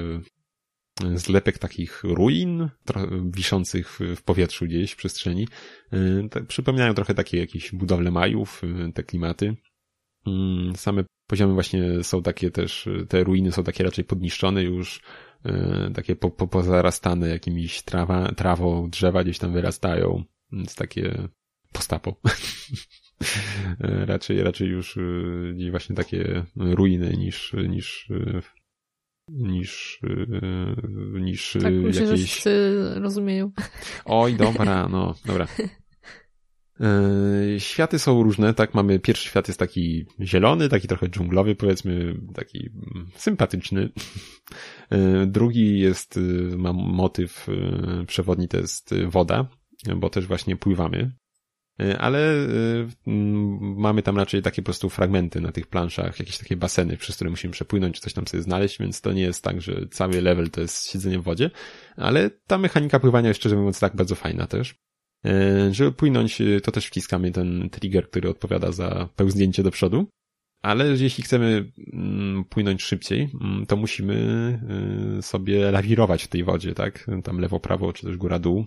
zlepek 1.15 1.57
takich 1.57 2.03
ruin 2.03 2.69
wiszących 3.25 3.99
w 4.15 4.21
powietrzu 4.23 4.65
gdzieś 4.65 4.91
w 4.91 4.95
przestrzeni. 4.95 5.47
Tak, 6.31 6.45
przypominają 6.45 6.93
trochę 6.93 7.13
takie 7.13 7.37
jakieś 7.37 7.71
budowle 7.71 8.11
Majów, 8.11 8.61
te 8.93 9.03
klimaty. 9.03 9.55
Mm, 10.27 10.75
same 10.75 11.03
poziomy 11.27 11.53
właśnie 11.53 12.03
są 12.03 12.23
takie 12.23 12.51
też, 12.51 12.89
te 13.09 13.23
ruiny 13.23 13.51
są 13.51 13.63
takie 13.63 13.83
raczej 13.83 14.05
podniszczone 14.05 14.63
już, 14.63 15.01
E, 15.45 15.91
takie 15.93 16.15
po, 16.15 16.29
po, 16.29 16.47
pozarastane 16.47 17.29
jakimiś 17.29 17.81
trawa, 17.81 18.31
trawą, 18.31 18.89
drzewa 18.89 19.23
gdzieś 19.23 19.39
tam 19.39 19.53
wyrastają, 19.53 20.23
więc 20.51 20.75
takie 20.75 21.27
postapo. 21.71 22.15
E, 23.79 24.05
raczej, 24.05 24.43
raczej 24.43 24.67
już 24.67 24.97
e, 24.97 25.71
właśnie 25.71 25.95
takie 25.95 26.45
ruiny 26.55 27.17
niż, 27.17 27.53
niż 27.69 28.09
niż, 29.29 29.99
niż 31.13 31.57
tak, 31.61 31.73
myślę, 31.73 32.05
jakieś... 32.05 32.43
że 32.43 32.99
rozumieją. 32.99 33.51
Oj, 34.05 34.35
dobra, 34.35 34.87
no, 34.87 35.15
dobra. 35.25 35.47
E, 36.81 37.59
światy 37.59 37.99
są 37.99 38.23
różne, 38.23 38.53
tak? 38.53 38.73
Mamy 38.73 38.99
pierwszy 38.99 39.27
świat 39.27 39.47
jest 39.47 39.59
taki 39.59 40.05
zielony, 40.21 40.69
taki 40.69 40.87
trochę 40.87 41.09
dżunglowy, 41.09 41.55
powiedzmy, 41.55 42.15
taki 42.33 42.69
mm, 42.73 43.07
sympatyczny. 43.15 43.89
E, 44.89 45.25
drugi 45.25 45.79
jest, 45.79 46.17
y, 46.17 46.57
ma 46.57 46.73
motyw 46.73 47.47
przewodni, 48.07 48.47
to 48.47 48.57
jest 48.57 48.95
woda, 49.07 49.47
bo 49.95 50.09
też 50.09 50.27
właśnie 50.27 50.55
pływamy. 50.55 51.11
E, 51.79 51.97
ale 51.97 52.47
mamy 53.61 54.01
tam 54.01 54.17
raczej 54.17 54.41
takie 54.41 54.61
po 54.61 54.65
prostu 54.65 54.89
fragmenty 54.89 55.41
na 55.41 55.51
tych 55.51 55.67
planszach, 55.67 56.19
jakieś 56.19 56.37
takie 56.37 56.57
baseny, 56.57 56.97
przez 56.97 57.15
które 57.15 57.29
musimy 57.29 57.51
przepłynąć, 57.51 57.99
coś 57.99 58.13
tam 58.13 58.27
sobie 58.27 58.43
znaleźć, 58.43 58.79
więc 58.79 59.01
to 59.01 59.13
nie 59.13 59.21
jest 59.21 59.43
tak, 59.43 59.61
że 59.61 59.87
cały 59.91 60.21
level 60.21 60.49
to 60.49 60.61
jest 60.61 60.91
siedzenie 60.91 61.19
w 61.19 61.23
wodzie, 61.23 61.49
ale 61.95 62.29
ta 62.29 62.57
mechanika 62.57 62.99
pływania 62.99 63.27
jest 63.27 63.39
szczerze 63.39 63.55
mówiąc 63.55 63.79
tak 63.79 63.95
bardzo 63.95 64.15
fajna 64.15 64.47
też. 64.47 64.75
E, 65.25 65.73
żeby 65.73 65.91
płynąć, 65.91 66.41
e, 66.41 66.61
to 66.61 66.71
też 66.71 66.87
wciskamy 66.87 67.31
ten 67.31 67.69
trigger, 67.69 68.09
który 68.09 68.29
odpowiada 68.29 68.71
za 68.71 69.09
pełznięcie 69.15 69.63
do 69.63 69.71
przodu. 69.71 70.07
Ale 70.61 70.87
jeśli 70.87 71.23
chcemy 71.23 71.71
mm, 71.93 72.43
płynąć 72.43 72.83
szybciej, 72.83 73.29
mm, 73.41 73.65
to 73.65 73.75
musimy 73.75 74.15
e, 75.17 75.21
sobie 75.21 75.71
lawirować 75.71 76.23
w 76.23 76.27
tej 76.27 76.43
wodzie, 76.43 76.73
tak? 76.73 77.07
Tam 77.23 77.39
lewo, 77.39 77.59
prawo, 77.59 77.93
czy 77.93 78.05
też 78.05 78.17
góra, 78.17 78.39
dół. 78.39 78.65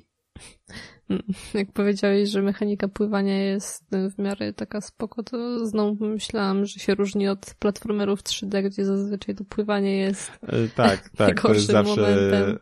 Jak 1.55 1.73
powiedziałeś, 1.73 2.29
że 2.29 2.43
mechanika 2.43 2.89
pływania 2.89 3.43
jest 3.43 3.85
w 4.17 4.19
miarę 4.19 4.53
taka 4.53 4.81
spoko, 4.81 5.23
to 5.23 5.67
znowu 5.67 6.07
myślałam, 6.07 6.67
że 6.67 6.81
się 6.81 6.95
różni 6.95 7.29
od 7.29 7.55
platformerów 7.59 8.23
3D, 8.23 8.63
gdzie 8.63 8.85
zazwyczaj 8.85 9.35
to 9.35 9.45
pływanie 9.45 9.97
jest 9.97 10.33
tak, 10.75 11.09
tak, 11.09 11.41
to 11.41 11.55
jest 11.55 11.67
zawsze 11.67 12.01
momentem. 12.01 12.59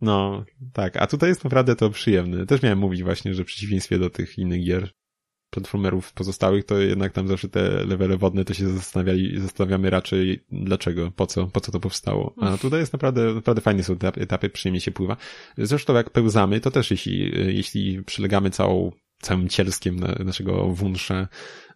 No, 0.00 0.44
tak. 0.72 0.96
A 0.96 1.06
tutaj 1.06 1.28
jest 1.28 1.44
naprawdę 1.44 1.76
to 1.76 1.90
przyjemne. 1.90 2.46
Też 2.46 2.62
miałem 2.62 2.78
mówić 2.78 3.02
właśnie, 3.02 3.34
że 3.34 3.44
w 3.44 3.46
przeciwieństwie 3.46 3.98
do 3.98 4.10
tych 4.10 4.38
innych 4.38 4.64
gier, 4.64 4.90
platformerów 5.50 6.12
pozostałych, 6.12 6.64
to 6.64 6.78
jednak 6.78 7.12
tam 7.12 7.28
zawsze 7.28 7.48
te 7.48 7.84
levele 7.84 8.16
wodne 8.16 8.44
to 8.44 8.54
się 8.54 8.68
zastanawiali, 8.68 9.40
zastanawiamy 9.40 9.90
raczej 9.90 10.44
dlaczego, 10.52 11.10
po 11.16 11.26
co, 11.26 11.46
po 11.46 11.60
co 11.60 11.72
to 11.72 11.80
powstało. 11.80 12.34
A 12.40 12.58
tutaj 12.58 12.80
jest 12.80 12.92
naprawdę, 12.92 13.34
naprawdę 13.34 13.62
fajnie 13.62 13.84
są 13.84 13.96
te 13.96 14.08
etapy, 14.08 14.48
przyjemnie 14.48 14.80
się 14.80 14.90
pływa. 14.90 15.16
Zresztą 15.58 15.94
jak 15.94 16.10
pełzamy, 16.10 16.60
to 16.60 16.70
też 16.70 16.90
jeśli, 16.90 17.32
jeśli 17.56 18.04
przylegamy 18.04 18.50
całą 18.50 18.92
całym 19.20 19.48
cielskiem 19.48 20.00
na, 20.00 20.14
naszego 20.24 20.68
wunsza 20.68 21.28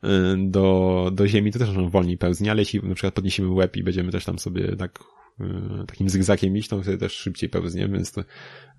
y, 0.04 0.08
do, 0.38 1.10
do 1.12 1.28
ziemi, 1.28 1.52
to 1.52 1.58
też 1.58 1.68
on 1.68 1.90
wolniej 1.90 2.18
pełznie, 2.18 2.50
ale 2.50 2.62
jeśli 2.62 2.80
na 2.82 2.94
przykład 2.94 3.14
podniesiemy 3.14 3.50
łeb 3.50 3.76
i 3.76 3.82
będziemy 3.82 4.12
też 4.12 4.24
tam 4.24 4.38
sobie 4.38 4.76
tak 4.76 4.98
takim 5.86 6.08
zygzakiem 6.08 6.56
iść, 6.56 6.68
to 6.68 6.82
wtedy 6.82 6.98
też 6.98 7.12
szybciej 7.12 7.48
pełznie, 7.48 7.88
więc 7.88 8.12
to 8.12 8.20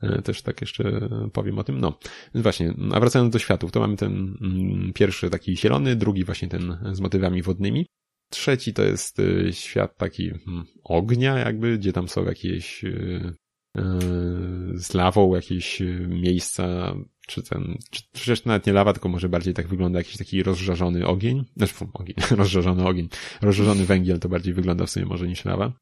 y, 0.03 0.21
też 0.21 0.41
tak 0.41 0.61
jeszcze 0.61 1.09
powiem 1.33 1.59
o 1.59 1.63
tym. 1.63 1.79
No, 1.79 1.99
właśnie, 2.35 2.73
a 2.91 2.99
wracając 2.99 3.33
do 3.33 3.39
światów, 3.39 3.71
to 3.71 3.79
mamy 3.79 3.97
ten 3.97 4.37
mm, 4.41 4.93
pierwszy 4.93 5.29
taki 5.29 5.57
zielony, 5.57 5.95
drugi 5.95 6.23
właśnie 6.23 6.47
ten 6.47 6.77
z 6.91 6.99
motywami 6.99 7.41
wodnymi. 7.41 7.85
Trzeci 8.29 8.73
to 8.73 8.83
jest 8.83 9.21
świat 9.51 9.97
taki 9.97 10.29
mm, 10.29 10.65
ognia 10.83 11.37
jakby, 11.37 11.77
gdzie 11.77 11.93
tam 11.93 12.07
są 12.07 12.25
jakieś 12.25 12.83
z 14.73 14.93
lawą, 14.93 15.35
jakieś 15.35 15.81
miejsca 16.07 16.95
czy 17.27 17.43
ten, 17.43 17.77
czy, 17.89 18.03
przecież 18.13 18.45
nawet 18.45 18.67
nie 18.67 18.73
lawa, 18.73 18.93
tylko 18.93 19.09
może 19.09 19.29
bardziej 19.29 19.53
tak 19.53 19.67
wygląda 19.67 19.99
jakiś 19.99 20.17
taki 20.17 20.43
rozżarzony 20.43 21.07
ogień, 21.07 21.45
znaczy 21.57 21.73
ogień, 21.93 22.15
rozżarzony 22.31 22.85
ogień, 22.85 23.09
rozżarzony 23.41 23.85
węgiel 23.85 24.19
to 24.19 24.29
bardziej 24.29 24.53
wygląda 24.53 24.85
w 24.85 24.89
sumie 24.89 25.05
może 25.05 25.27
niż 25.27 25.45
lawa. 25.45 25.73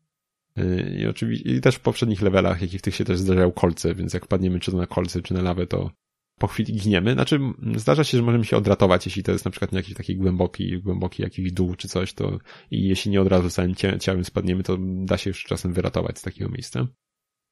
Y, 0.58 0.98
I 1.00 1.08
oczywiście, 1.08 1.50
i 1.50 1.62
też 1.62 1.76
w 1.76 1.80
poprzednich 1.80 2.22
levelach, 2.22 2.62
jak 2.62 2.74
i 2.74 2.80
w 2.80 2.82
tych 2.82 2.96
się 2.96 3.06
też 3.06 3.20
zdarzają 3.20 3.52
kolce, 3.52 3.96
więc 3.96 4.14
jak 4.14 4.28
padniemy 4.28 4.60
czy 4.60 4.72
to 4.72 4.78
na 4.78 4.88
kolce, 4.88 5.22
czy 5.22 5.34
na 5.34 5.42
lawę, 5.42 5.68
to 5.68 5.92
po 6.40 6.48
chwili 6.48 6.74
giniemy. 6.74 7.14
Znaczy, 7.14 7.40
zdarza 7.76 8.04
się, 8.04 8.18
że 8.18 8.24
możemy 8.24 8.46
się 8.46 8.58
odratować, 8.58 9.06
jeśli 9.06 9.24
to 9.24 9.32
jest 9.32 9.46
na 9.46 9.52
przykład 9.52 9.74
jakiś 9.74 9.94
taki 9.94 10.16
głęboki, 10.16 10.82
głęboki 10.82 11.24
jakiś 11.24 11.52
dół 11.52 11.76
czy 11.76 11.88
coś, 11.88 12.14
to 12.14 12.40
i 12.72 12.88
jeśli 12.88 13.12
nie 13.12 13.22
od 13.22 13.28
razu 13.28 13.50
całym 13.50 13.76
ciałem 14.00 14.26
spadniemy, 14.26 14.64
to 14.64 14.78
da 14.82 15.18
się 15.18 15.30
już 15.30 15.44
czasem 15.44 15.74
wyratować 15.74 16.20
z 16.20 16.22
takiego 16.22 16.50
miejsca. 16.50 16.88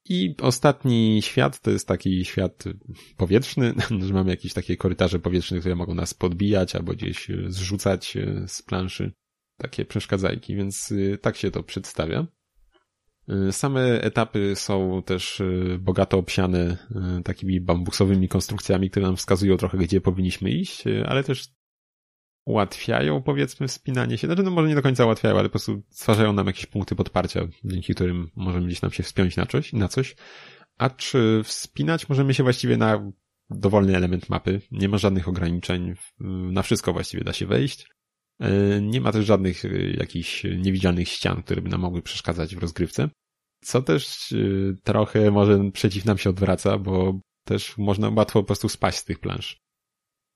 I 0.08 0.34
ostatni 0.40 1.22
świat 1.22 1.60
to 1.60 1.70
jest 1.70 1.88
taki 1.88 2.24
świat 2.24 2.64
powietrzny, 3.16 3.74
że 4.06 4.14
mamy 4.14 4.30
jakieś 4.30 4.52
takie 4.52 4.76
korytarze 4.76 5.18
powietrzne, 5.18 5.60
które 5.60 5.74
mogą 5.74 5.94
nas 5.94 6.14
podbijać 6.14 6.76
albo 6.76 6.92
gdzieś 6.92 7.30
e, 7.30 7.44
zrzucać 7.48 8.16
e, 8.16 8.48
z 8.48 8.62
planszy. 8.62 9.12
Takie 9.56 9.84
przeszkadzajki, 9.84 10.56
więc 10.56 10.92
e, 10.92 11.18
tak 11.18 11.36
się 11.36 11.50
to 11.50 11.62
przedstawia. 11.62 12.26
Same 13.50 14.02
etapy 14.02 14.56
są 14.56 15.02
też 15.02 15.42
bogato 15.78 16.18
obsiane 16.18 16.76
takimi 17.24 17.60
bambusowymi 17.60 18.28
konstrukcjami, 18.28 18.90
które 18.90 19.06
nam 19.06 19.16
wskazują 19.16 19.56
trochę, 19.56 19.78
gdzie 19.78 20.00
powinniśmy 20.00 20.50
iść, 20.50 20.84
ale 21.06 21.24
też 21.24 21.48
ułatwiają, 22.44 23.22
powiedzmy, 23.22 23.68
wspinanie 23.68 24.18
się. 24.18 24.26
Znaczy, 24.26 24.42
no 24.42 24.50
może 24.50 24.68
nie 24.68 24.74
do 24.74 24.82
końca 24.82 25.04
ułatwiają, 25.04 25.38
ale 25.38 25.48
po 25.48 25.52
prostu 25.52 25.82
stwarzają 25.90 26.32
nam 26.32 26.46
jakieś 26.46 26.66
punkty 26.66 26.96
podparcia, 26.96 27.40
dzięki 27.64 27.94
którym 27.94 28.30
możemy 28.36 28.66
gdzieś 28.66 28.82
nam 28.82 28.90
się 28.90 29.02
wspiąć 29.02 29.36
na 29.36 29.46
coś, 29.46 29.72
na 29.72 29.88
coś. 29.88 30.16
A 30.78 30.90
czy 30.90 31.40
wspinać 31.44 32.08
możemy 32.08 32.34
się 32.34 32.42
właściwie 32.42 32.76
na 32.76 33.12
dowolny 33.50 33.96
element 33.96 34.28
mapy. 34.28 34.60
Nie 34.70 34.88
ma 34.88 34.98
żadnych 34.98 35.28
ograniczeń. 35.28 35.94
Na 36.52 36.62
wszystko 36.62 36.92
właściwie 36.92 37.24
da 37.24 37.32
się 37.32 37.46
wejść. 37.46 37.88
E, 38.40 38.80
nie 38.80 39.00
ma 39.00 39.12
też 39.12 39.26
żadnych 39.26 39.64
e, 39.64 39.68
jakichś 39.90 40.44
niewidzialnych 40.44 41.08
ścian, 41.08 41.42
które 41.42 41.62
by 41.62 41.68
nam 41.68 41.80
mogły 41.80 42.02
przeszkadzać 42.02 42.56
w 42.56 42.58
rozgrywce. 42.58 43.08
Co 43.62 43.82
też 43.82 44.32
e, 44.32 44.36
trochę 44.84 45.30
może 45.30 45.70
przeciw 45.70 46.04
nam 46.04 46.18
się 46.18 46.30
odwraca, 46.30 46.78
bo 46.78 47.20
też 47.44 47.78
można 47.78 48.08
łatwo 48.08 48.40
po 48.40 48.46
prostu 48.46 48.68
spaść 48.68 48.98
z 48.98 49.04
tych 49.04 49.18
plansz. 49.18 49.58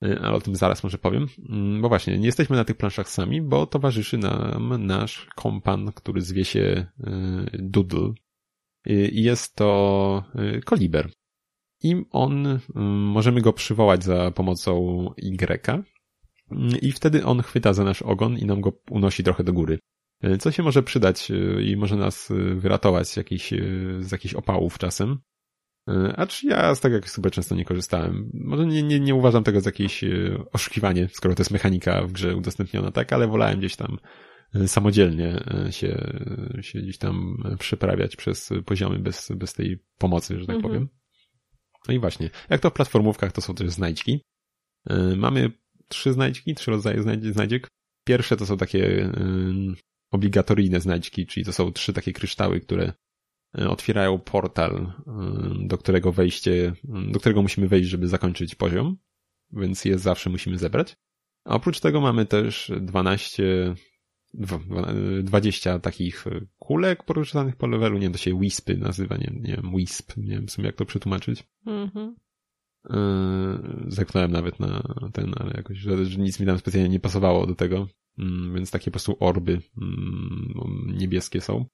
Ale 0.01 0.33
o 0.33 0.41
tym 0.41 0.57
zaraz 0.57 0.85
może 0.85 0.99
powiem. 0.99 1.27
Mm, 1.49 1.83
bo 1.83 1.89
właśnie, 1.89 2.19
nie 2.19 2.27
jesteśmy 2.27 2.57
na 2.57 2.65
tych 2.65 2.77
planszach 2.77 3.09
sami, 3.09 3.43
bo 3.43 3.67
towarzyszy 3.67 4.19
nam 4.19 4.87
nasz 4.87 5.27
kompan, 5.37 5.93
który 5.93 6.21
zwie 6.21 6.45
się 6.45 6.87
Doodle. 7.53 8.13
I 8.87 9.23
jest 9.23 9.55
to 9.55 10.25
koliber. 10.65 11.11
I 11.83 12.05
on, 12.11 12.47
mm, 12.47 12.61
możemy 12.87 13.41
go 13.41 13.53
przywołać 13.53 14.05
za 14.05 14.31
pomocą 14.31 15.07
Y. 15.19 15.92
I 16.83 16.93
wtedy 16.93 17.25
on 17.25 17.43
chwyta 17.43 17.73
za 17.73 17.85
nasz 17.85 18.03
ogon 18.03 18.39
i 18.39 18.47
nam 18.47 18.61
go 18.61 18.73
unosi 18.91 19.25
trochę 19.25 19.45
do 19.45 19.53
góry. 19.53 19.79
Co 20.41 20.51
się 20.51 20.63
może 20.63 20.83
przydać 20.83 21.33
i 21.65 21.77
może 21.77 21.97
nas 21.97 22.33
wyratować 22.55 23.09
z 23.09 23.17
jakichś, 23.17 23.53
z 24.01 24.13
jakichś 24.13 24.35
opałów 24.35 24.79
czasem. 24.79 25.19
E, 25.89 26.17
acz 26.17 26.45
ja 26.45 26.75
z 26.75 26.81
tego 26.81 26.95
jak 26.95 27.11
super 27.11 27.33
często 27.33 27.55
nie 27.55 27.65
korzystałem. 27.65 28.31
Może 28.35 28.67
nie, 28.67 28.83
nie, 28.83 29.01
nie 29.01 29.15
uważam 29.15 29.45
tego 29.45 29.61
za 29.61 29.69
jakieś 29.69 30.05
e, 30.05 30.09
oszukiwanie, 30.53 31.09
skoro 31.13 31.35
to 31.35 31.41
jest 31.41 31.51
mechanika 31.51 32.03
w 32.03 32.13
grze 32.13 32.37
udostępniona, 32.37 32.91
tak, 32.91 33.13
ale 33.13 33.29
wolałem 33.29 33.59
gdzieś 33.59 33.77
tam 33.77 33.99
e, 34.55 34.69
samodzielnie 34.69 35.45
się, 35.71 36.13
się 36.61 36.79
gdzieś 36.79 36.99
tam 36.99 37.43
przeprawiać 37.59 38.17
przez 38.17 38.51
poziomy 38.67 38.99
bez, 38.99 39.33
bez 39.37 39.53
tej 39.53 39.83
pomocy, 39.99 40.39
że 40.39 40.47
tak 40.47 40.57
mhm. 40.57 40.73
powiem. 40.73 40.89
No 41.89 41.95
i 41.95 41.99
właśnie, 41.99 42.31
jak 42.51 42.61
to 42.61 42.71
w 42.71 42.73
platformówkach, 42.73 43.33
to 43.33 43.41
są 43.41 43.55
też 43.55 43.71
znajdźki. 43.71 44.23
Mamy 45.17 45.53
trzy 45.93 46.13
znajdźki, 46.13 46.55
trzy 46.55 46.71
rodzaje 46.71 47.03
znajdziek. 47.33 47.69
Pierwsze 48.05 48.37
to 48.37 48.47
są 48.47 48.57
takie 48.57 49.13
obligatoryjne 50.11 50.81
znajdźki, 50.81 51.27
czyli 51.27 51.47
to 51.47 51.53
są 51.53 51.73
trzy 51.73 51.93
takie 51.93 52.13
kryształy, 52.13 52.61
które 52.61 52.93
E, 53.59 53.69
otwierają 53.69 54.19
portal, 54.19 54.77
e, 54.77 54.93
do 55.67 55.79
którego 55.79 56.13
wejście, 56.13 56.73
do 57.13 57.21
którego 57.21 57.43
musimy 57.43 57.69
wejść, 57.69 57.91
żeby 57.91 58.09
zakończyć 58.09 58.55
poziom, 58.55 58.97
więc 59.53 59.85
je 59.85 59.99
zawsze 59.99 60.31
musimy 60.31 60.59
zebrać. 60.59 60.97
A 61.45 61.55
oprócz 61.55 61.81
tego 61.81 62.01
mamy 62.01 62.27
też 62.27 62.73
12, 62.81 63.75
20 65.23 65.79
takich 65.79 66.25
kulek 66.59 67.03
poruszanych 67.03 67.57
po 67.57 67.67
levelu, 67.67 67.95
nie 67.95 68.03
wiem, 68.03 68.13
to 68.13 68.19
się 68.19 68.41
wispy 68.41 68.77
nazywa, 68.77 69.17
nie, 69.17 69.33
nie 69.41 69.57
wiem, 69.57 69.73
wisp, 69.77 70.17
nie 70.17 70.35
wiem 70.35 70.47
w 70.47 70.51
sumie 70.51 70.67
jak 70.67 70.77
to 70.77 70.85
przetłumaczyć. 70.85 71.45
Mhm. 71.67 72.17
E, 72.91 73.59
Zerknąłem 73.89 74.33
nawet 74.33 74.61
na 74.61 74.83
ten, 75.13 75.35
ale 75.37 75.53
jakoś 75.57 75.79
że 75.79 76.19
nic 76.19 76.41
mi 76.41 76.47
tam 76.47 76.59
specjalnie 76.59 76.89
nie 76.89 77.01
pasowało 77.01 77.47
do 77.47 77.55
tego, 77.55 77.87
mm, 78.19 78.55
więc 78.55 78.71
takie 78.71 78.85
po 78.85 78.91
prostu 78.91 79.17
orby 79.21 79.61
mm, 79.83 80.97
niebieskie 80.99 81.41
są. 81.41 81.67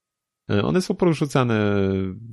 E, 0.50 0.62
one 0.62 0.82
są 0.82 0.94
porzucane, 0.94 1.76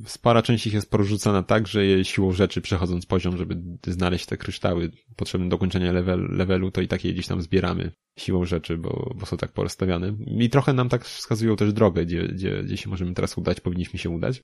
spora 0.05 0.41
część 0.41 0.67
ich 0.67 0.73
jest 0.73 0.91
porzucana 0.91 1.43
tak, 1.43 1.67
że 1.67 1.85
je 1.85 2.05
siłą 2.05 2.31
rzeczy 2.31 2.61
przechodząc 2.61 3.05
poziom, 3.05 3.37
żeby 3.37 3.61
znaleźć 3.87 4.25
te 4.25 4.37
kryształy 4.37 4.91
potrzebne 5.15 5.49
do 5.49 5.57
kończenia 5.57 5.91
level, 5.91 6.27
levelu, 6.31 6.71
to 6.71 6.81
i 6.81 6.87
takie 6.87 7.13
gdzieś 7.13 7.27
tam 7.27 7.41
zbieramy 7.41 7.91
siłą 8.19 8.45
rzeczy, 8.45 8.77
bo, 8.77 9.13
bo 9.15 9.25
są 9.25 9.37
tak 9.37 9.51
porozstawiane. 9.51 10.17
I 10.27 10.49
trochę 10.49 10.73
nam 10.73 10.89
tak 10.89 11.05
wskazują 11.05 11.55
też 11.55 11.73
drogę, 11.73 12.05
gdzie, 12.05 12.27
gdzie, 12.27 12.63
gdzie 12.63 12.77
się 12.77 12.89
możemy 12.89 13.13
teraz 13.13 13.37
udać, 13.37 13.61
powinniśmy 13.61 13.99
się 13.99 14.09
udać. 14.09 14.41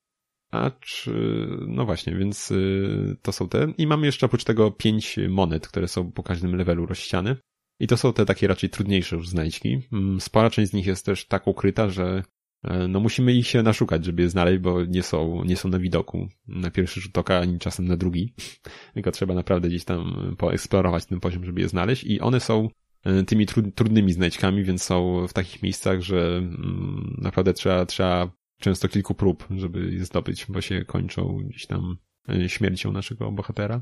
A 0.52 0.72
czy, 0.80 1.47
no 1.68 1.86
właśnie, 1.86 2.16
więc 2.16 2.52
y, 2.52 3.18
to 3.22 3.32
są 3.32 3.49
te. 3.49 3.74
I 3.78 3.88
mamy 3.88 4.06
jeszcze 4.06 4.26
oprócz 4.26 4.43
tego 4.43 4.72
pięć 4.72 5.20
monet, 5.30 5.68
które 5.68 5.88
są 5.88 6.12
po 6.12 6.24
każdym 6.24 6.56
levelu 6.56 6.86
rozsiane. 6.86 7.36
I 7.80 7.88
to 7.88 7.97
są 7.97 8.14
te 8.14 8.26
takie 8.26 8.47
raczej 8.47 8.70
trudniejsze 8.70 9.16
już 9.16 9.30
znajdźki. 9.30 9.82
Mm, 9.93 10.22
spora 10.22 10.49
część 10.49 10.72
z 10.72 10.74
nich 10.74 10.86
jest 10.86 11.06
też 11.06 11.26
tak 11.26 11.47
ukryta, 11.47 11.89
że 11.89 12.24
E, 12.64 12.88
no 12.88 12.99
musimy 12.99 13.34
ich 13.34 13.47
się 13.47 13.64
naszukać, 13.64 14.06
żeby 14.06 14.22
je 14.22 14.30
znaleźć, 14.30 14.60
bo 14.60 14.86
nie 14.86 15.04
są, 15.04 15.43
nie 15.43 15.58
są 15.58 15.70
na 15.70 15.80
widoku 15.80 16.28
na 16.47 16.72
pierwszy 16.72 17.02
rzut 17.02 17.18
oka, 17.18 17.39
ani 17.39 17.60
czasem 17.60 17.88
na 17.88 17.97
drugi. 17.97 18.34
Tylko 18.93 19.12
trzeba 19.12 19.34
naprawdę 19.34 19.70
gdzieś 19.70 19.86
tam 19.86 20.36
poeksplorować 20.38 21.06
ten 21.06 21.20
poziom, 21.20 21.45
żeby 21.45 21.62
je 21.62 21.70
znaleźć 21.70 22.04
i 22.04 22.20
one 22.20 22.39
są 22.39 22.70
e, 23.04 23.24
tymi 23.24 23.45
trudnymi 23.76 24.14
znajdźkami, 24.14 24.64
więc 24.64 24.84
są 24.84 25.28
w 25.28 25.34
takich 25.34 25.64
miejscach, 25.64 26.02
że 26.02 26.38
mm, 26.38 27.16
naprawdę 27.18 27.54
trzeba, 27.54 27.86
trzeba 27.86 28.32
często 28.62 28.88
kilku 28.88 29.14
prób, 29.16 29.47
żeby 29.57 29.91
je 29.91 30.05
zdobyć, 30.05 30.45
bo 30.49 30.62
się 30.62 30.86
kończą 30.86 31.38
gdzieś 31.49 31.66
tam 31.66 31.97
e, 32.30 32.49
śmiercią 32.49 32.91
naszego 32.91 33.32
bohatera, 33.32 33.82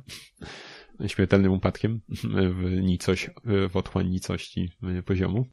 śmiertelnym 1.07 1.51
upadkiem 1.51 2.01
w 2.59 2.81
nicość, 2.81 3.29
w 3.69 3.77
otchłań 3.77 4.09
nicości 4.09 4.71
poziomu. 5.05 5.45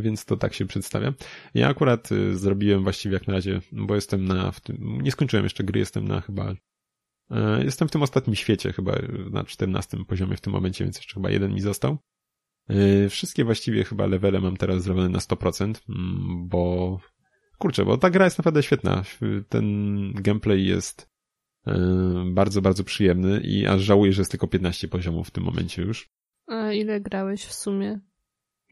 Więc 0.00 0.24
to 0.24 0.36
tak 0.36 0.54
się 0.54 0.66
przedstawia. 0.66 1.12
Ja 1.54 1.68
akurat 1.68 2.08
zrobiłem 2.32 2.82
właściwie 2.82 3.14
jak 3.14 3.26
na 3.26 3.34
razie, 3.34 3.60
bo 3.72 3.94
jestem 3.94 4.24
na, 4.24 4.52
w 4.52 4.60
tym, 4.60 4.98
nie 5.02 5.10
skończyłem 5.10 5.44
jeszcze 5.44 5.64
gry, 5.64 5.80
jestem 5.80 6.08
na 6.08 6.20
chyba, 6.20 6.54
e, 7.30 7.64
jestem 7.64 7.88
w 7.88 7.90
tym 7.90 8.02
ostatnim 8.02 8.36
świecie 8.36 8.72
chyba 8.72 8.98
na 9.30 9.44
14 9.44 10.04
poziomie 10.04 10.36
w 10.36 10.40
tym 10.40 10.52
momencie, 10.52 10.84
więc 10.84 10.96
jeszcze 10.96 11.14
chyba 11.14 11.30
jeden 11.30 11.54
mi 11.54 11.60
został. 11.60 11.98
E, 12.68 13.08
wszystkie 13.08 13.44
właściwie 13.44 13.84
chyba 13.84 14.06
levele 14.06 14.40
mam 14.40 14.56
teraz 14.56 14.82
zrobione 14.82 15.08
na 15.08 15.18
100%, 15.18 15.74
mm, 15.88 16.48
bo 16.48 17.00
kurczę, 17.58 17.84
bo 17.84 17.98
ta 17.98 18.10
gra 18.10 18.24
jest 18.24 18.38
naprawdę 18.38 18.62
świetna. 18.62 19.02
Ten 19.48 20.12
gameplay 20.12 20.66
jest 20.66 21.08
e, 21.66 21.74
bardzo, 22.32 22.62
bardzo 22.62 22.84
przyjemny 22.84 23.40
i 23.40 23.66
aż 23.66 23.82
żałuję, 23.82 24.12
że 24.12 24.20
jest 24.20 24.30
tylko 24.30 24.46
15 24.46 24.88
poziomów 24.88 25.28
w 25.28 25.30
tym 25.30 25.44
momencie 25.44 25.82
już. 25.82 26.08
A 26.46 26.72
ile 26.72 27.00
grałeś 27.00 27.44
w 27.44 27.52
sumie 27.52 28.00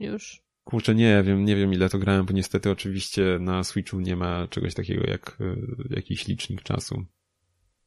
już? 0.00 0.46
Kurczę, 0.64 0.94
nie 0.94 1.22
wiem, 1.22 1.44
nie 1.44 1.56
wiem 1.56 1.72
ile 1.72 1.88
to 1.88 1.98
grałem, 1.98 2.26
bo 2.26 2.32
niestety 2.32 2.70
oczywiście 2.70 3.38
na 3.40 3.64
Switchu 3.64 4.00
nie 4.00 4.16
ma 4.16 4.48
czegoś 4.48 4.74
takiego 4.74 5.10
jak 5.10 5.36
y, 5.40 5.56
jakiś 5.90 6.28
licznik 6.28 6.62
czasu 6.62 7.04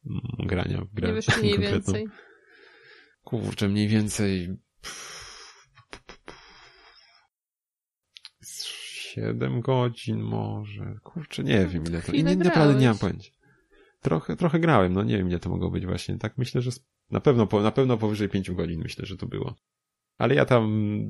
mm, 0.05 0.21
grania 0.47 0.81
w 0.81 0.93
grę. 0.93 1.07
Nie 1.07 1.13
wiesz 1.13 1.37
mniej 1.37 1.59
więcej. 1.69 2.07
Kurczę, 3.23 3.67
mniej 3.67 3.87
więcej 3.87 4.57
7 9.19 9.61
godzin 9.61 10.19
może. 10.19 10.99
Kurczę, 11.03 11.43
nie 11.43 11.67
wiem 11.67 11.83
ile 11.83 12.01
to. 12.01 12.11
I 12.11 12.23
nie, 12.23 12.35
naprawdę 12.35 12.79
nie 12.79 12.87
mam 12.87 12.97
pojęcia. 12.97 13.31
Trochę, 14.01 14.35
trochę 14.35 14.59
grałem, 14.59 14.93
no 14.93 15.03
nie 15.03 15.17
wiem 15.17 15.29
ile 15.29 15.39
to 15.39 15.49
mogło 15.49 15.71
być 15.71 15.85
właśnie. 15.85 16.17
Tak 16.17 16.37
myślę, 16.37 16.61
że 16.61 16.71
na 17.11 17.19
pewno, 17.19 17.47
na 17.63 17.71
pewno 17.71 17.97
powyżej 17.97 18.29
5 18.29 18.51
godzin 18.51 18.81
myślę, 18.83 19.05
że 19.05 19.17
to 19.17 19.25
było. 19.25 19.55
Ale 20.17 20.35
ja 20.35 20.45
tam 20.45 21.01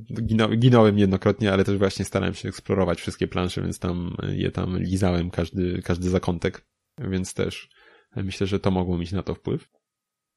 ginąłem 0.58 1.00
jednokrotnie, 1.00 1.54
ale 1.54 1.64
też 1.64 1.78
właśnie 1.78 2.06
starałem 2.06 2.34
się 2.34 2.50
eksplorować 2.50 3.02
wszystkie 3.02 3.28
plansze, 3.28 3.62
więc 3.62 3.80
tam 3.80 4.16
je 4.30 4.52
tam 4.52 4.80
lizałem 4.80 5.30
każdy, 5.30 5.82
każdy 5.82 6.10
zakątek, 6.10 6.66
więc 6.98 7.34
też 7.34 7.70
myślę, 8.16 8.48
że 8.48 8.60
to 8.60 8.72
mogło 8.72 8.98
mieć 8.98 9.12
na 9.12 9.24
to 9.24 9.36
wpływ. 9.36 9.70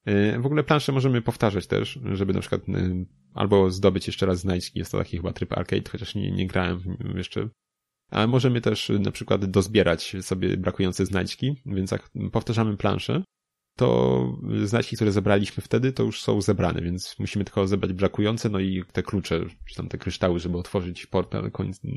E, 0.04 0.40
w 0.40 0.46
ogóle 0.46 0.64
plansze 0.64 0.92
możemy 0.92 1.22
powtarzać 1.22 1.66
też, 1.66 1.98
żeby 2.12 2.32
na 2.32 2.40
przykład 2.40 2.68
e, 2.68 3.04
albo 3.34 3.70
zdobyć 3.70 4.06
jeszcze 4.06 4.26
raz 4.26 4.38
znajdźki. 4.38 4.78
Jest 4.78 4.92
to 4.92 4.98
taki 4.98 5.16
chyba 5.16 5.32
tryb 5.32 5.52
arcade, 5.52 5.90
chociaż 5.90 6.14
nie, 6.14 6.30
nie 6.30 6.46
grałem 6.46 6.80
jeszcze. 7.14 7.48
Ale 8.12 8.26
możemy 8.26 8.60
też 8.60 8.92
na 9.00 9.10
przykład 9.10 9.44
dozbierać 9.44 10.16
sobie 10.20 10.56
brakujące 10.56 11.06
znajdźki, 11.06 11.62
więc 11.66 11.90
jak 11.90 12.10
powtarzamy 12.32 12.76
planszę, 12.76 13.22
to 13.76 14.38
znajdźki, 14.64 14.96
które 14.96 15.12
zebraliśmy 15.12 15.62
wtedy, 15.62 15.92
to 15.92 16.02
już 16.02 16.22
są 16.22 16.40
zebrane, 16.40 16.82
więc 16.82 17.18
musimy 17.18 17.44
tylko 17.44 17.66
zebrać 17.66 17.92
brakujące, 17.92 18.48
no 18.48 18.60
i 18.60 18.84
te 18.92 19.02
klucze, 19.02 19.40
czy 19.68 19.74
tam 19.74 19.88
te 19.88 19.98
kryształy, 19.98 20.38
żeby 20.38 20.58
otworzyć 20.58 21.06
portal, 21.06 21.50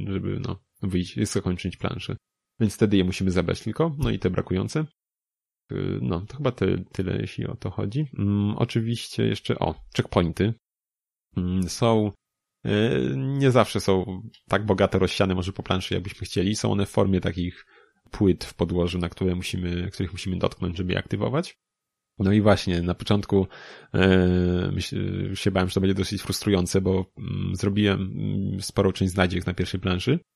żeby 0.08 0.40
no, 0.40 0.60
wyjść, 0.82 1.20
zakończyć 1.32 1.78
planszę. 1.78 2.16
Więc 2.60 2.76
wtedy 2.76 2.98
je 2.98 3.04
musimy 3.04 3.32
zebrać 3.32 3.62
tylko, 3.62 3.96
no 3.98 4.10
i 4.10 4.20
te 4.20 4.30
brakujące. 4.30 4.86
Y, 5.72 6.00
no, 6.02 6.22
to 6.22 6.38
chyba 6.38 6.52
ty, 6.52 6.86
tyle, 6.92 7.18
jeśli 7.18 7.48
o 7.48 7.56
to 7.56 7.70
chodzi. 7.70 8.08
Mm, 8.18 8.56
oczywiście 8.58 9.26
jeszcze, 9.26 9.60
o, 9.60 9.76
checkpointy. 9.98 10.54
Mm, 11.38 11.70
są, 11.70 12.08
y, 12.08 12.12
nie 13.16 13.52
zawsze 13.52 13.80
są 13.80 14.22
tak 14.48 14.66
bogate 14.66 15.00
rozsiane 15.00 15.36
może 15.36 15.54
po 15.54 15.64
planszy, 15.64 15.94
jakbyśmy 15.94 16.26
chcieli. 16.26 16.56
Są 16.56 16.72
one 16.72 16.86
w 16.86 16.90
formie 16.90 17.22
takich 17.22 17.66
płyt 18.12 18.44
w 18.44 18.54
podłożu, 18.54 18.98
na 18.98 19.10
które 19.10 19.36
musimy, 19.36 19.92
których 19.92 20.12
musimy 20.12 20.38
dotknąć, 20.38 20.78
żeby 20.78 20.94
je 20.94 21.00
aktywować. 21.00 21.58
No 22.20 22.32
i 22.32 22.42
właśnie, 22.42 22.82
na 22.82 22.96
początku 22.96 23.48
e, 23.94 24.72
myśl, 24.72 25.36
się 25.36 25.52
bałem, 25.52 25.70
że 25.70 25.74
to 25.76 25.82
będzie 25.82 25.94
dosyć 25.94 26.22
frustrujące, 26.22 26.82
bo 26.82 27.06
mm, 27.18 27.56
zrobiłem 27.56 28.02
mm, 28.02 28.62
sporą 28.62 28.92
część 28.92 29.14
znajdziek 29.14 29.46
na 29.46 29.54
pierwszej 29.54 29.80
planszy, 29.80 30.12
e, 30.12 30.35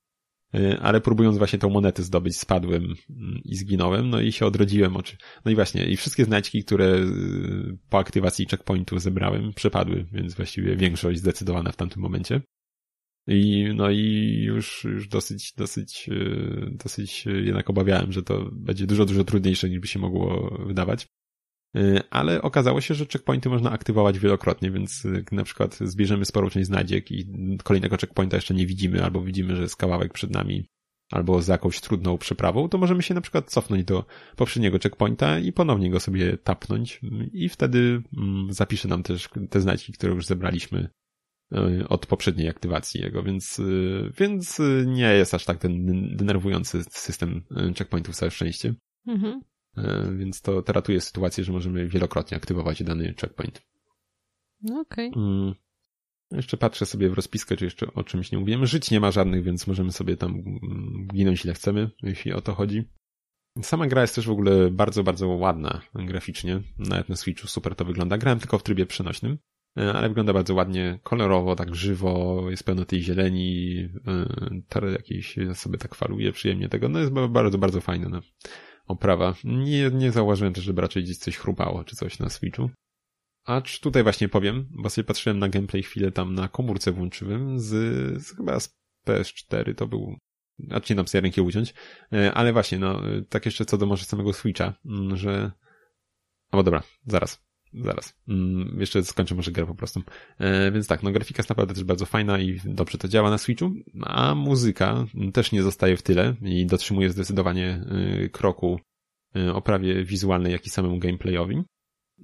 ale 0.82 1.02
próbując 1.02 1.38
właśnie 1.38 1.60
tą 1.60 1.70
monetę 1.70 2.04
zdobyć, 2.04 2.38
spadłem 2.38 2.84
mm, 2.84 3.42
i 3.46 3.56
zginąłem, 3.56 4.10
no 4.10 4.22
i 4.22 4.32
się 4.32 4.46
odrodziłem. 4.46 4.98
Oczy. 4.98 5.18
No 5.46 5.52
i 5.52 5.56
właśnie, 5.56 5.86
i 5.86 5.98
wszystkie 5.98 6.26
znajdźki, 6.26 6.64
które 6.64 6.86
e, 6.86 7.08
po 7.90 7.98
aktywacji 7.98 8.46
checkpointu 8.46 9.00
zebrałem, 9.00 9.54
przepadły, 9.54 10.06
więc 10.12 10.34
właściwie 10.34 10.76
większość 10.76 11.20
zdecydowana 11.20 11.72
w 11.72 11.76
tamtym 11.76 12.02
momencie. 12.02 12.42
I, 13.28 13.70
no 13.76 13.90
i 13.90 14.36
już, 14.46 14.84
już 14.84 15.08
dosyć, 15.08 15.54
dosyć, 15.58 16.10
e, 16.10 16.70
dosyć 16.72 17.26
jednak 17.26 17.70
obawiałem, 17.70 18.12
że 18.12 18.24
to 18.24 18.50
będzie 18.52 18.88
dużo, 18.88 19.06
dużo 19.06 19.24
trudniejsze 19.24 19.70
niż 19.70 19.80
by 19.80 19.88
się 19.88 20.00
mogło 20.00 20.58
wydawać. 20.66 21.08
Y, 21.78 22.02
ale 22.10 22.42
okazało 22.42 22.82
się, 22.82 22.94
że 22.94 23.06
checkpointy 23.06 23.50
można 23.50 23.72
aktywować 23.72 24.20
wielokrotnie, 24.20 24.72
więc 24.72 25.06
y, 25.06 25.26
na 25.32 25.44
przykład 25.44 25.76
zbierzemy 25.82 26.26
sporą 26.26 26.50
część 26.50 26.68
znajdziek 26.68 27.12
i 27.12 27.28
kolejnego 27.64 27.98
checkpointa 27.98 28.38
jeszcze 28.38 28.54
nie 28.54 28.68
widzimy, 28.68 29.04
albo 29.04 29.22
widzimy, 29.22 29.56
że 29.56 29.62
jest 29.62 29.76
kawałek 29.76 30.14
przed 30.14 30.32
nami, 30.32 30.66
albo 31.12 31.42
z 31.42 31.48
jakąś 31.48 31.82
trudną 31.82 32.18
przeprawą, 32.18 32.70
to 32.70 32.78
możemy 32.78 33.04
się 33.04 33.14
na 33.14 33.22
przykład 33.22 33.52
cofnąć 33.52 33.84
do 33.84 34.06
poprzedniego 34.36 34.80
checkpointa 34.80 35.40
i 35.40 35.52
ponownie 35.52 35.90
go 35.90 36.00
sobie 36.00 36.38
tapnąć 36.38 37.02
i 37.34 37.50
wtedy 37.50 38.02
mm, 38.18 38.54
zapisze 38.54 38.88
nam 38.88 39.04
też 39.04 39.30
te 39.50 39.62
znajdźki, 39.62 39.94
które 39.94 40.14
już 40.14 40.26
zebraliśmy 40.26 40.90
y, 41.54 41.88
od 41.88 42.06
poprzedniej 42.06 42.50
aktywacji 42.50 43.02
jego, 43.02 43.24
więc, 43.24 43.62
więc 44.20 44.62
nie 44.86 45.14
jest 45.14 45.34
aż 45.34 45.46
tak 45.46 45.58
ten 45.58 45.86
denerwujący 46.16 46.84
system 46.90 47.42
checkpointów 47.78 48.16
całe 48.16 48.32
szczęście. 48.32 48.74
Mhm. 49.08 49.42
E, 49.78 50.12
więc 50.18 50.42
to, 50.42 50.62
to 50.62 50.74
ratuje 50.74 51.02
sytuację, 51.02 51.44
że 51.44 51.52
możemy 51.52 51.88
wielokrotnie 51.88 52.38
aktywować 52.38 52.84
dany 52.84 53.14
checkpoint. 53.22 53.62
No 54.62 54.80
okej. 54.80 55.10
Okay. 55.10 55.24
Mm. 55.24 55.54
Jeszcze 56.32 56.58
patrzę 56.58 56.86
sobie 56.86 57.10
w 57.10 57.14
rozpiskę, 57.14 57.58
czy 57.58 57.66
jeszcze 57.66 57.94
o 57.94 58.04
czymś 58.04 58.32
nie 58.32 58.38
mówiłem. 58.38 58.66
Żyć 58.66 58.92
nie 58.92 59.00
ma 59.00 59.12
żadnych, 59.12 59.44
więc 59.44 59.68
możemy 59.68 59.92
sobie 59.92 60.18
tam 60.18 60.44
ginąć 61.14 61.46
ile 61.46 61.54
chcemy, 61.54 61.90
jeśli 62.04 62.34
o 62.34 62.42
to 62.42 62.54
chodzi. 62.56 62.84
Sama 63.62 63.88
gra 63.88 64.02
jest 64.02 64.16
też 64.16 64.28
w 64.28 64.32
ogóle 64.32 64.72
bardzo, 64.72 65.04
bardzo 65.04 65.28
ładna 65.28 65.82
graficznie. 65.96 66.62
Nawet 66.78 67.10
na 67.10 67.16
Switchu 67.16 67.48
super 67.48 67.76
to 67.76 67.86
wygląda. 67.86 68.18
Grałem 68.18 68.40
tylko 68.40 68.58
w 68.58 68.64
trybie 68.64 68.86
przenośnym, 68.86 69.38
e, 69.78 69.94
ale 69.94 70.10
wygląda 70.10 70.34
bardzo 70.34 70.54
ładnie, 70.54 71.00
kolorowo, 71.04 71.56
tak 71.56 71.76
żywo, 71.76 72.46
jest 72.50 72.64
pełno 72.64 72.86
tej 72.86 73.02
zieleni, 73.02 73.76
e, 74.08 74.26
tar 74.68 74.86
jakiejś 74.92 75.36
sobie 75.54 75.78
tak 75.78 75.96
faluje 75.96 76.32
przyjemnie 76.32 76.70
tego. 76.70 76.90
No 76.90 77.00
jest 77.00 77.12
bardzo, 77.12 77.58
bardzo 77.58 77.82
fajne. 77.82 78.10
No 78.10 78.22
oprawa. 78.90 79.36
Nie, 79.44 79.92
nie 79.94 80.12
zauważyłem 80.12 80.54
też, 80.54 80.64
żeby 80.64 80.82
raczej 80.82 81.04
gdzieś 81.04 81.18
coś 81.18 81.38
chrupało, 81.38 81.84
czy 81.84 81.96
coś 81.96 82.20
na 82.20 82.30
Switchu. 82.30 82.70
Acz 83.46 83.80
tutaj 83.80 84.04
właśnie 84.04 84.30
powiem, 84.30 84.68
bo 84.72 84.90
sobie 84.90 85.06
patrzyłem 85.06 85.40
na 85.40 85.50
gameplay 85.50 85.84
chwilę 85.84 86.12
tam 86.12 86.34
na 86.34 86.48
komórce 86.48 86.92
włączyłem 86.92 87.60
z, 87.60 87.68
z 88.24 88.36
chyba 88.36 88.60
z 88.60 88.78
PS4 89.08 89.76
to 89.76 89.88
był, 89.88 90.18
a 90.72 90.80
nie 90.90 90.96
dam 90.96 91.08
sobie 91.08 91.22
ręki 91.22 91.42
uciąć, 91.42 91.74
e, 92.14 92.34
ale 92.34 92.54
właśnie, 92.54 92.80
no, 92.80 93.02
tak 93.30 93.46
jeszcze 93.46 93.66
co 93.66 93.78
do 93.78 93.86
może 93.86 94.06
samego 94.06 94.34
Switcha, 94.34 94.74
mm, 94.86 95.18
że, 95.18 95.52
o 96.52 96.64
dobra, 96.64 96.84
zaraz, 97.06 97.49
zaraz, 97.74 98.14
mm, 98.28 98.78
jeszcze 98.80 99.04
skończę 99.04 99.36
może 99.36 99.52
grę 99.52 99.66
po 99.66 99.76
prostu. 99.76 100.02
E, 100.38 100.72
więc 100.72 100.88
tak, 100.88 101.04
no 101.04 101.12
grafika 101.12 101.40
jest 101.40 101.50
naprawdę 101.50 101.74
też 101.74 101.84
bardzo 101.84 102.06
fajna 102.06 102.40
i 102.40 102.60
dobrze 102.66 102.98
to 102.98 103.08
działa 103.08 103.30
na 103.30 103.38
Switchu, 103.38 103.72
a 104.02 104.36
muzyka 104.36 105.06
też 105.34 105.52
nie 105.52 105.64
zostaje 105.64 105.98
w 105.98 106.02
tyle 106.02 106.36
i 106.42 106.66
dotrzymuje 106.66 107.10
zdecydowanie 107.10 107.86
y, 108.24 108.30
kroku 108.30 108.80
y, 109.36 109.54
oprawie 109.54 110.04
wizualnej, 110.04 110.52
jak 110.52 110.66
i 110.66 110.70
samemu 110.70 111.00
gameplayowi. 111.00 111.64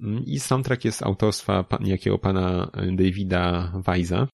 Mm, 0.02 0.24
I 0.24 0.40
soundtrack 0.40 0.84
jest 0.84 1.02
autorstwa 1.02 1.64
niejakiego 1.80 2.18
pana 2.18 2.70
Davida 2.92 3.72
Weisa, 3.86 4.28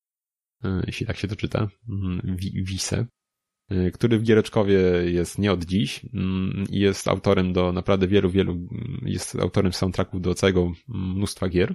y, 0.64 0.68
jeśli 0.86 1.06
tak 1.06 1.16
się 1.16 1.28
to 1.28 1.36
czyta, 1.36 1.68
mm, 1.88 2.36
Wise, 2.64 3.06
który 3.92 4.18
w 4.18 4.22
Giereczkowie 4.22 4.80
jest 5.04 5.38
nie 5.38 5.52
od 5.52 5.64
dziś 5.64 6.00
mm, 6.14 6.64
i 6.70 6.78
jest 6.78 7.08
autorem 7.08 7.52
do 7.52 7.72
naprawdę 7.72 8.06
wielu, 8.06 8.30
wielu, 8.30 8.68
jest 9.02 9.36
autorem 9.36 9.72
soundtracków 9.72 10.20
do 10.20 10.34
całego 10.34 10.72
mnóstwa 10.88 11.48
gier 11.48 11.74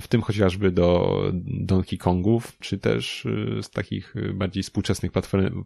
w 0.00 0.08
tym 0.08 0.22
chociażby 0.22 0.70
do 0.70 1.20
Donkey 1.44 1.98
Kongów, 1.98 2.58
czy 2.58 2.78
też 2.78 3.24
y, 3.24 3.62
z 3.62 3.70
takich 3.70 4.14
bardziej 4.34 4.62
współczesnych 4.62 5.12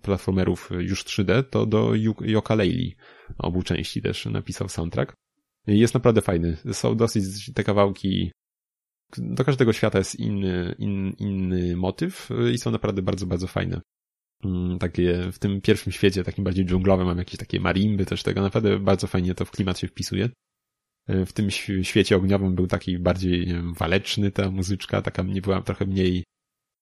platformerów 0.02 0.70
już 0.78 1.04
3D, 1.04 1.44
to 1.50 1.66
do 1.66 1.90
Yooka-Laylee 2.20 2.94
obu 3.38 3.62
części 3.62 4.02
też 4.02 4.26
napisał 4.26 4.68
soundtrack. 4.68 5.14
Jest 5.66 5.94
naprawdę 5.94 6.20
fajny. 6.20 6.56
Są 6.72 6.96
dosyć 6.96 7.52
te 7.54 7.64
kawałki 7.64 8.30
do 9.18 9.44
każdego 9.44 9.72
świata 9.72 9.98
jest 9.98 10.20
inny, 10.20 10.74
in, 10.78 11.12
inny 11.18 11.76
motyw 11.76 12.28
i 12.52 12.58
są 12.58 12.70
naprawdę 12.70 13.02
bardzo, 13.02 13.26
bardzo 13.26 13.46
fajne. 13.46 13.80
Mm, 14.44 14.78
takie 14.78 15.32
w 15.32 15.38
tym 15.38 15.60
pierwszym 15.60 15.92
świecie, 15.92 16.24
takim 16.24 16.44
bardziej 16.44 16.64
dżunglowym, 16.64 17.06
mam 17.06 17.18
jakieś 17.18 17.36
takie 17.36 17.60
marimby 17.60 18.06
też 18.06 18.22
tego, 18.22 18.42
naprawdę 18.42 18.78
bardzo 18.78 19.06
fajnie 19.06 19.34
to 19.34 19.44
w 19.44 19.50
klimat 19.50 19.78
się 19.78 19.88
wpisuje 19.88 20.28
w 21.08 21.32
tym 21.32 21.50
świecie 21.82 22.16
ogniowym 22.16 22.54
był 22.54 22.66
taki 22.66 22.98
bardziej, 22.98 23.46
nie 23.46 23.54
wiem, 23.54 23.74
waleczny 23.74 24.30
ta 24.30 24.50
muzyczka, 24.50 25.02
taka 25.02 25.22
nie 25.22 25.40
była 25.40 25.62
trochę 25.62 25.86
mniej, 25.86 26.24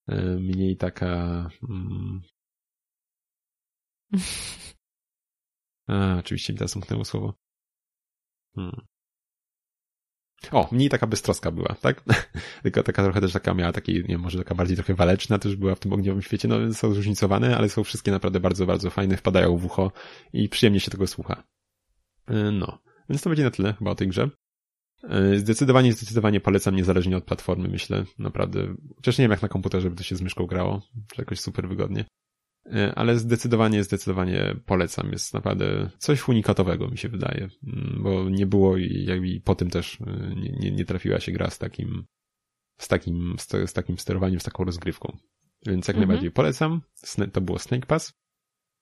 e, 0.09 0.23
mniej 0.23 0.77
taka. 0.77 1.49
Mm... 1.69 2.23
A, 5.89 6.17
oczywiście 6.19 6.53
mi 6.53 6.59
teraz 6.59 6.77
umknęło 6.77 7.05
słowo. 7.05 7.35
Hmm. 8.55 8.87
O, 10.51 10.69
mniej 10.73 10.89
taka 10.89 11.07
beztroska 11.07 11.51
była, 11.51 11.75
tak? 11.81 12.03
Tylko 12.63 12.83
taka 12.83 13.03
trochę 13.03 13.21
też 13.21 13.33
taka 13.33 13.55
miała 13.55 13.73
taki, 13.73 13.95
nie 13.95 14.03
wiem, 14.03 14.21
może 14.21 14.39
taka 14.39 14.55
bardziej 14.55 14.77
trochę 14.77 14.95
waleczna 14.95 15.39
też 15.39 15.57
była 15.57 15.75
w 15.75 15.79
tym 15.79 15.93
ogniowym 15.93 16.23
świecie. 16.23 16.49
No, 16.49 16.75
są 16.75 16.93
zróżnicowane, 16.93 17.57
ale 17.57 17.69
są 17.69 17.85
wszystkie 17.85 18.11
naprawdę 18.11 18.41
bardzo, 18.41 18.67
bardzo 18.67 18.91
fajne, 18.91 19.17
wpadają 19.17 19.57
w 19.57 19.65
ucho 19.65 19.93
i 20.33 20.49
przyjemnie 20.49 20.81
się 20.81 20.91
tego 20.91 21.07
słucha. 21.07 21.43
E, 22.27 22.35
no. 22.51 22.79
Więc 23.09 23.23
to 23.23 23.31
będzie 23.31 23.45
na 23.45 23.51
tyle 23.51 23.73
chyba 23.73 23.91
o 23.91 23.95
tej 23.95 24.09
grze. 24.09 24.31
E, 25.05 25.39
zdecydowanie, 25.39 25.93
zdecydowanie 25.93 26.41
polecam 26.41 26.77
niezależnie 26.77 27.17
od 27.17 27.25
platformy, 27.25 27.69
myślę, 27.69 28.05
naprawdę. 28.19 28.75
Chociaż 28.97 29.19
nie 29.19 29.25
wiem 29.25 29.31
jak 29.31 29.43
na 29.43 29.49
komputerze 29.49 29.91
by 29.91 29.97
to 29.97 30.03
się 30.03 30.17
z 30.17 30.23
myszką 30.23 30.47
grało, 30.47 30.83
czy 31.15 31.21
jakoś 31.21 31.41
super 31.41 31.69
wygodnie. 31.69 32.05
E, 32.67 32.95
ale 32.95 33.19
zdecydowanie, 33.19 33.85
zdecydowanie 33.85 34.57
polecam. 34.67 35.13
Jest 35.13 35.35
naprawdę 35.35 35.91
coś 35.99 36.29
unikatowego, 36.29 36.89
mi 36.89 36.99
się 36.99 37.09
wydaje. 37.09 37.49
Mm, 37.67 38.03
bo 38.03 38.31
nie 38.31 38.47
było 38.47 38.77
jakby 38.77 39.41
po 39.45 39.55
tym 39.55 39.71
też 39.71 39.99
e, 40.01 40.35
nie, 40.35 40.53
nie, 40.53 40.71
nie 40.71 40.85
trafiła 40.85 41.21
się 41.21 41.33
gra 41.33 41.51
z 41.51 41.59
takim, 41.59 42.05
z 42.79 42.89
takim, 42.89 43.37
z, 43.67 43.73
takim 43.73 43.99
sterowaniem, 43.99 44.41
z 44.41 44.45
taką 44.45 44.65
rozgrywką. 44.65 45.17
Więc 45.67 45.89
jak 45.89 45.97
mhm. 45.97 46.09
najbardziej 46.09 46.31
polecam. 46.31 46.81
To 47.33 47.41
było 47.41 47.59
Snake 47.59 47.87
Pass. 47.87 48.13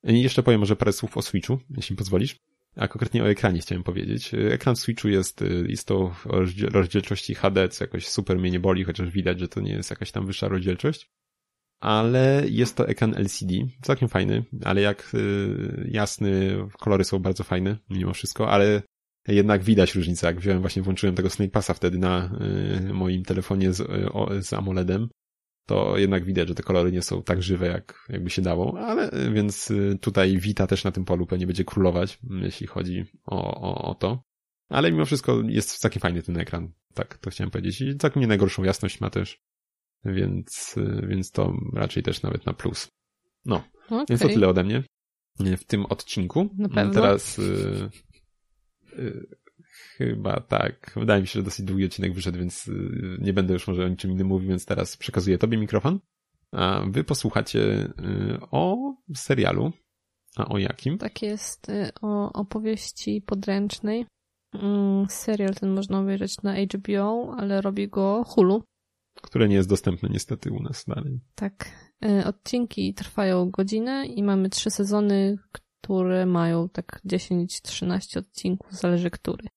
I 0.04 0.22
jeszcze 0.22 0.42
powiem 0.42 0.60
może 0.60 0.76
parę 0.76 0.92
słów 0.92 1.16
o 1.16 1.22
Switchu, 1.22 1.58
jeśli 1.70 1.96
pozwolisz. 1.96 2.36
A 2.76 2.88
konkretnie 2.88 3.22
o 3.22 3.30
ekranie 3.30 3.60
chciałem 3.60 3.84
powiedzieć. 3.84 4.34
Ekran 4.34 4.76
Switchu 4.76 5.08
jest, 5.08 5.44
jest 5.66 5.88
to 5.88 6.14
rozdzielczości 6.72 7.34
HD, 7.34 7.68
co 7.68 7.84
jakoś 7.84 8.08
super 8.08 8.38
mnie 8.38 8.50
nie 8.50 8.60
boli, 8.60 8.84
chociaż 8.84 9.10
widać, 9.10 9.40
że 9.40 9.48
to 9.48 9.60
nie 9.60 9.72
jest 9.72 9.90
jakaś 9.90 10.10
tam 10.10 10.26
wyższa 10.26 10.48
rozdzielczość. 10.48 11.10
Ale 11.80 12.42
jest 12.48 12.76
to 12.76 12.88
ekran 12.88 13.14
LCD, 13.14 13.54
całkiem 13.82 14.08
fajny, 14.08 14.44
ale 14.64 14.80
jak 14.80 15.12
y, 15.14 15.88
jasny, 15.90 16.56
kolory 16.78 17.04
są 17.04 17.18
bardzo 17.18 17.44
fajne 17.44 17.76
mimo 17.90 18.12
wszystko, 18.12 18.50
ale 18.50 18.82
jednak 19.28 19.62
widać 19.62 19.94
różnicę, 19.94 20.26
jak 20.26 20.40
wziąłem, 20.40 20.60
właśnie 20.60 20.82
włączyłem 20.82 21.14
tego 21.14 21.30
Snake 21.30 21.52
Passa 21.52 21.74
wtedy 21.74 21.98
na 21.98 22.30
y, 22.88 22.94
moim 22.94 23.22
telefonie 23.22 23.72
z, 23.72 23.80
o, 24.12 24.42
z 24.42 24.52
AMOLEDem, 24.52 25.08
to 25.66 25.98
jednak 25.98 26.24
widać, 26.24 26.48
że 26.48 26.54
te 26.54 26.62
kolory 26.62 26.92
nie 26.92 27.02
są 27.02 27.22
tak 27.22 27.42
żywe, 27.42 27.66
jak 27.66 28.06
jakby 28.08 28.30
się 28.30 28.42
dało, 28.42 28.78
ale 28.80 29.10
więc 29.34 29.72
tutaj 30.00 30.38
Vita 30.38 30.66
też 30.66 30.84
na 30.84 30.92
tym 30.92 31.04
polu 31.04 31.26
pewnie 31.26 31.46
będzie 31.46 31.64
królować, 31.64 32.18
jeśli 32.42 32.66
chodzi 32.66 33.04
o, 33.26 33.60
o, 33.60 33.90
o 33.90 33.94
to. 33.94 34.22
Ale 34.68 34.92
mimo 34.92 35.04
wszystko 35.04 35.42
jest 35.48 35.78
całkiem 35.78 36.00
fajny 36.00 36.22
ten 36.22 36.38
ekran, 36.38 36.72
tak 36.94 37.18
to 37.18 37.30
chciałem 37.30 37.50
powiedzieć. 37.50 37.80
I 37.80 37.96
całkiem 37.96 38.20
nie 38.20 38.26
najgorszą 38.26 38.64
jasność 38.64 39.00
ma 39.00 39.10
też, 39.10 39.40
więc, 40.05 40.74
więc 41.09 41.30
to 41.30 41.53
raczej 41.72 42.03
też 42.03 42.22
nawet 42.22 42.46
na 42.46 42.53
plus. 42.53 42.88
No, 43.44 43.62
okay. 43.86 44.05
więc 44.09 44.20
to 44.20 44.28
tyle 44.28 44.48
ode 44.48 44.64
mnie 44.64 44.82
w 45.57 45.64
tym 45.64 45.86
odcinku. 45.86 46.48
Na 46.59 46.68
pewno. 46.68 46.94
Teraz 46.94 47.38
y, 47.38 47.90
y, 48.98 49.26
chyba 49.96 50.40
tak. 50.40 50.92
Wydaje 50.96 51.20
mi 51.20 51.26
się, 51.26 51.32
że 51.32 51.42
dosyć 51.42 51.66
długi 51.66 51.84
odcinek 51.84 52.14
wyszedł, 52.14 52.38
więc 52.38 52.68
y, 52.68 53.18
nie 53.20 53.32
będę 53.32 53.53
już 53.53 53.68
może 53.68 53.84
o 53.84 53.88
niczym 53.88 54.11
innym 54.11 54.26
mówił, 54.26 54.48
więc 54.48 54.66
teraz 54.66 54.96
przekazuję 54.96 55.38
tobie 55.38 55.59
mikrofon. 55.59 56.01
A 56.53 56.82
wy 56.90 57.05
posłuchacie 57.05 57.61
y, 57.61 57.92
o 58.51 58.94
serialu. 59.14 59.72
A 60.36 60.48
o 60.48 60.59
jakim? 60.59 60.98
Tak 60.98 61.22
jest, 61.22 61.68
y, 61.68 61.90
o 62.03 62.32
opowieści 62.32 63.22
podręcznej. 63.26 64.07
Mm, 64.53 65.07
serial 65.09 65.55
ten 65.55 65.70
można 65.70 66.01
obejrzeć 66.01 66.42
na 66.42 66.55
HBO, 66.55 67.34
ale 67.38 67.61
robi 67.61 67.88
go 67.88 68.24
Hulu. 68.26 68.62
Które 69.22 69.48
nie 69.48 69.56
jest 69.56 69.68
dostępne 69.68 70.08
niestety 70.12 70.52
u 70.52 70.62
nas 70.62 70.84
dalej. 70.88 71.20
Tak. 71.34 71.70
Odcinki 72.24 72.94
trwają 72.94 73.50
godzinę 73.50 74.06
i 74.06 74.22
mamy 74.22 74.50
trzy 74.50 74.70
sezony, 74.70 75.38
które 75.52 76.26
mają 76.26 76.68
tak 76.68 77.00
10-13 77.06 78.18
odcinków, 78.18 78.72
zależy 78.72 79.10
który. 79.10 79.48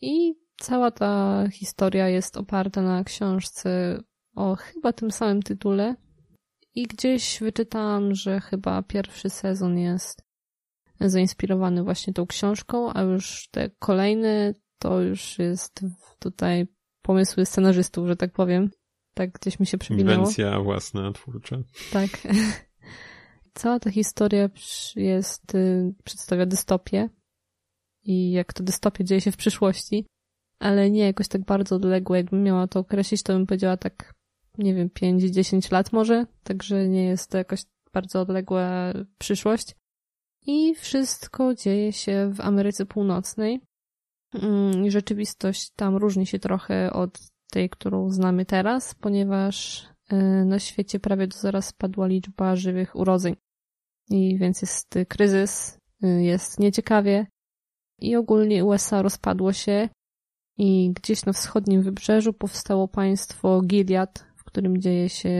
I 0.00 0.34
cała 0.56 0.90
ta 0.90 1.44
historia 1.52 2.08
jest 2.08 2.36
oparta 2.36 2.82
na 2.82 3.04
książce 3.04 3.98
o 4.34 4.56
chyba 4.56 4.92
tym 4.92 5.10
samym 5.10 5.42
tytule. 5.42 5.94
I 6.74 6.82
gdzieś 6.86 7.40
wyczytałam, 7.40 8.14
że 8.14 8.40
chyba 8.40 8.82
pierwszy 8.82 9.30
sezon 9.30 9.78
jest 9.78 10.22
zainspirowany 11.00 11.82
właśnie 11.82 12.12
tą 12.12 12.26
książką, 12.26 12.92
a 12.92 13.02
już 13.02 13.48
te 13.50 13.70
kolejne 13.78 14.54
to 14.78 15.00
już 15.00 15.38
jest 15.38 15.80
tutaj 16.18 16.66
pomysły 17.02 17.46
scenarzystów, 17.46 18.06
że 18.06 18.16
tak 18.16 18.32
powiem. 18.32 18.70
Tak 19.16 19.32
gdzieś 19.32 19.60
mi 19.60 19.66
się 19.66 19.78
przewinęło. 19.78 20.18
Inwencja 20.18 20.60
własna, 20.60 21.12
twórcza. 21.12 21.56
Tak. 21.92 22.10
Cała 23.54 23.80
ta 23.80 23.90
historia 23.90 24.50
jest, 24.96 25.54
y, 25.54 25.94
przedstawia 26.04 26.46
dystopię, 26.46 27.08
i 28.04 28.30
jak 28.30 28.52
to 28.52 28.64
dystopia 28.64 29.04
dzieje 29.04 29.20
się 29.20 29.32
w 29.32 29.36
przyszłości, 29.36 30.06
ale 30.58 30.90
nie 30.90 31.00
jakoś 31.00 31.28
tak 31.28 31.44
bardzo 31.44 31.76
odległe. 31.76 32.16
Jakbym 32.16 32.42
miała 32.42 32.66
to 32.66 32.80
określić, 32.80 33.22
to 33.22 33.32
bym 33.32 33.46
powiedziała 33.46 33.76
tak, 33.76 34.14
nie 34.58 34.74
wiem, 34.74 34.88
5-10 34.88 35.72
lat 35.72 35.92
może, 35.92 36.26
także 36.42 36.88
nie 36.88 37.04
jest 37.04 37.30
to 37.30 37.38
jakoś 37.38 37.62
bardzo 37.92 38.20
odległa 38.20 38.92
przyszłość. 39.18 39.74
I 40.46 40.74
wszystko 40.74 41.54
dzieje 41.54 41.92
się 41.92 42.32
w 42.34 42.40
Ameryce 42.40 42.86
Północnej. 42.86 43.60
Mm, 44.34 44.90
rzeczywistość 44.90 45.70
tam 45.76 45.96
różni 45.96 46.26
się 46.26 46.38
trochę 46.38 46.92
od 46.92 47.18
tej, 47.50 47.70
którą 47.70 48.10
znamy 48.10 48.46
teraz, 48.46 48.94
ponieważ 48.94 49.84
y, 50.12 50.16
na 50.44 50.58
świecie 50.58 51.00
prawie 51.00 51.26
do 51.26 51.36
zaraz 51.38 51.66
spadła 51.66 52.06
liczba 52.06 52.56
żywych 52.56 52.96
urodzeń. 52.96 53.36
I 54.10 54.38
więc 54.38 54.62
jest 54.62 54.94
kryzys, 55.08 55.78
y, 56.04 56.22
jest 56.22 56.58
nieciekawie, 56.58 57.26
i 57.98 58.16
ogólnie 58.16 58.64
USA 58.64 59.02
rozpadło 59.02 59.52
się 59.52 59.88
i 60.58 60.92
gdzieś 60.92 61.24
na 61.24 61.32
wschodnim 61.32 61.82
wybrzeżu 61.82 62.32
powstało 62.32 62.88
państwo 62.88 63.60
Gilead, 63.60 64.26
w 64.36 64.44
którym 64.44 64.80
dzieje 64.80 65.08
się 65.08 65.30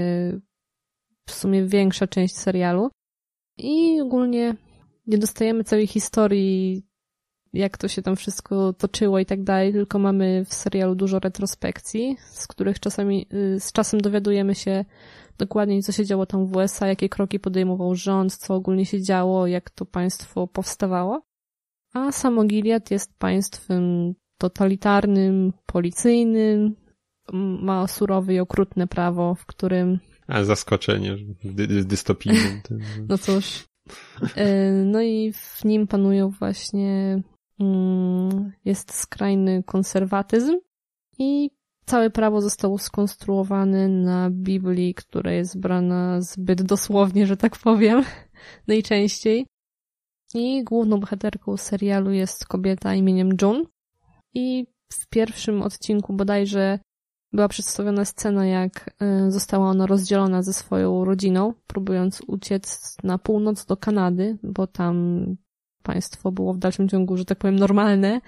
w 1.26 1.32
sumie 1.32 1.66
większa 1.66 2.06
część 2.06 2.36
serialu. 2.36 2.90
I 3.58 4.00
ogólnie 4.00 4.56
nie 5.06 5.18
dostajemy 5.18 5.64
całej 5.64 5.86
historii, 5.86 6.86
jak 7.56 7.78
to 7.78 7.88
się 7.88 8.02
tam 8.02 8.16
wszystko 8.16 8.72
toczyło 8.72 9.18
i 9.18 9.26
tak 9.26 9.42
dalej, 9.42 9.72
tylko 9.72 9.98
mamy 9.98 10.44
w 10.44 10.54
serialu 10.54 10.94
dużo 10.94 11.18
retrospekcji, 11.18 12.16
z 12.30 12.46
których 12.46 12.80
czasami, 12.80 13.26
y, 13.32 13.60
z 13.60 13.72
czasem 13.72 14.00
dowiadujemy 14.00 14.54
się 14.54 14.84
dokładnie, 15.38 15.82
co 15.82 15.92
się 15.92 16.04
działo 16.04 16.26
tam 16.26 16.46
w 16.46 16.56
USA, 16.56 16.86
jakie 16.86 17.08
kroki 17.08 17.40
podejmował 17.40 17.94
rząd, 17.94 18.36
co 18.36 18.54
ogólnie 18.54 18.86
się 18.86 19.02
działo, 19.02 19.46
jak 19.46 19.70
to 19.70 19.86
państwo 19.86 20.46
powstawało 20.46 21.22
a 21.96 22.12
samo 22.12 22.44
Gilead 22.44 22.90
jest 22.90 23.18
państwem 23.18 24.14
totalitarnym, 24.38 25.52
policyjnym, 25.66 26.76
ma 27.62 27.86
surowe 27.86 28.34
i 28.34 28.40
okrutne 28.40 28.86
prawo, 28.86 29.34
w 29.34 29.46
którym... 29.46 29.98
A 30.26 30.44
zaskoczenie 30.44 31.16
dy 31.44 31.84
dystopijnym. 31.84 32.60
no 33.08 33.18
cóż. 33.18 33.64
E, 34.34 34.72
no 34.72 35.02
i 35.02 35.32
w 35.32 35.64
nim 35.64 35.86
panują 35.86 36.30
właśnie 36.30 37.22
jest 38.64 38.94
skrajny 38.94 39.62
konserwatyzm 39.62 40.56
i 41.18 41.50
całe 41.86 42.10
prawo 42.10 42.40
zostało 42.40 42.78
skonstruowane 42.78 43.88
na 43.88 44.30
Biblii, 44.30 44.94
która 44.94 45.32
jest 45.32 45.60
brana 45.60 46.20
zbyt 46.20 46.62
dosłownie, 46.62 47.26
że 47.26 47.36
tak 47.36 47.56
powiem, 47.58 48.04
najczęściej. 48.68 49.46
I 50.34 50.64
główną 50.64 51.00
bohaterką 51.00 51.56
serialu 51.56 52.10
jest 52.10 52.46
kobieta 52.46 52.94
imieniem 52.94 53.30
June. 53.42 53.64
I 54.34 54.66
w 54.92 55.08
pierwszym 55.08 55.62
odcinku 55.62 56.12
bodajże 56.12 56.78
była 57.32 57.48
przedstawiona 57.48 58.04
scena, 58.04 58.46
jak 58.46 58.94
y, 59.26 59.30
została 59.30 59.70
ona 59.70 59.86
rozdzielona 59.86 60.42
ze 60.42 60.52
swoją 60.52 61.04
rodziną, 61.04 61.54
próbując 61.66 62.22
uciec 62.26 62.96
na 63.02 63.18
północ 63.18 63.64
do 63.64 63.76
Kanady, 63.76 64.38
bo 64.42 64.66
tam 64.66 65.26
państwo 65.86 66.32
było 66.32 66.52
w 66.54 66.58
dalszym 66.58 66.88
ciągu, 66.88 67.16
że 67.16 67.24
tak 67.24 67.38
powiem, 67.38 67.56
normalne 67.56 68.20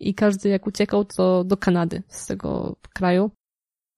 i 0.00 0.14
każdy 0.14 0.48
jak 0.48 0.66
uciekał, 0.66 1.04
to 1.04 1.44
do 1.44 1.56
Kanady 1.56 2.02
z 2.08 2.26
tego 2.26 2.76
kraju. 2.94 3.30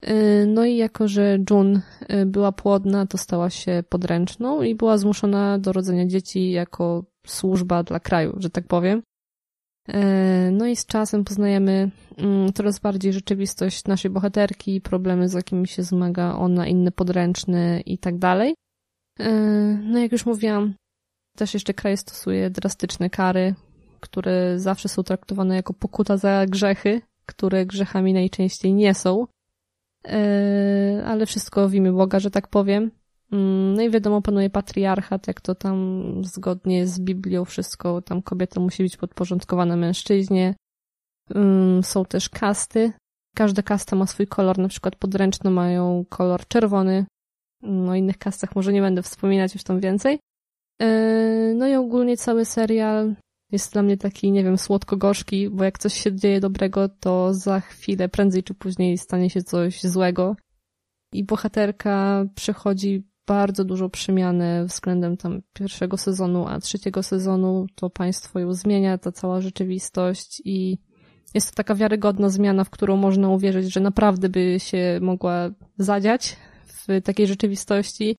Y, 0.09 0.47
no 0.47 0.65
i 0.65 0.77
jako, 0.77 1.09
że 1.09 1.39
June 1.51 1.81
y, 2.11 2.27
była 2.27 2.53
płodna, 2.53 3.07
to 3.07 3.19
stała 3.19 3.51
się 3.51 3.85
podręczną 3.89 4.63
i 4.63 4.75
była 4.75 4.99
zmuszona 4.99 5.59
do 5.59 5.73
rodzenia 5.73 6.07
dzieci 6.07 6.51
jako 6.51 7.05
służba 7.27 7.83
dla 7.83 8.01
kraju, 8.01 8.35
że 8.37 8.51
tak 8.51 8.67
powiem. 8.67 9.03
E, 9.89 10.51
no 10.51 10.67
i 10.67 10.77
z 10.77 10.87
czasem 10.87 11.25
poznajemy 11.25 11.91
mm, 12.19 12.53
coraz 12.53 12.79
bardziej 12.79 13.13
rzeczywistość 13.13 13.85
naszej 13.85 14.11
bohaterki, 14.11 14.81
problemy, 14.81 15.29
z 15.29 15.33
jakimi 15.33 15.69
się 15.69 15.83
zmaga 15.83 16.35
ona, 16.35 16.67
inne 16.67 16.93
podręczne 16.93 17.81
i 17.81 17.99
tak 17.99 18.19
dalej. 18.19 18.55
No 19.83 19.99
jak 19.99 20.13
już 20.13 20.27
mówiłam, 20.27 20.75
też 21.37 21.55
jeszcze 21.55 21.75
kraj 21.75 21.97
stosuje 21.97 22.51
drastyczne 22.51 23.11
kary, 23.11 23.55
które 24.01 24.59
zawsze 24.59 24.89
są 24.89 25.03
traktowane 25.03 25.57
jako 25.57 25.75
pokuta 25.75 26.17
za 26.17 26.47
grzechy, 26.47 27.01
które 27.27 27.67
grzechami 27.67 28.13
najczęściej 28.13 28.75
nie 28.75 28.95
są. 28.95 29.27
E, 30.09 31.03
ale 31.07 31.27
wszystko 31.27 31.69
w 31.69 31.75
imię 31.75 31.93
Boga, 31.93 32.21
że 32.21 32.31
tak 32.31 32.49
powiem. 32.49 32.91
Mm, 33.33 33.75
no 33.75 33.83
i 33.83 33.91
wiadomo, 33.91 34.23
panuje 34.23 34.51
patriarchat, 34.51 35.27
jak 35.27 35.41
to 35.41 35.55
tam 35.55 36.03
zgodnie 36.25 36.87
z 36.87 37.01
Biblią 37.01 37.45
wszystko, 37.45 38.03
tam 38.03 38.23
kobieta 38.23 38.61
musi 38.61 38.83
być 38.83 38.97
podporządkowana 38.97 39.77
mężczyźnie. 39.77 40.55
Mm, 41.35 41.83
są 41.83 42.05
też 42.05 42.29
kasty. 42.29 42.93
Każda 43.35 43.63
kasta 43.63 43.97
ma 43.97 44.07
swój 44.07 44.27
kolor, 44.27 44.59
na 44.59 44.69
przykład 44.69 44.97
podręczne 44.97 45.51
mają 45.51 46.05
kolor 46.09 46.49
czerwony. 46.49 47.07
No, 47.63 47.93
o 47.93 47.95
innych 47.95 48.19
kastach 48.19 48.57
może 48.57 48.73
nie 48.73 48.81
będę 48.81 49.03
wspominać 49.03 49.55
już 49.55 49.65
tam 49.65 49.81
więcej. 49.81 50.19
E, 50.83 51.55
no 51.57 51.69
i 51.69 51.75
ogólnie 51.75 52.17
cały 52.17 52.45
serial 52.45 53.15
jest 53.53 53.73
dla 53.73 53.83
mnie 53.83 53.97
taki, 53.97 54.33
nie 54.33 54.45
wiem, 54.45 54.59
słodko-gorzki, 54.59 55.51
bo 55.51 55.65
jak 55.65 55.79
coś 55.79 55.95
się 55.95 56.15
dzieje 56.15 56.41
dobrego, 56.41 56.89
to 56.89 57.35
za 57.35 57.61
chwilę, 57.61 58.09
prędzej 58.09 58.43
czy 58.43 58.55
później 58.55 58.99
stanie 58.99 59.31
się 59.31 59.43
coś 59.43 59.83
złego. 59.83 60.37
I 61.13 61.25
bohaterka 61.25 62.25
przechodzi 62.35 63.05
bardzo 63.27 63.65
dużo 63.65 63.89
przemiany 63.89 64.65
względem 64.65 65.17
tam 65.17 65.43
pierwszego 65.53 65.97
sezonu, 65.97 66.47
a 66.49 66.61
trzeciego 66.61 67.03
sezonu 67.03 67.67
to 67.75 67.91
państwo 67.91 68.39
ją 68.39 68.53
zmienia, 68.53 68.99
ta 68.99 69.13
cała 69.13 69.41
rzeczywistość 69.41 70.43
i 70.45 70.79
jest 71.35 71.51
to 71.51 71.55
taka 71.55 71.75
wiarygodna 71.75 72.29
zmiana, 72.29 72.65
w 72.65 72.71
którą 72.71 72.97
można 72.97 73.29
uwierzyć, 73.29 73.73
że 73.73 73.81
naprawdę 73.81 74.29
by 74.29 74.57
się 74.59 74.99
mogła 75.03 75.51
zadziać 75.79 76.37
w 76.67 77.03
takiej 77.03 77.27
rzeczywistości. 77.27 78.17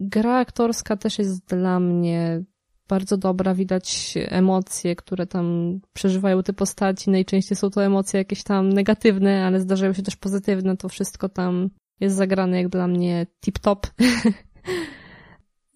Gra 0.00 0.36
aktorska 0.36 0.96
też 0.96 1.18
jest 1.18 1.46
dla 1.46 1.80
mnie 1.80 2.44
bardzo 2.88 3.16
dobra, 3.16 3.54
widać 3.54 4.14
emocje, 4.16 4.96
które 4.96 5.26
tam 5.26 5.78
przeżywają 5.92 6.42
te 6.42 6.52
postaci. 6.52 7.10
Najczęściej 7.10 7.56
są 7.56 7.70
to 7.70 7.84
emocje 7.84 8.18
jakieś 8.18 8.42
tam 8.42 8.72
negatywne, 8.72 9.46
ale 9.46 9.60
zdarzają 9.60 9.92
się 9.92 10.02
też 10.02 10.16
pozytywne. 10.16 10.76
To 10.76 10.88
wszystko 10.88 11.28
tam 11.28 11.70
jest 12.00 12.16
zagrane 12.16 12.62
jak 12.62 12.68
dla 12.68 12.86
mnie 12.86 13.26
tip-top. 13.46 13.86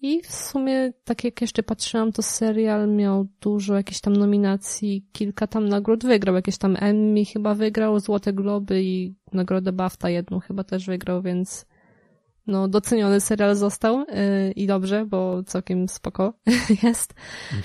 I 0.01 0.21
w 0.21 0.31
sumie, 0.31 0.93
tak 1.03 1.23
jak 1.23 1.41
jeszcze 1.41 1.63
patrzyłam, 1.63 2.11
to 2.11 2.21
serial 2.21 2.89
miał 2.89 3.27
dużo 3.41 3.75
jakichś 3.75 3.99
tam 3.99 4.15
nominacji, 4.15 5.07
kilka 5.11 5.47
tam 5.47 5.69
nagród 5.69 6.05
wygrał, 6.05 6.35
jakieś 6.35 6.57
tam 6.57 6.77
Emmy 6.79 7.25
chyba 7.25 7.55
wygrał, 7.55 7.99
Złote 7.99 8.33
Globy 8.33 8.83
i 8.83 9.15
nagrodę 9.33 9.71
BAFTA 9.71 10.09
jedną 10.09 10.39
chyba 10.39 10.63
też 10.63 10.85
wygrał, 10.85 11.21
więc 11.21 11.65
no 12.49 12.67
doceniony 12.67 13.21
serial 13.21 13.55
został 13.55 13.99
yy, 13.99 14.51
i 14.55 14.67
dobrze, 14.67 15.05
bo 15.05 15.43
całkiem 15.43 15.89
spoko 15.89 16.33
jest. 16.83 17.13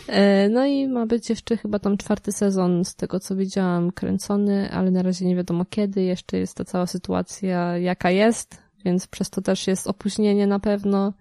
Yy, 0.09 0.15
no 0.51 0.67
i 0.67 0.89
ma 0.89 1.07
być 1.07 1.31
jeszcze 1.31 1.57
chyba 1.57 1.79
tam 1.79 1.97
czwarty 1.97 2.33
sezon 2.33 2.85
z 2.85 2.95
tego 2.95 3.21
co 3.21 3.37
widziałam 3.37 3.93
kręcony, 3.93 4.71
ale 4.71 4.91
na 4.91 5.03
razie 5.03 5.27
nie 5.27 5.37
wiadomo 5.37 5.65
kiedy, 5.65 6.03
jeszcze 6.03 6.39
jest 6.39 6.57
ta 6.57 6.65
cała 6.65 6.87
sytuacja 6.87 7.79
jaka 7.79 8.11
jest, 8.11 8.63
więc 8.85 9.07
przez 9.07 9.31
to 9.31 9.43
też 9.43 9.67
jest 9.67 9.87
opóźnienie 9.87 10.47
na 10.47 10.59
pewno. 10.59 11.13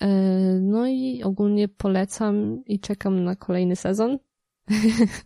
Yy, 0.00 0.08
no 0.60 0.86
i 0.86 1.22
ogólnie 1.22 1.68
polecam 1.68 2.64
i 2.66 2.80
czekam 2.80 3.24
na 3.24 3.36
kolejny 3.36 3.76
sezon. 3.76 4.18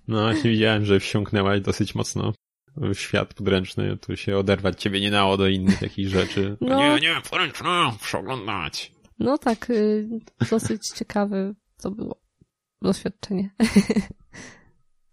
No, 0.08 0.22
właśnie 0.22 0.50
widziałem, 0.50 0.84
że 0.84 1.00
wsiąknęłaś 1.00 1.60
dosyć 1.60 1.94
mocno 1.94 2.32
świat 2.92 3.34
podręczny, 3.34 3.96
tu 3.96 4.16
się 4.16 4.38
oderwać 4.38 4.82
ciebie 4.82 5.00
nie 5.00 5.10
nało 5.10 5.36
do 5.36 5.48
innych 5.48 5.82
jakichś 5.82 6.10
rzeczy. 6.18 6.56
No, 6.60 6.76
nie, 6.76 7.00
nie, 7.00 7.14
podręczny, 7.30 7.68
przeglądać. 8.00 8.92
No 9.18 9.38
tak, 9.38 9.70
y, 9.70 10.08
dosyć 10.50 10.88
ciekawe 10.88 11.54
to 11.82 11.90
było 11.90 12.20
doświadczenie. 12.82 13.50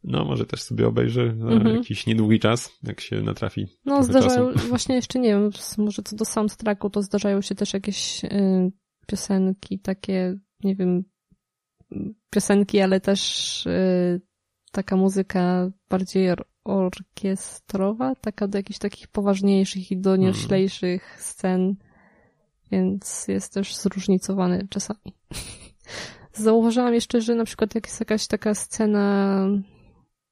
No, 0.07 0.25
może 0.25 0.45
też 0.45 0.61
sobie 0.61 0.87
obejrzę 0.87 1.35
na 1.35 1.51
mhm. 1.51 1.75
jakiś 1.75 2.05
niedługi 2.05 2.39
czas, 2.39 2.79
jak 2.83 3.01
się 3.01 3.21
natrafi. 3.21 3.67
No, 3.85 4.03
zdarzają, 4.03 4.53
czasu. 4.53 4.67
właśnie 4.69 4.95
jeszcze 4.95 5.19
nie 5.19 5.29
wiem, 5.29 5.49
może 5.77 6.03
co 6.03 6.15
do 6.15 6.25
soundtracku, 6.25 6.89
to 6.89 7.01
zdarzają 7.01 7.41
się 7.41 7.55
też 7.55 7.73
jakieś 7.73 8.23
y, 8.23 8.71
piosenki 9.07 9.79
takie, 9.79 10.39
nie 10.63 10.75
wiem, 10.75 11.03
piosenki, 12.29 12.81
ale 12.81 13.01
też 13.01 13.65
y, 13.65 14.21
taka 14.71 14.95
muzyka 14.95 15.71
bardziej 15.89 16.29
orkiestrowa, 16.65 18.15
taka 18.15 18.47
do 18.47 18.57
jakichś 18.57 18.79
takich 18.79 19.07
poważniejszych 19.07 19.91
i 19.91 19.97
donioślejszych 19.97 21.03
hmm. 21.03 21.23
scen, 21.23 21.75
więc 22.71 23.27
jest 23.27 23.53
też 23.53 23.75
zróżnicowany 23.75 24.67
czasami. 24.69 25.15
Zauważyłam 26.33 26.93
jeszcze, 26.93 27.21
że 27.21 27.35
na 27.35 27.45
przykład 27.45 27.75
jak 27.75 27.85
jest 27.87 27.99
jakaś 27.99 28.27
taka 28.27 28.55
scena, 28.55 29.39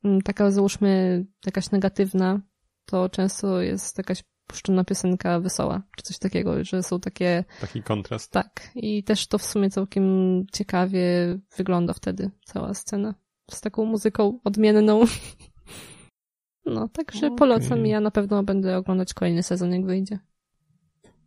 mm, 0.03 0.21
taka 0.21 0.51
załóżmy 0.51 1.25
jakaś 1.45 1.71
negatywna, 1.71 2.41
to 2.85 3.09
często 3.09 3.61
jest 3.61 3.97
jakaś 3.97 4.23
puszczona 4.47 4.83
piosenka 4.83 5.39
wesoła, 5.39 5.83
czy 5.97 6.03
coś 6.03 6.19
takiego, 6.19 6.63
że 6.63 6.83
są 6.83 6.99
takie... 6.99 7.43
Taki 7.61 7.83
kontrast. 7.83 8.31
Tak. 8.31 8.71
I 8.75 9.03
też 9.03 9.27
to 9.27 9.37
w 9.37 9.43
sumie 9.43 9.69
całkiem 9.69 10.05
ciekawie 10.53 11.39
wygląda 11.57 11.93
wtedy, 11.93 12.31
cała 12.45 12.73
scena. 12.73 13.15
Z 13.51 13.61
taką 13.61 13.85
muzyką 13.85 14.39
odmienną. 14.43 15.03
No, 16.65 16.87
także 16.87 17.27
okay. 17.27 17.37
polecam 17.37 17.85
ja 17.85 17.99
na 17.99 18.11
pewno 18.11 18.43
będę 18.43 18.77
oglądać 18.77 19.13
kolejny 19.13 19.43
sezon, 19.43 19.71
jak 19.71 19.85
wyjdzie. 19.85 20.19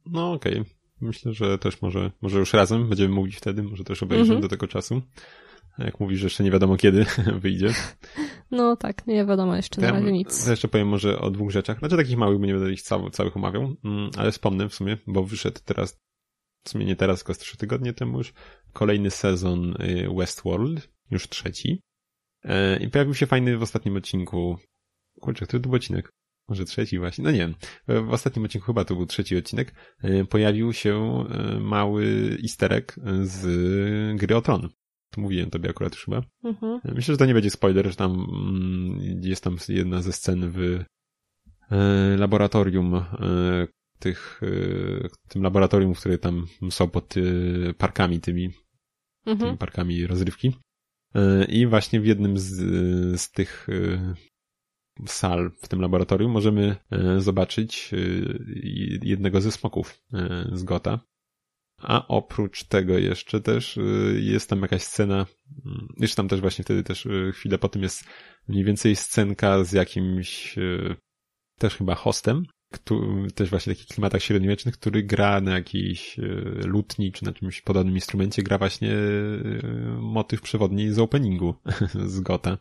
No, 0.06 0.32
okej. 0.32 0.60
Okay. 0.60 0.76
Myślę, 1.00 1.32
że 1.32 1.58
też 1.58 1.82
może, 1.82 2.10
może 2.22 2.38
już 2.38 2.52
razem 2.52 2.88
będziemy 2.88 3.14
mówić 3.14 3.36
wtedy, 3.36 3.62
może 3.62 3.84
też 3.84 4.02
obejrzymy 4.02 4.28
mm 4.28 4.38
-hmm. 4.38 4.42
do 4.42 4.48
tego 4.48 4.68
czasu. 4.68 5.02
Jak 5.78 6.00
mówisz, 6.00 6.18
że 6.20 6.26
jeszcze 6.26 6.44
nie 6.44 6.50
wiadomo 6.50 6.76
kiedy 6.76 7.06
wyjdzie. 7.42 7.74
No 8.50 8.76
tak, 8.76 9.06
nie 9.06 9.26
wiadomo 9.26 9.56
jeszcze 9.56 9.80
na 9.80 9.90
razie 9.90 10.12
nic. 10.12 10.44
Ja 10.44 10.50
jeszcze 10.50 10.68
powiem 10.68 10.88
może 10.88 11.18
o 11.20 11.30
dwóch 11.30 11.50
rzeczach. 11.50 11.78
Znaczy 11.78 11.96
takich 11.96 12.16
małych, 12.16 12.38
bo 12.38 12.46
nie 12.46 12.54
będę 12.54 12.72
ich 12.72 12.82
cały, 12.82 13.10
całych 13.10 13.36
omawiał, 13.36 13.76
mm, 13.84 14.10
ale 14.16 14.32
wspomnę 14.32 14.68
w 14.68 14.74
sumie, 14.74 14.98
bo 15.06 15.22
wyszedł 15.22 15.60
teraz, 15.64 15.98
w 16.64 16.70
sumie 16.70 16.84
nie 16.84 16.96
teraz, 16.96 17.18
tylko 17.18 17.34
z 17.34 17.38
trzy 17.38 17.56
tygodnie 17.56 17.92
temu 17.92 18.18
już, 18.18 18.32
kolejny 18.72 19.10
sezon 19.10 19.74
y, 19.82 20.08
Westworld, 20.16 20.88
już 21.10 21.28
trzeci. 21.28 21.82
E, 22.44 22.76
I 22.76 22.88
pojawił 22.88 23.14
się 23.14 23.26
fajny 23.26 23.58
w 23.58 23.62
ostatnim 23.62 23.96
odcinku 23.96 24.58
Kurczę, 25.20 25.46
który 25.46 25.62
to 25.62 25.68
był 25.68 25.76
odcinek? 25.76 26.12
Może 26.48 26.64
trzeci 26.64 26.98
właśnie? 26.98 27.24
No 27.24 27.30
nie 27.30 27.38
wiem. 27.38 27.54
W 27.88 28.12
ostatnim 28.12 28.44
odcinku 28.44 28.66
chyba 28.66 28.84
to 28.84 28.94
był 28.96 29.06
trzeci 29.06 29.36
odcinek. 29.36 29.74
E, 30.02 30.24
pojawił 30.24 30.72
się 30.72 31.24
e, 31.30 31.60
mały 31.60 32.36
isterek 32.42 32.96
z 33.22 34.16
gry 34.20 34.36
o 34.36 34.42
tron. 34.42 34.68
To 35.10 35.20
mówiłem 35.20 35.50
tobie 35.50 35.70
akurat 35.70 35.94
już 35.94 36.04
chyba. 36.04 36.22
Mhm. 36.44 36.80
E, 36.84 36.94
myślę, 36.94 37.14
że 37.14 37.18
to 37.18 37.26
nie 37.26 37.34
będzie 37.34 37.50
spoiler, 37.50 37.90
że 37.90 37.96
tam 37.96 38.12
mm, 38.12 39.20
jest 39.22 39.44
tam 39.44 39.56
jedna 39.68 40.02
ze 40.02 40.12
scen 40.12 40.50
w 40.50 40.84
laboratorium 42.16 43.04
tych, 43.98 44.40
tym 45.28 45.42
laboratorium, 45.42 45.94
które 45.94 46.18
tam 46.18 46.46
są 46.70 46.88
pod 46.88 47.14
parkami 47.78 48.20
tymi, 48.20 48.50
mhm. 49.26 49.38
tymi 49.38 49.58
parkami 49.58 50.06
rozrywki. 50.06 50.56
I 51.48 51.66
właśnie 51.66 52.00
w 52.00 52.06
jednym 52.06 52.38
z, 52.38 52.50
z 53.20 53.30
tych 53.30 53.66
sal 55.06 55.50
w 55.62 55.68
tym 55.68 55.80
laboratorium 55.80 56.32
możemy 56.32 56.76
e, 56.90 57.20
zobaczyć 57.20 57.90
e, 57.92 57.96
jednego 59.02 59.40
ze 59.40 59.52
smoków 59.52 60.02
e, 60.12 60.48
z 60.52 60.64
Gota. 60.64 61.00
A 61.78 62.08
oprócz 62.08 62.64
tego 62.64 62.98
jeszcze 62.98 63.40
też 63.40 63.78
jest 64.18 64.50
tam 64.50 64.62
jakaś 64.62 64.82
scena, 64.82 65.26
mm, 65.64 65.88
jeszcze 65.98 66.16
tam 66.16 66.28
też 66.28 66.40
właśnie 66.40 66.64
wtedy 66.64 66.82
też 66.82 67.08
chwilę 67.32 67.58
po 67.58 67.68
tym 67.68 67.82
jest 67.82 68.04
mniej 68.48 68.64
więcej 68.64 68.96
scenka 68.96 69.64
z 69.64 69.72
jakimś 69.72 70.54
też 71.58 71.74
chyba 71.74 71.94
hostem, 71.94 72.46
który, 72.72 73.30
też 73.30 73.50
właśnie 73.50 73.74
w 73.74 73.76
takich 73.76 73.94
klimatach 73.94 74.22
średniowiecznych, 74.22 74.78
który 74.78 75.02
gra 75.02 75.40
na 75.40 75.54
jakiejś 75.54 76.16
lutni 76.64 77.12
czy 77.12 77.24
na 77.24 77.32
czymś 77.32 77.60
podobnym 77.60 77.94
instrumencie, 77.94 78.42
gra 78.42 78.58
właśnie 78.58 78.94
motyw 80.00 80.40
przewodni 80.40 80.92
z 80.92 80.98
openingu 80.98 81.54
z 82.14 82.20
Gota. 82.20 82.58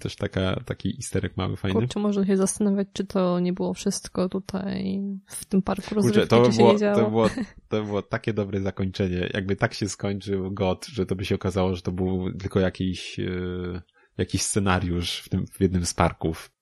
Też 0.00 0.16
taka, 0.16 0.60
taki 0.64 0.98
isterek 0.98 1.36
mały, 1.36 1.56
fajny. 1.56 1.80
Kurczę, 1.80 2.00
można 2.00 2.26
się 2.26 2.36
zastanawiać, 2.36 2.88
czy 2.92 3.06
to 3.06 3.40
nie 3.40 3.52
było 3.52 3.74
wszystko 3.74 4.28
tutaj 4.28 5.00
w 5.26 5.44
tym 5.44 5.62
parku 5.62 5.94
rozrywki, 5.94 6.28
to 6.28 6.50
czy 6.50 6.56
było. 6.56 6.78
To 6.78 7.10
było, 7.10 7.28
to 7.68 7.84
było 7.84 8.02
takie 8.02 8.32
dobre 8.32 8.60
zakończenie. 8.60 9.30
Jakby 9.34 9.56
tak 9.56 9.74
się 9.74 9.88
skończył 9.88 10.50
God, 10.50 10.86
że 10.86 11.06
to 11.06 11.16
by 11.16 11.24
się 11.24 11.34
okazało, 11.34 11.74
że 11.74 11.82
to 11.82 11.92
był 11.92 12.32
tylko 12.32 12.60
jakiś, 12.60 13.18
yy, 13.18 13.82
jakiś 14.18 14.42
scenariusz 14.42 15.18
w 15.18 15.28
tym, 15.28 15.46
w 15.46 15.60
jednym 15.60 15.86
z 15.86 15.94
parków. 15.94 16.52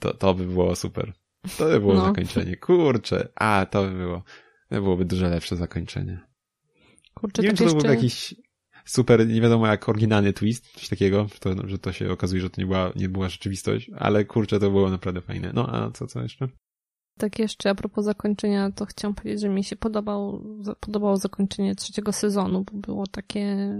To, 0.00 0.14
to 0.14 0.34
by 0.34 0.46
było 0.46 0.76
super. 0.76 1.12
To 1.58 1.64
by 1.64 1.80
było 1.80 1.94
no. 1.94 2.04
zakończenie. 2.04 2.56
Kurczę, 2.56 3.28
a 3.34 3.66
to 3.70 3.82
by 3.82 3.90
było, 3.90 4.22
to 4.68 4.82
byłoby 4.82 5.04
dużo 5.04 5.28
lepsze 5.28 5.56
zakończenie. 5.56 6.20
Kurczę, 7.14 7.42
nie 7.42 7.48
tak 7.48 7.58
wiem, 7.58 7.68
czy 7.68 7.72
to 7.72 7.76
jeszcze... 7.76 7.88
był 7.88 7.96
jakiś 7.96 8.34
super, 8.84 9.28
nie 9.28 9.40
wiadomo 9.40 9.66
jak 9.66 9.88
oryginalny 9.88 10.32
twist, 10.32 10.72
coś 10.72 10.88
takiego, 10.88 11.26
że 11.34 11.38
to, 11.40 11.68
że 11.68 11.78
to 11.78 11.92
się 11.92 12.12
okazuje, 12.12 12.42
że 12.42 12.50
to 12.50 12.60
nie 12.60 12.66
była, 12.66 12.92
nie 12.96 13.08
była 13.08 13.28
rzeczywistość, 13.28 13.90
ale 13.98 14.24
kurczę, 14.24 14.60
to 14.60 14.70
było 14.70 14.90
naprawdę 14.90 15.20
fajne. 15.20 15.50
No 15.54 15.68
a 15.74 15.90
co, 15.90 16.06
co 16.06 16.22
jeszcze? 16.22 16.48
Tak 17.18 17.38
jeszcze 17.38 17.70
a 17.70 17.74
propos 17.74 18.04
zakończenia, 18.04 18.70
to 18.70 18.86
chciałam 18.86 19.14
powiedzieć, 19.14 19.40
że 19.40 19.48
mi 19.48 19.64
się 19.64 19.76
podobał, 19.76 20.44
podobało 20.80 21.16
zakończenie 21.16 21.74
trzeciego 21.74 22.12
sezonu, 22.12 22.64
bo 22.72 22.78
było 22.78 23.06
takie, 23.06 23.74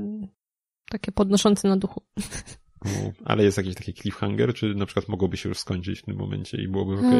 takie 0.90 1.12
podnoszące 1.12 1.68
na 1.68 1.76
duchu. 1.76 2.02
No, 2.84 3.12
ale 3.24 3.44
jest 3.44 3.56
jakiś 3.56 3.74
taki 3.74 3.94
cliffhanger, 3.94 4.54
czy 4.54 4.74
na 4.74 4.86
przykład 4.86 5.08
mogłoby 5.08 5.36
się 5.36 5.48
już 5.48 5.58
skończyć 5.58 6.00
w 6.00 6.04
tym 6.04 6.16
momencie 6.16 6.62
i 6.62 6.68
byłoby 6.68 6.94
ok? 6.94 7.14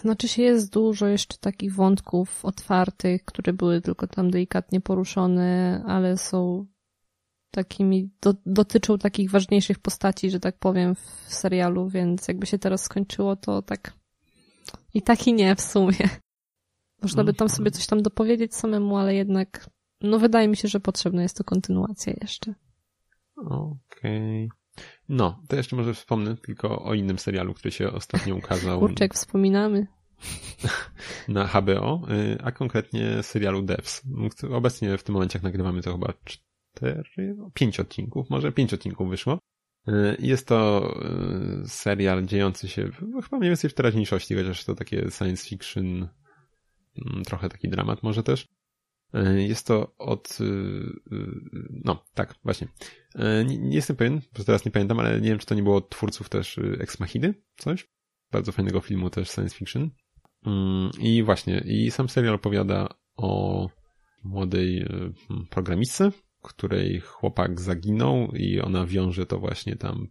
Znaczy 0.00 0.28
się 0.28 0.42
jest 0.42 0.72
dużo 0.72 1.06
jeszcze 1.06 1.38
takich 1.38 1.74
wątków 1.74 2.44
otwartych, 2.44 3.24
które 3.24 3.52
były 3.52 3.80
tylko 3.80 4.06
tam 4.06 4.30
delikatnie 4.30 4.80
poruszone, 4.80 5.82
ale 5.86 6.16
są 6.16 6.66
takimi, 7.50 8.10
do, 8.22 8.34
dotyczą 8.46 8.98
takich 8.98 9.30
ważniejszych 9.30 9.78
postaci, 9.78 10.30
że 10.30 10.40
tak 10.40 10.58
powiem, 10.58 10.94
w 10.94 11.34
serialu, 11.34 11.88
więc 11.88 12.28
jakby 12.28 12.46
się 12.46 12.58
teraz 12.58 12.82
skończyło, 12.82 13.36
to 13.36 13.62
tak 13.62 13.92
i 14.94 15.02
tak 15.02 15.26
i 15.26 15.34
nie 15.34 15.56
w 15.56 15.60
sumie. 15.60 16.08
Można 17.02 17.24
by 17.24 17.34
tam 17.34 17.48
sobie 17.48 17.70
coś 17.70 17.86
tam 17.86 18.02
dopowiedzieć 18.02 18.54
samemu, 18.54 18.96
ale 18.96 19.14
jednak, 19.14 19.70
no 20.00 20.18
wydaje 20.18 20.48
mi 20.48 20.56
się, 20.56 20.68
że 20.68 20.80
potrzebna 20.80 21.22
jest 21.22 21.36
to 21.36 21.44
kontynuacja 21.44 22.12
jeszcze. 22.20 22.54
Okej. 23.36 24.44
Okay. 24.46 24.48
No, 25.08 25.42
to 25.48 25.56
jeszcze 25.56 25.76
może 25.76 25.94
wspomnę 25.94 26.36
tylko 26.36 26.82
o 26.84 26.94
innym 26.94 27.18
serialu, 27.18 27.54
który 27.54 27.72
się 27.72 27.92
ostatnio 27.92 28.36
ukazał. 28.36 28.80
Kurczek, 28.80 29.14
wspominamy. 29.14 29.86
Na 31.28 31.46
HBO, 31.46 32.02
y, 32.10 32.38
a 32.42 32.52
konkretnie 32.52 33.22
serialu 33.22 33.62
Devs. 33.62 34.02
Obecnie 34.50 34.98
w 34.98 35.02
tym 35.02 35.12
momencie, 35.12 35.38
jak 35.38 35.42
nagrywamy, 35.42 35.82
to 35.82 35.92
chyba 35.92 36.12
cztery, 36.76 37.34
no, 37.36 37.50
pięć 37.54 37.80
odcinków, 37.80 38.30
może 38.30 38.52
pięć 38.52 38.74
odcinków 38.74 39.10
wyszło. 39.10 39.38
Y, 39.88 40.16
jest 40.18 40.48
to 40.48 40.90
y, 41.64 41.68
serial 41.68 42.26
dziejący 42.26 42.68
się 42.68 42.90
no, 43.02 43.22
chyba 43.22 43.38
mniej 43.38 43.50
więcej 43.50 43.70
w 43.70 43.74
teraźniejszości, 43.74 44.34
chociaż 44.34 44.64
to 44.64 44.74
takie 44.74 45.10
science 45.10 45.48
fiction, 45.48 46.08
mm, 47.06 47.24
trochę 47.24 47.48
taki 47.48 47.68
dramat 47.68 48.02
może 48.02 48.22
też. 48.22 48.48
Y, 49.14 49.42
jest 49.42 49.66
to 49.66 49.96
od, 49.98 50.38
no 51.84 52.04
tak, 52.14 52.34
właśnie. 52.44 52.68
Nie, 53.46 53.58
nie 53.58 53.76
jestem 53.76 53.96
pewien, 53.96 54.20
bo 54.38 54.44
teraz 54.44 54.64
nie 54.64 54.70
pamiętam, 54.70 54.98
ale 55.00 55.20
nie 55.20 55.28
wiem, 55.28 55.38
czy 55.38 55.46
to 55.46 55.54
nie 55.54 55.62
było 55.62 55.76
od 55.76 55.90
twórców 55.90 56.28
też 56.28 56.60
Ex 56.80 57.00
Machiny, 57.00 57.34
coś? 57.56 57.88
Bardzo 58.30 58.52
fajnego 58.52 58.80
filmu 58.80 59.10
też 59.10 59.30
science 59.30 59.56
fiction. 59.56 59.90
I 60.98 61.22
właśnie, 61.22 61.58
i 61.58 61.90
sam 61.90 62.08
serial 62.08 62.34
opowiada 62.34 62.88
o 63.16 63.70
młodej 64.24 64.86
programistce, 65.50 66.10
której 66.46 67.00
chłopak 67.00 67.60
zaginął 67.60 68.32
i 68.32 68.60
ona 68.60 68.86
wiąże 68.86 69.26
to 69.26 69.38
właśnie 69.38 69.76
tam 69.76 70.08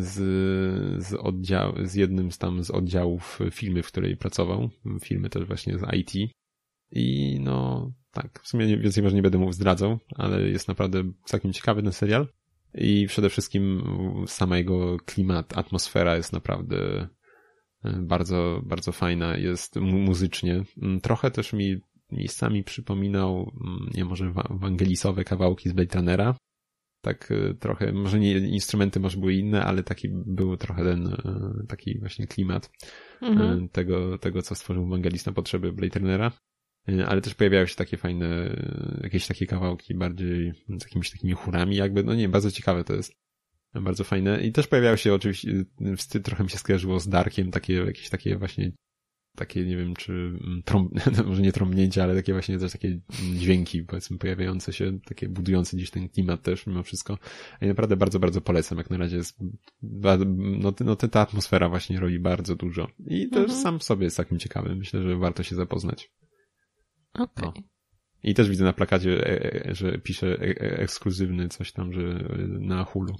z, 0.00 0.14
z, 1.04 1.14
oddział, 1.14 1.74
z 1.84 1.94
jednym 1.94 2.32
z 2.32 2.38
tam 2.38 2.64
z 2.64 2.70
oddziałów 2.70 3.38
firmy, 3.50 3.82
w 3.82 3.86
której 3.86 4.16
pracował. 4.16 4.70
Firmy 5.02 5.30
też 5.30 5.44
właśnie 5.44 5.78
z 5.78 5.82
IT. 5.94 6.32
I 6.90 7.38
no, 7.40 7.90
tak, 8.10 8.40
w 8.42 8.48
sumie 8.48 8.76
więcej 8.76 9.02
może 9.02 9.16
nie 9.16 9.22
będę 9.22 9.38
mu 9.38 9.52
zdradzał, 9.52 9.98
ale 10.16 10.48
jest 10.48 10.68
naprawdę 10.68 11.02
całkiem 11.24 11.52
ciekawy 11.52 11.82
ten 11.82 11.92
serial. 11.92 12.28
I 12.74 13.06
przede 13.06 13.30
wszystkim 13.30 13.82
sama 14.26 14.58
jego 14.58 14.96
klimat, 14.96 15.58
atmosfera 15.58 16.16
jest 16.16 16.32
naprawdę 16.32 17.08
e, 17.84 17.92
bardzo, 18.00 18.62
bardzo 18.64 18.92
fajna, 18.92 19.36
jest 19.36 19.76
muzycznie. 19.76 20.64
Trochę 21.02 21.30
też 21.30 21.52
mi 21.52 21.80
miejscami 22.12 22.64
przypominał, 22.64 23.52
mm, 23.64 23.90
nie 23.94 24.04
może 24.04 24.32
ewangelisowe 24.50 25.24
kawałki 25.24 25.68
z 25.68 25.72
Blade 25.72 25.98
Runnera. 25.98 26.36
Tak 27.00 27.32
e, 27.32 27.54
trochę, 27.54 27.92
może 27.92 28.20
nie 28.20 28.32
instrumenty 28.32 29.00
może 29.00 29.18
były 29.18 29.34
inne, 29.34 29.64
ale 29.64 29.82
taki 29.82 30.08
był 30.12 30.56
trochę 30.56 30.84
ten 30.84 31.06
e, 31.06 31.66
taki 31.68 31.98
właśnie 31.98 32.26
klimat 32.26 32.70
mhm. 33.22 33.68
tego, 33.68 34.18
tego, 34.18 34.42
co 34.42 34.54
stworzył 34.54 34.86
Ewangelist 34.86 35.26
na 35.26 35.32
potrzeby 35.32 35.72
Blade 35.72 35.98
Runnera. 35.98 36.32
Y, 36.88 37.06
ale 37.06 37.20
też 37.20 37.34
pojawiają 37.34 37.66
się 37.66 37.74
takie 37.74 37.96
fajne, 37.96 38.26
y, 38.26 39.00
jakieś 39.02 39.26
takie 39.26 39.46
kawałki 39.46 39.94
bardziej 39.94 40.52
z 40.68 40.82
jakimiś 40.84 41.10
takimi 41.10 41.32
chórami 41.32 41.76
jakby, 41.76 42.02
no 42.02 42.14
nie, 42.14 42.28
bardzo 42.28 42.50
ciekawe 42.50 42.84
to 42.84 42.94
jest. 42.94 43.12
Bardzo 43.74 44.04
fajne. 44.04 44.42
I 44.42 44.52
też 44.52 44.66
pojawiały 44.66 44.98
się 44.98 45.14
oczywiście, 45.14 45.64
wstyd 45.96 46.24
trochę 46.24 46.44
mi 46.44 46.50
się 46.50 46.58
skojarzyło 46.58 47.00
z 47.00 47.08
Darkiem, 47.08 47.50
takie 47.50 47.74
jakieś 47.74 48.10
takie 48.10 48.36
właśnie 48.36 48.72
takie, 49.36 49.66
nie 49.66 49.76
wiem, 49.76 49.94
czy 49.94 50.12
mm, 50.12 50.62
trąb, 50.64 50.92
no 51.18 51.24
może 51.28 51.42
nie 51.42 51.52
trąbnięcia, 51.52 52.02
ale 52.02 52.14
takie 52.14 52.32
właśnie 52.32 52.58
też 52.58 52.72
takie 52.72 53.00
dźwięki, 53.34 53.82
powiedzmy, 53.82 54.18
pojawiające 54.18 54.72
się, 54.72 54.98
takie 55.04 55.28
budujące 55.28 55.76
gdzieś 55.76 55.90
ten 55.90 56.08
klimat 56.08 56.42
też 56.42 56.66
mimo 56.66 56.82
wszystko. 56.82 57.18
I 57.62 57.66
naprawdę 57.66 57.96
bardzo, 57.96 58.20
bardzo 58.20 58.40
polecam, 58.40 58.78
jak 58.78 58.90
na 58.90 58.96
razie 58.96 59.16
jest, 59.16 59.38
no, 59.82 60.72
no 60.80 60.96
ta 60.96 61.20
atmosfera 61.20 61.68
właśnie 61.68 62.00
robi 62.00 62.18
bardzo 62.18 62.56
dużo. 62.56 62.88
I 63.06 63.28
też 63.28 63.42
mhm. 63.42 63.62
sam 63.62 63.78
w 63.78 63.84
sobie 63.84 64.04
jest 64.04 64.16
takim 64.16 64.38
ciekawy. 64.38 64.76
Myślę, 64.76 65.02
że 65.02 65.16
warto 65.16 65.42
się 65.42 65.54
zapoznać. 65.54 66.12
Okej. 67.14 67.48
Okay. 67.48 67.62
No. 67.64 67.72
I 68.22 68.34
też 68.34 68.48
widzę 68.48 68.64
na 68.64 68.72
plakacie, 68.72 69.26
e, 69.26 69.66
e, 69.66 69.74
że 69.74 69.98
pisze 69.98 70.26
e, 70.26 70.78
ekskluzywny 70.78 71.48
coś 71.48 71.72
tam, 71.72 71.92
że 71.92 72.28
na 72.48 72.84
Hulu. 72.84 73.16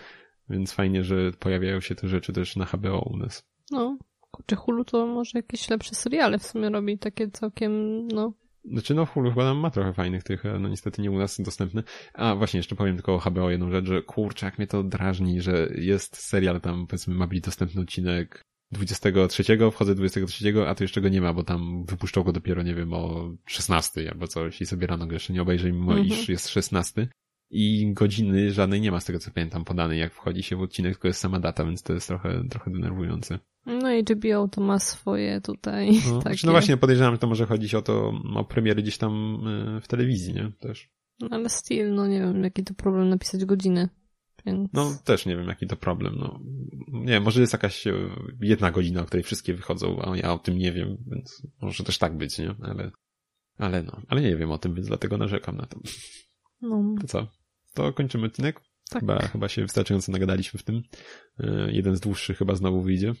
Więc 0.50 0.72
fajnie, 0.72 1.04
że 1.04 1.32
pojawiają 1.32 1.80
się 1.80 1.94
te 1.94 2.08
rzeczy 2.08 2.32
też 2.32 2.56
na 2.56 2.64
HBO 2.64 2.98
u 2.98 3.16
nas. 3.16 3.48
No, 3.70 3.98
czy 4.46 4.56
Hulu 4.56 4.84
to 4.84 5.06
może 5.06 5.38
jakieś 5.38 5.70
lepsze 5.70 5.94
seriale 5.94 6.38
w 6.38 6.46
sumie 6.46 6.70
robi, 6.70 6.98
takie 6.98 7.30
całkiem, 7.30 8.06
no... 8.08 8.32
Znaczy 8.64 8.94
no 8.94 9.06
Hulu 9.06 9.30
chyba 9.30 9.44
nam 9.44 9.58
ma 9.58 9.70
trochę 9.70 9.92
fajnych 9.92 10.22
tych, 10.22 10.44
no 10.60 10.68
niestety 10.68 11.02
nie 11.02 11.10
u 11.10 11.18
nas 11.18 11.40
dostępne. 11.40 11.82
A 12.14 12.34
właśnie, 12.34 12.58
jeszcze 12.58 12.76
powiem 12.76 12.96
tylko 12.96 13.14
o 13.14 13.18
HBO 13.18 13.50
jedną 13.50 13.70
rzecz, 13.70 13.86
że 13.86 14.02
kurczę, 14.02 14.46
jak 14.46 14.58
mnie 14.58 14.66
to 14.66 14.82
drażni, 14.82 15.40
że 15.40 15.68
jest 15.74 16.16
serial 16.16 16.60
tam, 16.60 16.86
powiedzmy, 16.86 17.14
ma 17.14 17.26
być 17.26 17.40
dostępny 17.40 17.80
odcinek 17.80 18.44
23, 18.72 19.44
wchodzę 19.72 19.94
23, 19.94 20.54
a 20.66 20.74
to 20.74 20.84
jeszcze 20.84 21.00
go 21.00 21.08
nie 21.08 21.20
ma, 21.20 21.34
bo 21.34 21.42
tam 21.42 21.84
wypuszczał 21.84 22.24
go 22.24 22.32
dopiero, 22.32 22.62
nie 22.62 22.74
wiem, 22.74 22.92
o 22.92 23.30
16 23.46 24.10
albo 24.10 24.28
coś 24.28 24.60
i 24.60 24.66
sobie 24.66 24.86
rano 24.86 25.06
go 25.06 25.12
jeszcze 25.12 25.32
nie 25.32 25.42
obejrzę, 25.42 25.72
mimo 25.72 25.92
mm 25.92 26.04
-hmm. 26.04 26.12
iż 26.12 26.28
jest 26.28 26.48
16. 26.48 27.08
I 27.50 27.92
godziny 27.92 28.52
żadnej 28.52 28.80
nie 28.80 28.92
ma 28.92 29.00
z 29.00 29.04
tego, 29.04 29.18
co 29.18 29.30
pamiętam, 29.30 29.64
podanej, 29.64 30.00
jak 30.00 30.14
wchodzi 30.14 30.42
się 30.42 30.56
w 30.56 30.62
odcinek, 30.62 30.92
tylko 30.92 31.08
jest 31.08 31.20
sama 31.20 31.40
data, 31.40 31.64
więc 31.64 31.82
to 31.82 31.92
jest 31.92 32.08
trochę, 32.08 32.48
trochę 32.50 32.70
denerwujące. 32.70 33.38
No 33.66 33.92
i 33.92 34.02
HBO 34.02 34.48
to 34.48 34.60
ma 34.60 34.78
swoje 34.78 35.40
tutaj. 35.40 35.90
No, 36.08 36.22
takie... 36.22 36.38
no 36.44 36.52
właśnie, 36.52 36.76
podejrzewam, 36.76 37.14
że 37.14 37.18
to 37.18 37.26
może 37.26 37.46
chodzić 37.46 37.74
o 37.74 37.82
to, 37.82 38.12
o 38.34 38.44
premiery 38.44 38.82
gdzieś 38.82 38.98
tam 38.98 39.40
e, 39.46 39.80
w 39.80 39.88
telewizji, 39.88 40.34
nie? 40.34 40.52
Też. 40.60 40.90
No 41.20 41.28
ale 41.30 41.48
still, 41.48 41.94
no 41.94 42.06
nie 42.06 42.20
wiem, 42.20 42.44
jaki 42.44 42.64
to 42.64 42.74
problem 42.74 43.08
napisać 43.08 43.44
godziny. 43.44 43.88
Więc... 44.46 44.72
No 44.72 44.98
też 45.04 45.26
nie 45.26 45.36
wiem, 45.36 45.48
jaki 45.48 45.66
to 45.66 45.76
problem. 45.76 46.14
No, 46.18 46.40
nie 46.88 47.20
może 47.20 47.40
jest 47.40 47.52
jakaś 47.52 47.86
e, 47.86 47.92
jedna 48.40 48.70
godzina, 48.70 49.02
o 49.02 49.04
której 49.04 49.24
wszystkie 49.24 49.54
wychodzą, 49.54 50.02
a 50.02 50.16
ja 50.16 50.32
o 50.32 50.38
tym 50.38 50.58
nie 50.58 50.72
wiem, 50.72 50.96
więc 51.06 51.42
może 51.62 51.84
też 51.84 51.98
tak 51.98 52.16
być, 52.16 52.38
nie? 52.38 52.54
Ale, 52.62 52.90
ale 53.58 53.82
no, 53.82 54.00
ale 54.08 54.22
nie 54.22 54.36
wiem 54.36 54.50
o 54.50 54.58
tym, 54.58 54.74
więc 54.74 54.88
dlatego 54.88 55.18
narzekam 55.18 55.56
na 55.56 55.66
to. 55.66 55.80
No. 56.68 56.94
To 57.00 57.06
co? 57.06 57.28
To 57.74 57.92
kończymy 57.92 58.26
odcinek? 58.26 58.60
Tak. 58.90 59.00
Chyba, 59.00 59.18
chyba 59.18 59.48
się 59.48 59.62
wystarczająco 59.62 60.12
nagadaliśmy 60.12 60.60
w 60.60 60.62
tym. 60.62 60.82
E, 61.40 61.72
jeden 61.72 61.96
z 61.96 62.00
dłuższych 62.00 62.38
chyba 62.38 62.54
znowu 62.54 62.82
wyjdzie. 62.82 63.14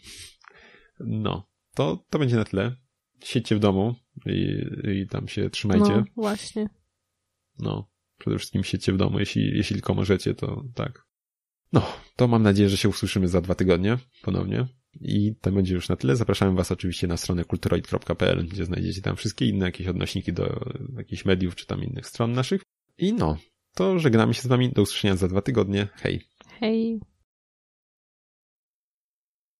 No, 1.00 1.48
to, 1.74 2.04
to 2.10 2.18
będzie 2.18 2.36
na 2.36 2.44
tyle. 2.44 2.76
Siedźcie 3.24 3.56
w 3.56 3.58
domu 3.58 3.94
i, 4.26 4.64
i 5.00 5.06
tam 5.08 5.28
się 5.28 5.50
trzymajcie. 5.50 5.96
No, 5.96 6.04
właśnie. 6.16 6.68
No, 7.58 7.90
przede 8.18 8.38
wszystkim 8.38 8.64
siedźcie 8.64 8.92
w 8.92 8.96
domu, 8.96 9.18
jeśli, 9.18 9.56
jeśli 9.56 9.76
tylko 9.76 9.94
możecie, 9.94 10.34
to 10.34 10.64
tak. 10.74 11.06
No, 11.72 11.86
to 12.16 12.28
mam 12.28 12.42
nadzieję, 12.42 12.68
że 12.68 12.76
się 12.76 12.88
usłyszymy 12.88 13.28
za 13.28 13.40
dwa 13.40 13.54
tygodnie 13.54 13.98
ponownie. 14.22 14.66
I 15.00 15.34
to 15.40 15.52
będzie 15.52 15.74
już 15.74 15.88
na 15.88 15.96
tyle. 15.96 16.16
Zapraszam 16.16 16.56
Was 16.56 16.72
oczywiście 16.72 17.06
na 17.06 17.16
stronę 17.16 17.44
kulturoid.pl, 17.44 18.46
gdzie 18.48 18.64
znajdziecie 18.64 19.02
tam 19.02 19.16
wszystkie 19.16 19.48
inne 19.48 19.66
jakieś 19.66 19.86
odnośniki 19.86 20.32
do 20.32 20.70
jakichś 20.96 21.24
mediów, 21.24 21.54
czy 21.54 21.66
tam 21.66 21.82
innych 21.82 22.06
stron 22.06 22.32
naszych. 22.32 22.62
I 22.98 23.12
no, 23.12 23.36
to 23.74 23.98
żegnamy 23.98 24.34
się 24.34 24.42
z 24.42 24.46
Wami. 24.46 24.70
Do 24.72 24.82
usłyszenia 24.82 25.16
za 25.16 25.28
dwa 25.28 25.42
tygodnie. 25.42 25.88
Hej. 25.94 26.20
Hej. 26.60 27.00